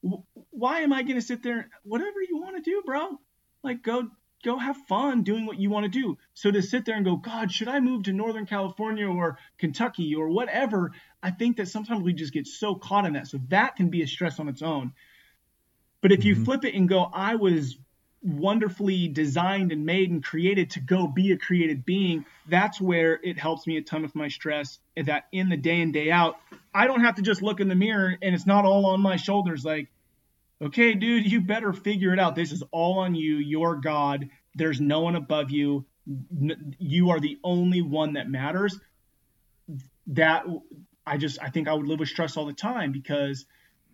Why 0.00 0.80
am 0.80 0.94
I 0.94 1.02
going 1.02 1.16
to 1.16 1.22
sit 1.22 1.42
there? 1.42 1.68
Whatever 1.82 2.22
you 2.26 2.40
want 2.40 2.56
to 2.56 2.62
do, 2.62 2.82
bro. 2.86 3.18
Like, 3.62 3.82
go 3.82 4.08
go 4.42 4.56
have 4.56 4.76
fun 4.88 5.22
doing 5.22 5.44
what 5.44 5.60
you 5.60 5.68
want 5.68 5.84
to 5.84 5.90
do. 6.00 6.16
So 6.32 6.50
to 6.50 6.62
sit 6.62 6.86
there 6.86 6.96
and 6.96 7.04
go, 7.04 7.16
God, 7.16 7.52
should 7.52 7.68
I 7.68 7.80
move 7.80 8.04
to 8.04 8.14
Northern 8.14 8.46
California 8.46 9.06
or 9.06 9.36
Kentucky 9.58 10.14
or 10.14 10.30
whatever? 10.30 10.92
I 11.22 11.30
think 11.30 11.58
that 11.58 11.68
sometimes 11.68 12.02
we 12.02 12.14
just 12.14 12.32
get 12.32 12.46
so 12.46 12.74
caught 12.74 13.04
in 13.04 13.12
that. 13.12 13.26
So 13.26 13.38
that 13.48 13.76
can 13.76 13.90
be 13.90 14.00
a 14.00 14.06
stress 14.06 14.40
on 14.40 14.48
its 14.48 14.62
own. 14.62 14.94
But 16.02 16.12
if 16.12 16.24
you 16.24 16.34
Mhm. 16.34 16.44
flip 16.44 16.64
it 16.64 16.74
and 16.74 16.88
go, 16.88 17.04
I 17.12 17.34
was 17.36 17.78
wonderfully 18.22 19.08
designed 19.08 19.72
and 19.72 19.86
made 19.86 20.10
and 20.10 20.22
created 20.22 20.70
to 20.70 20.80
go 20.80 21.06
be 21.06 21.32
a 21.32 21.38
created 21.38 21.84
being, 21.84 22.24
that's 22.48 22.80
where 22.80 23.18
it 23.22 23.38
helps 23.38 23.66
me 23.66 23.76
a 23.78 23.82
ton 23.82 24.02
with 24.02 24.14
my 24.14 24.28
stress. 24.28 24.78
That 24.96 25.24
in 25.32 25.48
the 25.48 25.56
day 25.56 25.80
in, 25.80 25.92
day 25.92 26.10
out, 26.10 26.36
I 26.74 26.86
don't 26.86 27.00
have 27.00 27.16
to 27.16 27.22
just 27.22 27.42
look 27.42 27.60
in 27.60 27.68
the 27.68 27.74
mirror 27.74 28.16
and 28.20 28.34
it's 28.34 28.46
not 28.46 28.64
all 28.64 28.86
on 28.86 29.00
my 29.00 29.16
shoulders. 29.16 29.64
Like, 29.64 29.88
okay, 30.60 30.94
dude, 30.94 31.30
you 31.30 31.40
better 31.40 31.72
figure 31.72 32.12
it 32.12 32.18
out. 32.18 32.34
This 32.34 32.52
is 32.52 32.62
all 32.70 32.98
on 32.98 33.14
you. 33.14 33.36
You're 33.36 33.76
God. 33.76 34.28
There's 34.54 34.80
no 34.80 35.00
one 35.00 35.16
above 35.16 35.50
you. 35.50 35.86
You 36.78 37.10
are 37.10 37.20
the 37.20 37.38
only 37.42 37.82
one 37.82 38.14
that 38.14 38.28
matters. 38.28 38.78
That 40.08 40.44
I 41.06 41.16
just, 41.16 41.40
I 41.40 41.50
think 41.50 41.68
I 41.68 41.74
would 41.74 41.86
live 41.86 42.00
with 42.00 42.08
stress 42.08 42.36
all 42.36 42.46
the 42.46 42.52
time 42.52 42.92
because 42.92 43.46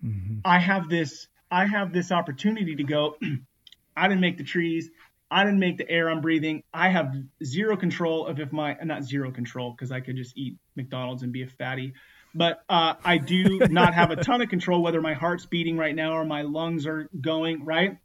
Mhm. 0.05 0.41
I 0.45 0.59
have 0.59 0.89
this, 0.89 1.29
I 1.51 1.67
have 1.67 1.93
this 1.93 2.13
opportunity 2.13 2.77
to 2.77 2.85
go. 2.85 3.17
I 3.97 4.09
didn't 4.09 4.21
make 4.21 4.39
the 4.39 4.45
trees. 4.45 4.91
I 5.31 5.45
didn't 5.45 5.59
make 5.59 5.79
the 5.79 5.91
air 5.91 6.09
I'm 6.09 6.21
breathing. 6.21 6.63
I 6.73 6.89
have 6.91 7.15
zero 7.43 7.77
control 7.77 8.27
of 8.27 8.39
if 8.39 8.53
my, 8.53 8.77
not 8.83 9.05
zero 9.05 9.33
control 9.33 9.73
because 9.73 9.91
I 9.91 10.01
could 10.01 10.17
just 10.17 10.37
eat 10.37 10.57
McDonald's 10.77 11.23
and 11.23 11.33
be 11.33 11.43
a 11.43 11.49
fatty 11.49 11.95
but 12.37 12.63
uh, 12.69 12.95
I 13.03 13.19
do 13.19 13.61
not 13.71 13.95
have 13.95 14.11
a 14.11 14.17
ton 14.17 14.43
of 14.43 14.49
control 14.49 14.83
whether 14.83 15.01
my 15.01 15.15
heart's 15.15 15.47
beating 15.47 15.77
right 15.79 15.95
now 15.95 16.13
or 16.13 16.25
my 16.25 16.43
lungs 16.43 16.87
are 16.87 17.09
going 17.19 17.65
right. 17.65 17.97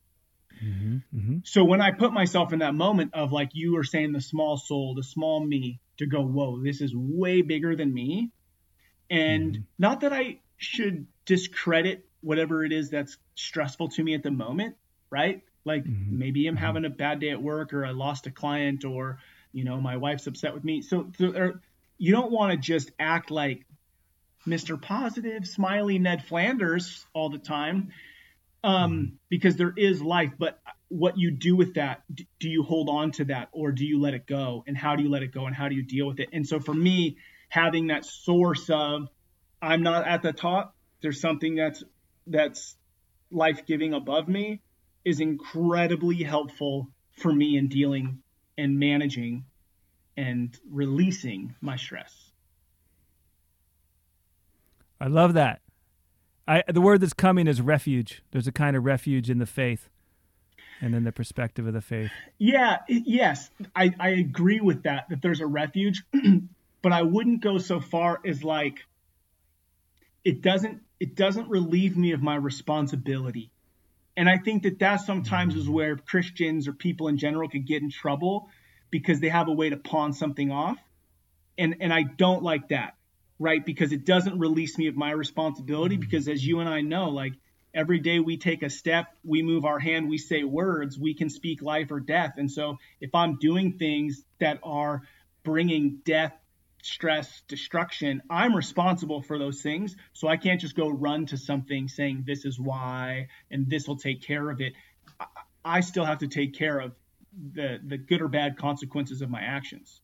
Mhm. 0.64 1.04
Mhm. 1.14 1.48
So 1.48 1.66
when 1.66 1.82
I 1.82 1.92
put 1.92 2.14
myself 2.14 2.54
in 2.54 2.60
that 2.60 2.74
moment 2.74 3.14
of 3.14 3.32
like 3.32 3.50
you 3.54 3.74
were 3.74 3.84
saying, 3.84 4.14
the 4.14 4.22
small 4.22 4.58
soul, 4.58 4.96
the 4.96 5.04
small 5.04 5.46
me, 5.46 5.80
to 5.98 6.08
go, 6.08 6.22
whoa, 6.22 6.64
this 6.64 6.82
is 6.82 6.94
way 6.96 7.42
bigger 7.42 7.76
than 7.76 7.94
me, 7.94 8.32
and 9.10 9.58
Mhm. 9.58 9.64
not 9.78 10.02
that 10.02 10.14
I 10.14 10.40
should 10.58 11.08
discredit 11.26 12.08
whatever 12.22 12.64
it 12.64 12.72
is 12.72 12.90
that's 12.90 13.18
stressful 13.42 13.90
to 13.90 14.04
me 14.04 14.14
at 14.14 14.24
the 14.24 14.32
moment, 14.32 14.76
right? 15.10 15.42
Like 15.66 15.86
Mhm. 15.86 16.12
maybe 16.12 16.48
I'm 16.48 16.56
Mhm. 16.56 16.60
having 16.60 16.86
a 16.86 16.90
bad 16.90 17.20
day 17.20 17.30
at 17.30 17.42
work, 17.42 17.74
or 17.74 17.86
I 17.86 17.92
lost 17.92 18.28
a 18.28 18.32
client, 18.32 18.86
or 18.86 19.20
you 19.52 19.64
know 19.64 19.80
my 19.80 19.98
wife's 19.98 20.28
upset 20.28 20.54
with 20.54 20.64
me. 20.64 20.82
So 20.82 21.12
there, 21.18 21.62
you 21.98 22.12
don't 22.12 22.32
want 22.32 22.52
to 22.52 22.58
just 22.58 22.92
act 23.00 23.32
like 23.32 23.66
Mr. 24.48 24.82
Positive, 24.82 25.46
smiley 25.48 26.00
Ned 26.00 26.24
Flanders 26.26 27.06
all 27.14 27.30
the 27.30 27.38
time, 27.38 27.92
um, 28.64 29.20
because 29.30 29.56
there 29.56 29.74
is 29.76 30.02
life. 30.02 30.34
But 30.38 30.60
what 30.90 31.18
you 31.18 31.32
do 31.32 31.56
with 31.56 31.76
that, 31.76 32.04
do 32.14 32.50
you 32.50 32.64
hold 32.64 32.90
on 32.90 33.12
to 33.14 33.26
that 33.26 33.50
or 33.52 33.72
do 33.72 33.86
you 33.86 34.00
let 34.00 34.14
it 34.14 34.26
go? 34.26 34.64
And 34.68 34.76
how 34.78 34.96
do 34.96 35.04
you 35.04 35.10
let 35.10 35.24
it 35.24 35.32
go? 35.32 35.46
And 35.46 35.56
how 35.56 35.70
do 35.70 35.76
you 35.76 35.84
deal 35.84 36.08
with 36.08 36.20
it? 36.20 36.30
And 36.34 36.46
so 36.48 36.60
for 36.60 36.74
me, 36.74 37.18
having 37.50 37.88
that 37.88 38.06
source 38.06 38.70
of 38.70 39.08
I'm 39.62 39.84
not 39.84 40.08
at 40.08 40.22
the 40.24 40.34
top, 40.34 40.76
there's 41.02 41.22
something 41.22 41.56
that's 41.56 41.84
that's 42.28 42.76
life 43.32 43.66
giving 43.66 43.94
above 43.94 44.28
me 44.28 44.62
is 45.04 45.20
incredibly 45.20 46.24
helpful 46.24 46.90
for 47.14 47.32
me 47.32 47.58
in 47.58 47.68
dealing 47.68 48.22
and 48.58 48.80
managing 48.80 49.46
and 50.18 50.58
releasing 50.70 51.56
my 51.62 51.76
stress. 51.76 52.32
I 55.00 55.08
love 55.08 55.34
that. 55.34 55.62
I 56.48 56.64
the 56.68 56.82
word 56.82 57.02
that's 57.02 57.14
coming 57.14 57.48
is 57.48 57.62
refuge. 57.62 58.24
There's 58.32 58.48
a 58.48 58.52
kind 58.52 58.76
of 58.76 58.84
refuge 58.84 59.30
in 59.30 59.40
the 59.40 59.46
faith, 59.46 59.90
and 60.80 60.94
then 60.94 61.04
the 61.04 61.12
perspective 61.12 61.66
of 61.66 61.74
the 61.74 61.82
faith. 61.82 62.12
Yeah, 62.38 62.78
yes, 62.88 63.50
I, 63.76 63.94
I 64.00 64.10
agree 64.10 64.60
with 64.60 64.84
that, 64.84 65.10
that 65.10 65.22
there's 65.22 65.40
a 65.40 65.48
refuge, 65.48 66.04
but 66.82 66.92
I 66.92 67.04
wouldn't 67.04 67.42
go 67.42 67.58
so 67.58 67.80
far 67.80 68.20
as 68.26 68.44
like 68.44 68.80
it 70.24 70.42
doesn't 70.42 70.82
it 71.02 71.16
doesn't 71.16 71.50
relieve 71.50 71.98
me 71.98 72.12
of 72.12 72.22
my 72.22 72.36
responsibility. 72.36 73.50
And 74.16 74.30
I 74.30 74.38
think 74.38 74.62
that 74.64 74.78
that 74.80 74.98
sometimes 74.98 75.56
is 75.56 75.64
mm-hmm. 75.64 75.74
where 75.74 75.98
Christians 75.98 76.68
or 76.68 76.74
people 76.74 77.08
in 77.08 77.18
general 77.18 77.50
could 77.50 77.66
get 77.66 77.82
in 77.82 77.90
trouble 77.90 78.50
because 78.92 79.20
they 79.20 79.30
have 79.30 79.48
a 79.48 79.52
way 79.52 79.72
to 79.72 79.78
pawn 79.78 80.14
something 80.14 80.52
off. 80.52 80.78
And 81.58 81.78
and 81.82 81.92
I 81.92 82.04
don't 82.04 82.44
like 82.44 82.70
that, 82.70 82.94
right? 83.40 83.66
Because 83.66 83.92
it 83.92 84.06
doesn't 84.06 84.38
release 84.38 84.78
me 84.78 84.86
of 84.90 84.96
my 84.96 85.10
responsibility 85.10 85.96
mm-hmm. 85.96 86.08
because 86.08 86.28
as 86.28 86.46
you 86.46 86.60
and 86.60 86.70
I 86.70 86.82
know, 86.82 87.10
like 87.10 87.34
every 87.74 87.98
day 87.98 88.20
we 88.20 88.38
take 88.38 88.62
a 88.62 88.70
step, 88.70 89.08
we 89.24 89.42
move 89.42 89.66
our 89.66 89.80
hand, 89.80 90.08
we 90.08 90.20
say 90.20 90.44
words, 90.44 91.00
we 91.00 91.16
can 91.16 91.32
speak 91.32 91.64
life 91.64 91.92
or 91.92 92.00
death. 92.00 92.34
And 92.38 92.52
so 92.52 92.78
if 93.00 93.16
I'm 93.16 93.40
doing 93.40 93.80
things 93.80 94.24
that 94.40 94.60
are 94.62 95.02
bringing 95.42 96.02
death, 96.06 96.34
stress, 96.84 97.42
destruction, 97.48 98.22
I'm 98.30 98.56
responsible 98.56 99.22
for 99.22 99.38
those 99.38 99.62
things. 99.62 99.96
So 100.14 100.28
I 100.28 100.38
can't 100.38 100.60
just 100.60 100.76
go 100.76 100.90
run 100.90 101.26
to 101.28 101.38
something 101.38 101.88
saying 101.88 102.24
this 102.26 102.46
is 102.46 102.60
why 102.60 103.28
and 103.50 103.70
this 103.70 103.88
will 103.88 103.98
take 103.98 104.22
care 104.22 104.50
of 104.50 104.62
it. 104.62 104.74
I- 105.66 105.82
still 105.82 106.06
have 106.06 106.20
to 106.20 106.28
take 106.28 106.54
care 106.56 106.80
of 106.80 106.96
the 107.54 107.80
the 107.86 107.98
good 107.98 108.22
or 108.22 108.28
bad 108.28 108.58
consequences 108.58 109.22
of 109.22 109.30
my 109.30 109.42
actions. 109.42 110.02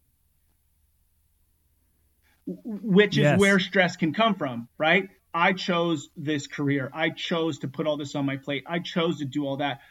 Which 2.46 3.18
is 3.18 3.24
Yes. 3.24 3.40
where 3.40 3.60
stress 3.60 3.98
can 3.98 4.14
come 4.14 4.36
from, 4.36 4.70
right? 4.78 5.10
I 5.34 5.54
chose 5.54 6.10
this 6.16 6.48
career. 6.48 6.90
I 6.94 7.10
chose 7.10 7.60
to 7.60 7.68
put 7.68 7.88
all 7.88 7.98
this 7.98 8.16
on 8.16 8.26
my 8.26 8.38
plate. 8.38 8.64
I 8.68 8.80
chose 8.80 9.20
to 9.20 9.26
do 9.26 9.46
all 9.46 9.58
that. 9.58 9.82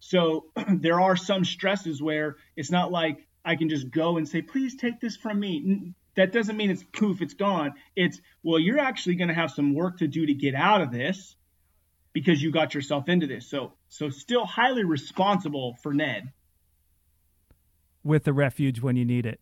So 0.00 0.46
there 0.74 1.00
are 1.00 1.16
some 1.16 1.44
stresses 1.44 2.02
where 2.02 2.36
it's 2.56 2.70
not 2.70 2.90
like 2.90 3.26
I 3.44 3.56
can 3.56 3.68
just 3.68 3.90
go 3.90 4.16
and 4.16 4.28
say, 4.28 4.42
please 4.42 4.76
take 4.76 5.00
this 5.00 5.16
from 5.16 5.38
me. 5.38 5.94
That 6.16 6.32
doesn't 6.32 6.56
mean 6.56 6.70
it's 6.70 6.82
poof, 6.82 7.20
it's 7.22 7.34
gone. 7.34 7.74
It's, 7.94 8.20
well, 8.42 8.58
you're 8.58 8.78
actually 8.78 9.16
going 9.16 9.28
to 9.28 9.34
have 9.34 9.50
some 9.50 9.74
work 9.74 9.98
to 9.98 10.08
do 10.08 10.26
to 10.26 10.34
get 10.34 10.54
out 10.54 10.80
of 10.80 10.90
this 10.90 11.36
because 12.12 12.42
you 12.42 12.50
got 12.50 12.74
yourself 12.74 13.08
into 13.08 13.26
this. 13.26 13.46
So, 13.48 13.74
so 13.88 14.08
still 14.08 14.46
highly 14.46 14.84
responsible 14.84 15.76
for 15.82 15.92
Ned. 15.92 16.32
with 18.02 18.24
the 18.24 18.32
refuge 18.32 18.80
when 18.80 18.96
you 18.96 19.04
need 19.04 19.26
it. 19.26 19.40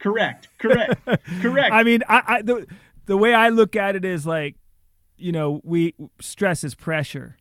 Correct. 0.00 0.48
Correct. 0.58 0.94
Correct. 1.40 1.72
I 1.72 1.82
mean, 1.82 2.02
I, 2.08 2.22
I 2.26 2.42
the 2.42 2.66
the 3.06 3.16
way 3.16 3.34
I 3.34 3.50
look 3.50 3.76
at 3.76 3.94
it 3.96 4.04
is 4.04 4.26
like, 4.26 4.56
you 5.16 5.30
know, 5.30 5.60
we 5.62 5.94
stress 6.20 6.64
is 6.64 6.74
pressure, 6.74 7.36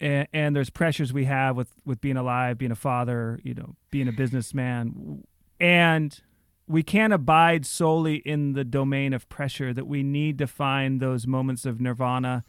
and, 0.00 0.26
and 0.32 0.56
there's 0.56 0.70
pressures 0.70 1.12
we 1.12 1.26
have 1.26 1.56
with 1.56 1.72
with 1.84 2.00
being 2.00 2.16
alive, 2.16 2.58
being 2.58 2.72
a 2.72 2.76
father, 2.76 3.38
you 3.44 3.54
know, 3.54 3.76
being 3.90 4.08
a 4.08 4.12
businessman, 4.12 5.22
and 5.60 6.20
we 6.68 6.82
can't 6.82 7.12
abide 7.12 7.66
solely 7.66 8.16
in 8.16 8.52
the 8.52 8.64
domain 8.64 9.12
of 9.12 9.28
pressure. 9.28 9.72
That 9.72 9.86
we 9.86 10.02
need 10.02 10.38
to 10.38 10.46
find 10.46 11.00
those 11.00 11.26
moments 11.26 11.64
of 11.64 11.80
nirvana, 11.80 12.44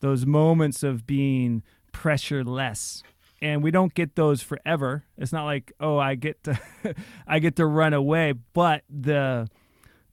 those 0.00 0.26
moments 0.26 0.82
of 0.82 1.06
being 1.06 1.62
pressureless 1.92 3.02
and 3.40 3.62
we 3.62 3.70
don't 3.70 3.94
get 3.94 4.16
those 4.16 4.42
forever. 4.42 5.04
It's 5.16 5.32
not 5.32 5.44
like 5.44 5.72
oh, 5.80 5.98
I 5.98 6.14
get 6.14 6.42
to 6.44 6.58
I 7.26 7.38
get 7.38 7.56
to 7.56 7.66
run 7.66 7.92
away, 7.92 8.32
but 8.52 8.82
the 8.88 9.48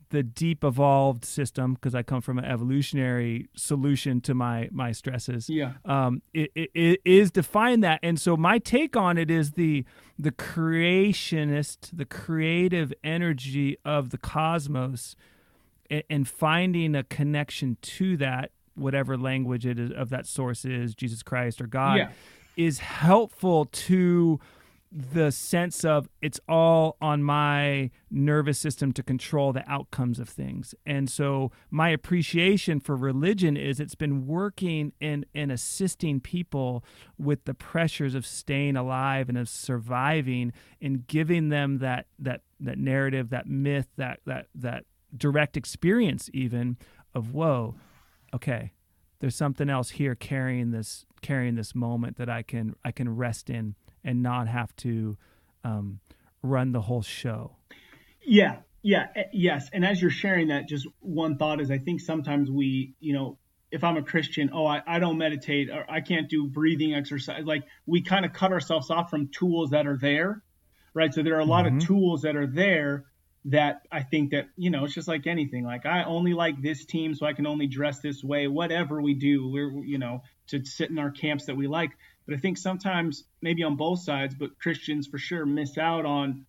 the 0.10 0.24
deep 0.24 0.64
evolved 0.64 1.26
system 1.26 1.74
because 1.74 1.96
I 1.96 2.04
come 2.04 2.22
from 2.22 2.38
an 2.38 2.46
evolutionary 2.46 3.48
solution 3.56 4.22
to 4.22 4.34
my 4.34 4.70
my 4.72 4.92
stresses. 4.92 5.50
yeah. 5.50 5.74
Um, 5.86 6.22
it, 6.34 6.52
it, 6.56 6.70
it 6.74 7.02
is 7.06 7.32
to 7.32 7.44
find 7.44 7.84
that, 7.84 8.00
and 8.04 8.20
so 8.20 8.38
my 8.38 8.60
take 8.60 8.96
on 8.96 9.18
it 9.18 9.30
is 9.32 9.52
the 9.54 9.84
the 10.18 10.32
creationist, 10.32 11.90
the 11.94 12.06
creative 12.06 12.94
energy 13.04 13.78
of 13.86 14.10
the 14.10 14.18
cosmos, 14.18 15.16
and, 15.90 16.04
and 16.10 16.28
finding 16.28 16.96
a 16.96 17.04
connection 17.04 17.78
to 17.82 18.18
that, 18.18 18.52
whatever 18.76 19.18
language 19.18 19.66
it 19.66 19.80
is 19.80 19.92
of 19.92 20.10
that 20.10 20.26
source 20.26 20.66
is, 20.66 20.96
Jesus 20.96 21.24
Christ 21.24 21.62
or 21.62 21.68
God 21.68 21.98
Yeah. 21.98 22.10
is 22.56 22.80
helpful 22.80 23.66
to 23.66 24.40
the 24.98 25.30
sense 25.30 25.84
of 25.84 26.08
it's 26.22 26.40
all 26.48 26.96
on 27.02 27.22
my 27.22 27.92
nervous 28.10 28.58
system 28.58 28.94
to 28.94 29.04
control 29.04 29.52
the 29.52 29.70
outcomes 29.70 30.20
of 30.20 30.30
things. 30.30 30.74
And 30.86 31.10
so 31.10 31.52
my 31.70 31.90
appreciation 31.90 32.80
for 32.80 32.96
religion 32.96 33.58
is 33.58 33.82
it's 33.82 33.96
been 33.96 34.26
working 34.26 34.94
in, 35.02 35.26
in 35.34 35.52
assisting 35.52 36.22
people 36.22 36.86
with 37.18 37.44
the 37.44 37.54
pressures 37.54 38.16
of 38.16 38.26
staying 38.26 38.78
alive 38.78 39.28
and 39.28 39.38
of 39.38 39.50
surviving 39.50 40.54
and 40.82 41.06
giving 41.06 41.50
them 41.50 41.80
that 41.80 42.08
that 42.18 42.42
that 42.62 42.78
narrative, 42.78 43.32
that 43.32 43.48
myth, 43.48 43.88
that 43.98 44.22
that 44.26 44.48
that 44.56 44.86
direct 45.16 45.58
experience 45.58 46.30
even 46.34 46.78
of 47.14 47.34
whoa, 47.34 47.76
okay, 48.34 48.72
there's 49.20 49.36
something 49.36 49.70
else 49.70 49.90
here 49.90 50.16
carrying 50.16 50.72
this 50.72 51.06
carrying 51.22 51.56
this 51.56 51.76
moment 51.76 52.16
that 52.16 52.30
I 52.30 52.44
can 52.44 52.76
I 52.86 52.94
can 52.94 53.14
rest 53.14 53.50
in 53.50 53.76
and 54.06 54.24
not 54.24 54.48
have 54.48 54.74
to 54.78 55.18
um, 55.66 56.00
run 56.42 56.72
the 56.72 56.82
whole 56.82 57.02
show. 57.02 57.58
Yeah, 58.24 58.60
yeah, 58.82 59.08
eh, 59.16 59.24
yes. 59.34 59.70
And 59.74 59.84
as 59.84 60.02
you're 60.02 60.12
sharing 60.12 60.50
that, 60.50 60.70
just 60.70 60.88
one 61.00 61.38
thought 61.38 61.60
is 61.60 61.72
I 61.72 61.80
think 61.80 62.00
sometimes 62.00 62.50
we, 62.50 62.94
you 63.00 63.14
know, 63.14 63.38
if 63.72 63.84
I'm 63.84 63.98
a 63.98 64.04
Christian, 64.04 64.52
oh, 64.54 64.66
I, 64.66 64.82
I 64.88 65.00
don't 65.00 65.18
meditate 65.18 65.70
or 65.70 65.86
I 65.90 66.00
can't 66.00 66.30
do 66.30 66.48
breathing 66.48 66.94
exercise. 66.94 67.44
Like 67.44 67.64
we 67.86 68.04
kind 68.04 68.26
of 68.26 68.32
cut 68.32 68.54
ourselves 68.54 68.90
off 68.90 69.10
from 69.10 69.30
tools 69.30 69.72
that 69.72 69.88
are 69.88 69.98
there, 69.98 70.44
right? 70.94 71.14
So 71.14 71.24
there 71.24 71.36
are 71.36 71.40
a 71.40 71.46
lot 71.46 71.66
mm-hmm. 71.66 71.78
of 71.78 71.86
tools 71.86 72.22
that 72.22 72.36
are 72.36 72.48
there 72.48 73.06
that 73.46 73.82
I 73.92 74.04
think 74.04 74.32
that, 74.32 74.46
you 74.56 74.70
know, 74.70 74.86
it's 74.86 74.94
just 74.94 75.08
like 75.08 75.28
anything. 75.28 75.66
Like 75.66 75.86
I 75.86 76.04
only 76.04 76.34
like 76.34 76.62
this 76.62 76.86
team, 76.86 77.16
so 77.16 77.26
I 77.26 77.34
can 77.34 77.46
only 77.46 77.68
dress 77.68 78.00
this 78.00 78.24
way. 78.24 78.48
Whatever 78.48 79.02
we 79.02 79.14
do, 79.14 79.50
we're, 79.50 79.84
you 79.84 79.98
know, 79.98 80.22
to 80.48 80.64
sit 80.64 80.90
in 80.90 80.98
our 81.00 81.12
camps 81.12 81.46
that 81.46 81.56
we 81.58 81.68
like. 81.68 81.92
But 82.26 82.36
I 82.36 82.38
think 82.38 82.58
sometimes, 82.58 83.24
maybe 83.42 83.64
on 83.64 83.76
both 83.76 84.02
sides, 84.02 84.36
but 84.36 84.58
Christians 84.60 85.08
for 85.08 85.18
sure 85.18 85.46
miss 85.46 85.78
out 85.78 86.06
on 86.06 86.46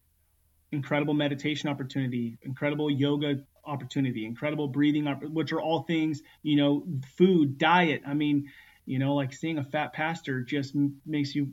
incredible 0.72 1.14
meditation 1.14 1.68
opportunity, 1.68 2.38
incredible 2.42 2.90
yoga 2.90 3.42
opportunity, 3.64 4.24
incredible 4.24 4.68
breathing, 4.68 5.06
which 5.32 5.52
are 5.52 5.60
all 5.60 5.82
things, 5.82 6.22
you 6.42 6.56
know, 6.56 6.86
food, 7.16 7.58
diet. 7.58 8.02
I 8.06 8.14
mean, 8.14 8.50
you 8.84 8.98
know, 8.98 9.14
like 9.14 9.32
seeing 9.32 9.58
a 9.58 9.64
fat 9.64 9.92
pastor 9.92 10.42
just 10.42 10.74
makes 11.04 11.34
you 11.34 11.52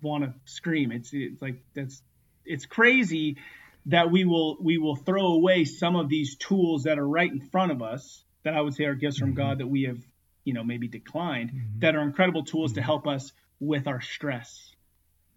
want 0.00 0.24
to 0.24 0.34
scream. 0.44 0.92
It's 0.92 1.10
it's 1.12 1.40
like 1.40 1.62
that's 1.74 2.02
it's 2.44 2.66
crazy 2.66 3.38
that 3.86 4.10
we 4.10 4.24
will 4.24 4.58
we 4.60 4.78
will 4.78 4.96
throw 4.96 5.26
away 5.28 5.64
some 5.64 5.96
of 5.96 6.08
these 6.08 6.36
tools 6.36 6.84
that 6.84 6.98
are 6.98 7.08
right 7.08 7.30
in 7.30 7.40
front 7.40 7.72
of 7.72 7.82
us 7.82 8.24
that 8.44 8.54
I 8.54 8.60
would 8.60 8.74
say 8.74 8.84
are 8.84 8.94
gifts 8.94 9.18
from 9.18 9.30
mm-hmm. 9.30 9.36
God 9.36 9.58
that 9.58 9.68
we 9.68 9.84
have, 9.84 9.98
you 10.44 10.52
know, 10.52 10.64
maybe 10.64 10.88
declined 10.88 11.50
mm-hmm. 11.50 11.78
that 11.80 11.94
are 11.94 12.02
incredible 12.02 12.44
tools 12.44 12.72
mm-hmm. 12.72 12.80
to 12.80 12.82
help 12.82 13.06
us 13.06 13.32
with 13.62 13.86
our 13.86 14.00
stress 14.00 14.74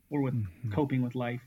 or 0.09 0.19
with 0.21 0.33
mm-hmm. 0.33 0.71
coping 0.71 1.03
with 1.03 1.13
life. 1.13 1.41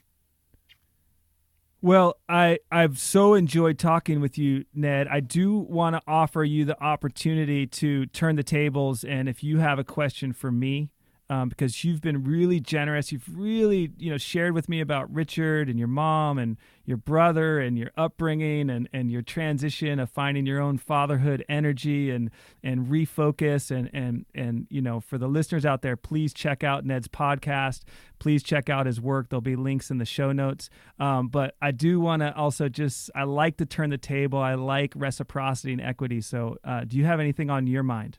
Well, 1.82 2.16
I 2.28 2.58
I've 2.70 2.98
so 2.98 3.34
enjoyed 3.34 3.78
talking 3.78 4.20
with 4.20 4.38
you, 4.38 4.64
Ned. 4.74 5.06
I 5.08 5.20
do 5.20 5.58
want 5.58 5.96
to 5.96 6.02
offer 6.06 6.42
you 6.44 6.64
the 6.64 6.80
opportunity 6.82 7.66
to 7.66 8.06
turn 8.06 8.36
the 8.36 8.42
tables, 8.42 9.04
and 9.04 9.28
if 9.28 9.44
you 9.44 9.58
have 9.58 9.78
a 9.78 9.84
question 9.84 10.32
for 10.32 10.50
me, 10.50 10.90
um, 11.30 11.48
because 11.48 11.84
you've 11.84 12.00
been 12.00 12.24
really 12.24 12.58
generous. 12.58 13.12
You've 13.12 13.28
really, 13.32 13.90
you 13.98 14.10
know, 14.10 14.16
shared 14.16 14.54
with 14.54 14.68
me 14.68 14.80
about 14.80 15.12
Richard 15.12 15.68
and 15.68 15.78
your 15.78 15.88
mom 15.88 16.38
and 16.38 16.56
your 16.86 16.96
brother 16.96 17.60
and 17.60 17.76
your 17.76 17.90
upbringing 17.98 18.70
and, 18.70 18.88
and 18.94 19.10
your 19.10 19.20
transition 19.20 20.00
of 20.00 20.08
finding 20.08 20.46
your 20.46 20.60
own 20.60 20.78
fatherhood 20.78 21.44
energy 21.48 22.10
and 22.10 22.30
and 22.62 22.86
refocus 22.86 23.70
and 23.70 23.90
and 23.92 24.24
and 24.34 24.66
you 24.70 24.80
know, 24.80 25.00
for 25.00 25.18
the 25.18 25.28
listeners 25.28 25.66
out 25.66 25.82
there, 25.82 25.96
please 25.96 26.32
check 26.32 26.64
out 26.64 26.86
Ned's 26.86 27.08
podcast. 27.08 27.82
Please 28.18 28.42
check 28.42 28.70
out 28.70 28.86
his 28.86 29.00
work. 29.00 29.28
There'll 29.28 29.40
be 29.42 29.56
links 29.56 29.90
in 29.90 29.98
the 29.98 30.06
show 30.06 30.32
notes. 30.32 30.70
Um, 30.98 31.28
but 31.28 31.54
I 31.60 31.72
do 31.72 32.00
want 32.00 32.22
to 32.22 32.34
also 32.34 32.68
just 32.68 33.10
I 33.14 33.24
like 33.24 33.58
to 33.58 33.66
turn 33.66 33.90
the 33.90 33.98
table. 33.98 34.38
I 34.38 34.54
like 34.54 34.94
reciprocity 34.96 35.72
and 35.72 35.82
equity. 35.82 36.22
So, 36.22 36.56
uh, 36.64 36.84
do 36.84 36.96
you 36.96 37.04
have 37.04 37.20
anything 37.20 37.50
on 37.50 37.66
your 37.66 37.82
mind? 37.82 38.18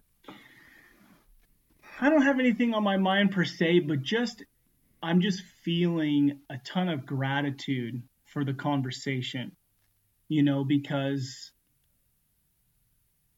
I 2.01 2.09
don't 2.09 2.21
have 2.21 2.39
anything 2.39 2.73
on 2.73 2.83
my 2.83 2.97
mind 2.97 3.31
per 3.31 3.43
se, 3.43 3.79
but 3.79 4.01
just 4.01 4.43
I'm 5.03 5.19
just 5.19 5.41
feeling 5.63 6.39
a 6.49 6.57
ton 6.57 6.87
of 6.87 7.05
gratitude 7.05 8.01
for 8.25 8.45
the 8.45 8.53
conversation, 8.53 9.51
you 10.29 10.43
know, 10.43 10.63
because 10.63 11.51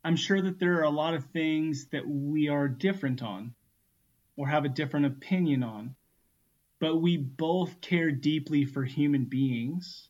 I'm 0.03 0.15
sure 0.15 0.41
that 0.41 0.59
there 0.59 0.79
are 0.79 0.83
a 0.83 0.89
lot 0.91 1.15
of 1.15 1.25
things 1.25 1.87
that 1.91 2.07
we 2.07 2.49
are 2.49 2.67
different 2.67 3.23
on 3.23 3.55
or 4.35 4.47
have 4.47 4.65
a 4.65 4.69
different 4.69 5.07
opinion 5.07 5.63
on, 5.63 5.95
but 6.79 6.97
we 6.97 7.17
both 7.17 7.81
care 7.81 8.11
deeply 8.11 8.65
for 8.65 8.83
human 8.83 9.25
beings. 9.25 10.07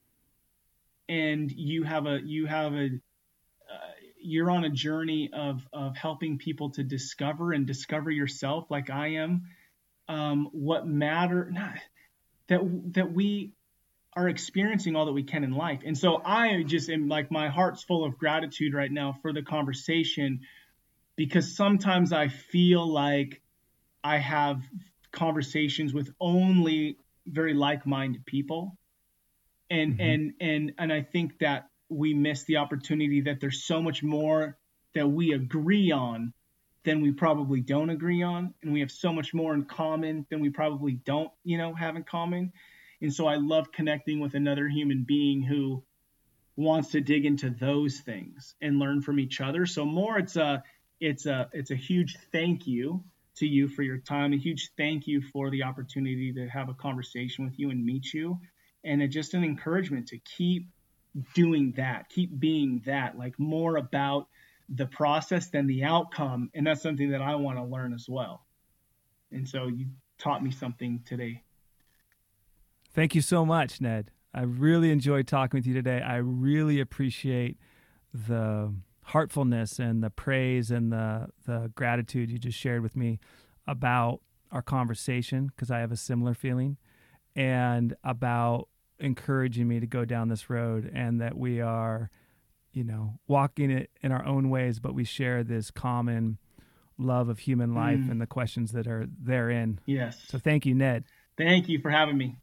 And 1.08 1.52
you 1.52 1.84
have 1.84 2.06
a 2.06 2.20
you 2.24 2.47
have 2.47 2.74
a 2.74 2.89
you're 4.22 4.51
on 4.51 4.63
a 4.63 4.69
journey 4.69 5.30
of 5.34 5.67
of 5.74 5.95
helping 5.95 6.38
people 6.38 6.72
to 6.72 6.84
discover 6.84 7.51
and 7.53 7.65
discover 7.65 8.11
yourself 8.11 8.65
like 8.69 8.89
I 8.89 9.15
am 9.15 9.47
um, 10.07 10.49
what 10.51 10.88
matter 10.88 11.49
not, 11.51 11.76
that 12.47 12.61
that 12.93 13.11
we 13.11 13.53
are 14.13 14.28
experiencing 14.28 14.95
all 14.95 15.05
that 15.05 15.13
we 15.13 15.24
can 15.24 15.43
in 15.43 15.51
life 15.51 15.82
and 15.86 15.97
so 15.97 16.22
I 16.24 16.63
just 16.63 16.89
am 16.89 17.07
like 17.07 17.32
my 17.32 17.47
heart's 17.47 17.82
full 17.82 18.03
of 18.03 18.17
gratitude 18.17 18.74
right 18.74 18.91
now 18.91 19.17
for 19.22 19.32
the 19.32 19.41
conversation 19.41 20.41
because 21.15 21.55
sometimes 21.55 22.11
I 22.11 22.28
feel 22.28 22.86
like 22.86 23.41
I 24.03 24.17
have 24.17 24.61
conversations 25.11 25.93
with 25.93 26.09
only 26.19 26.97
very 27.26 27.53
like-minded 27.53 28.26
people 28.26 28.78
and 29.69 29.93
mm-hmm. 29.93 30.01
and 30.01 30.34
and 30.41 30.74
and 30.78 30.93
I 30.93 31.01
think 31.01 31.39
that 31.39 31.70
we 31.91 32.13
miss 32.13 32.45
the 32.45 32.57
opportunity 32.57 33.21
that 33.21 33.41
there's 33.41 33.63
so 33.63 33.81
much 33.81 34.01
more 34.01 34.57
that 34.95 35.07
we 35.07 35.33
agree 35.33 35.91
on 35.91 36.33
than 36.83 37.01
we 37.01 37.11
probably 37.11 37.59
don't 37.59 37.89
agree 37.89 38.23
on 38.23 38.53
and 38.63 38.73
we 38.73 38.79
have 38.79 38.91
so 38.91 39.11
much 39.13 39.33
more 39.33 39.53
in 39.53 39.65
common 39.65 40.25
than 40.29 40.39
we 40.39 40.49
probably 40.49 40.93
don't 40.93 41.31
you 41.43 41.57
know 41.57 41.73
have 41.73 41.95
in 41.95 42.03
common. 42.03 42.51
And 43.01 43.13
so 43.13 43.27
i 43.27 43.35
love 43.35 43.71
connecting 43.71 44.19
with 44.19 44.35
another 44.35 44.67
human 44.67 45.03
being 45.03 45.41
who 45.41 45.83
wants 46.55 46.91
to 46.91 47.01
dig 47.01 47.25
into 47.25 47.49
those 47.49 47.99
things 47.99 48.55
and 48.61 48.79
learn 48.79 49.01
from 49.01 49.19
each 49.19 49.41
other. 49.41 49.65
So 49.65 49.85
more 49.85 50.17
it's 50.17 50.37
a 50.37 50.63
it's 50.99 51.25
a 51.25 51.49
it's 51.51 51.71
a 51.71 51.75
huge 51.75 52.17
thank 52.31 52.67
you 52.67 53.03
to 53.37 53.45
you 53.45 53.67
for 53.67 53.81
your 53.81 53.97
time 53.97 54.33
a 54.33 54.37
huge 54.37 54.71
thank 54.77 55.07
you 55.07 55.21
for 55.33 55.49
the 55.49 55.63
opportunity 55.63 56.31
to 56.33 56.47
have 56.47 56.69
a 56.69 56.73
conversation 56.73 57.43
with 57.43 57.59
you 57.59 57.69
and 57.69 57.85
meet 57.85 58.13
you. 58.13 58.39
And 58.83 59.09
just 59.11 59.33
an 59.33 59.43
encouragement 59.43 60.07
to 60.07 60.17
keep 60.19 60.67
doing 61.34 61.74
that, 61.78 62.09
keep 62.09 62.38
being 62.39 62.82
that, 62.86 63.18
like 63.18 63.38
more 63.39 63.78
about 63.78 64.28
the 64.70 64.86
process 64.86 65.49
than 65.49 65.68
the 65.68 65.84
outcome. 65.84 66.49
And 66.53 66.66
that's 66.66 66.82
something 66.82 67.12
that 67.12 67.22
I 67.22 67.36
want 67.36 67.57
to 67.57 67.64
learn 67.64 67.93
as 67.93 68.07
well. 68.07 68.45
And 69.32 69.47
so 69.47 69.68
you 69.68 69.88
taught 70.18 70.43
me 70.43 70.51
something 70.51 71.01
today. 71.05 71.43
Thank 72.93 73.16
you 73.16 73.22
so 73.22 73.45
much, 73.45 73.82
Ned. 73.82 74.12
I 74.34 74.43
really 74.43 74.91
enjoyed 74.91 75.28
talking 75.28 75.57
with 75.57 75.68
you 75.68 75.74
today. 75.74 76.01
I 76.01 76.18
really 76.18 76.80
appreciate 76.80 77.57
the 78.14 78.74
heartfulness 79.03 79.80
and 79.80 80.03
the 80.03 80.09
praise 80.09 80.72
and 80.72 80.91
the 80.91 81.28
the 81.45 81.72
gratitude 81.76 82.30
you 82.30 82.38
just 82.38 82.57
shared 82.57 82.82
with 82.82 82.95
me 82.95 83.20
about 83.68 84.22
our 84.51 84.62
conversation 84.62 85.47
because 85.47 85.72
I 85.72 85.80
have 85.80 85.91
a 85.91 85.97
similar 85.97 86.34
feeling 86.34 86.78
and 87.36 87.95
about 88.03 88.68
encouraging 89.02 89.68
me 89.68 89.80
to 89.80 89.88
go 89.88 90.06
down 90.06 90.30
this 90.30 90.49
road 90.49 90.89
and 90.93 91.22
that 91.22 91.38
we 91.38 91.62
are, 91.62 92.10
you 92.72 92.84
know, 92.84 93.20
walking 93.28 93.72
it 93.72 93.89
in 94.02 94.12
our 94.12 94.26
own 94.26 94.49
ways, 94.49 94.80
but 94.80 94.93
we 94.93 95.04
share 95.04 95.43
this 95.43 95.72
common 95.72 96.38
love 96.97 97.30
of 97.30 97.39
human 97.39 97.74
life 97.74 97.99
mm. 97.99 98.12
and 98.12 98.22
the 98.22 98.28
questions 98.28 98.72
that 98.74 98.88
are 98.88 99.08
therein. 99.22 99.80
Yes. 99.86 100.22
So 100.28 100.38
thank 100.38 100.66
you, 100.66 100.76
Ned. 100.76 101.06
Thank 101.38 101.68
you 101.68 101.80
for 101.80 101.89
having 101.89 102.18
me. 102.18 102.38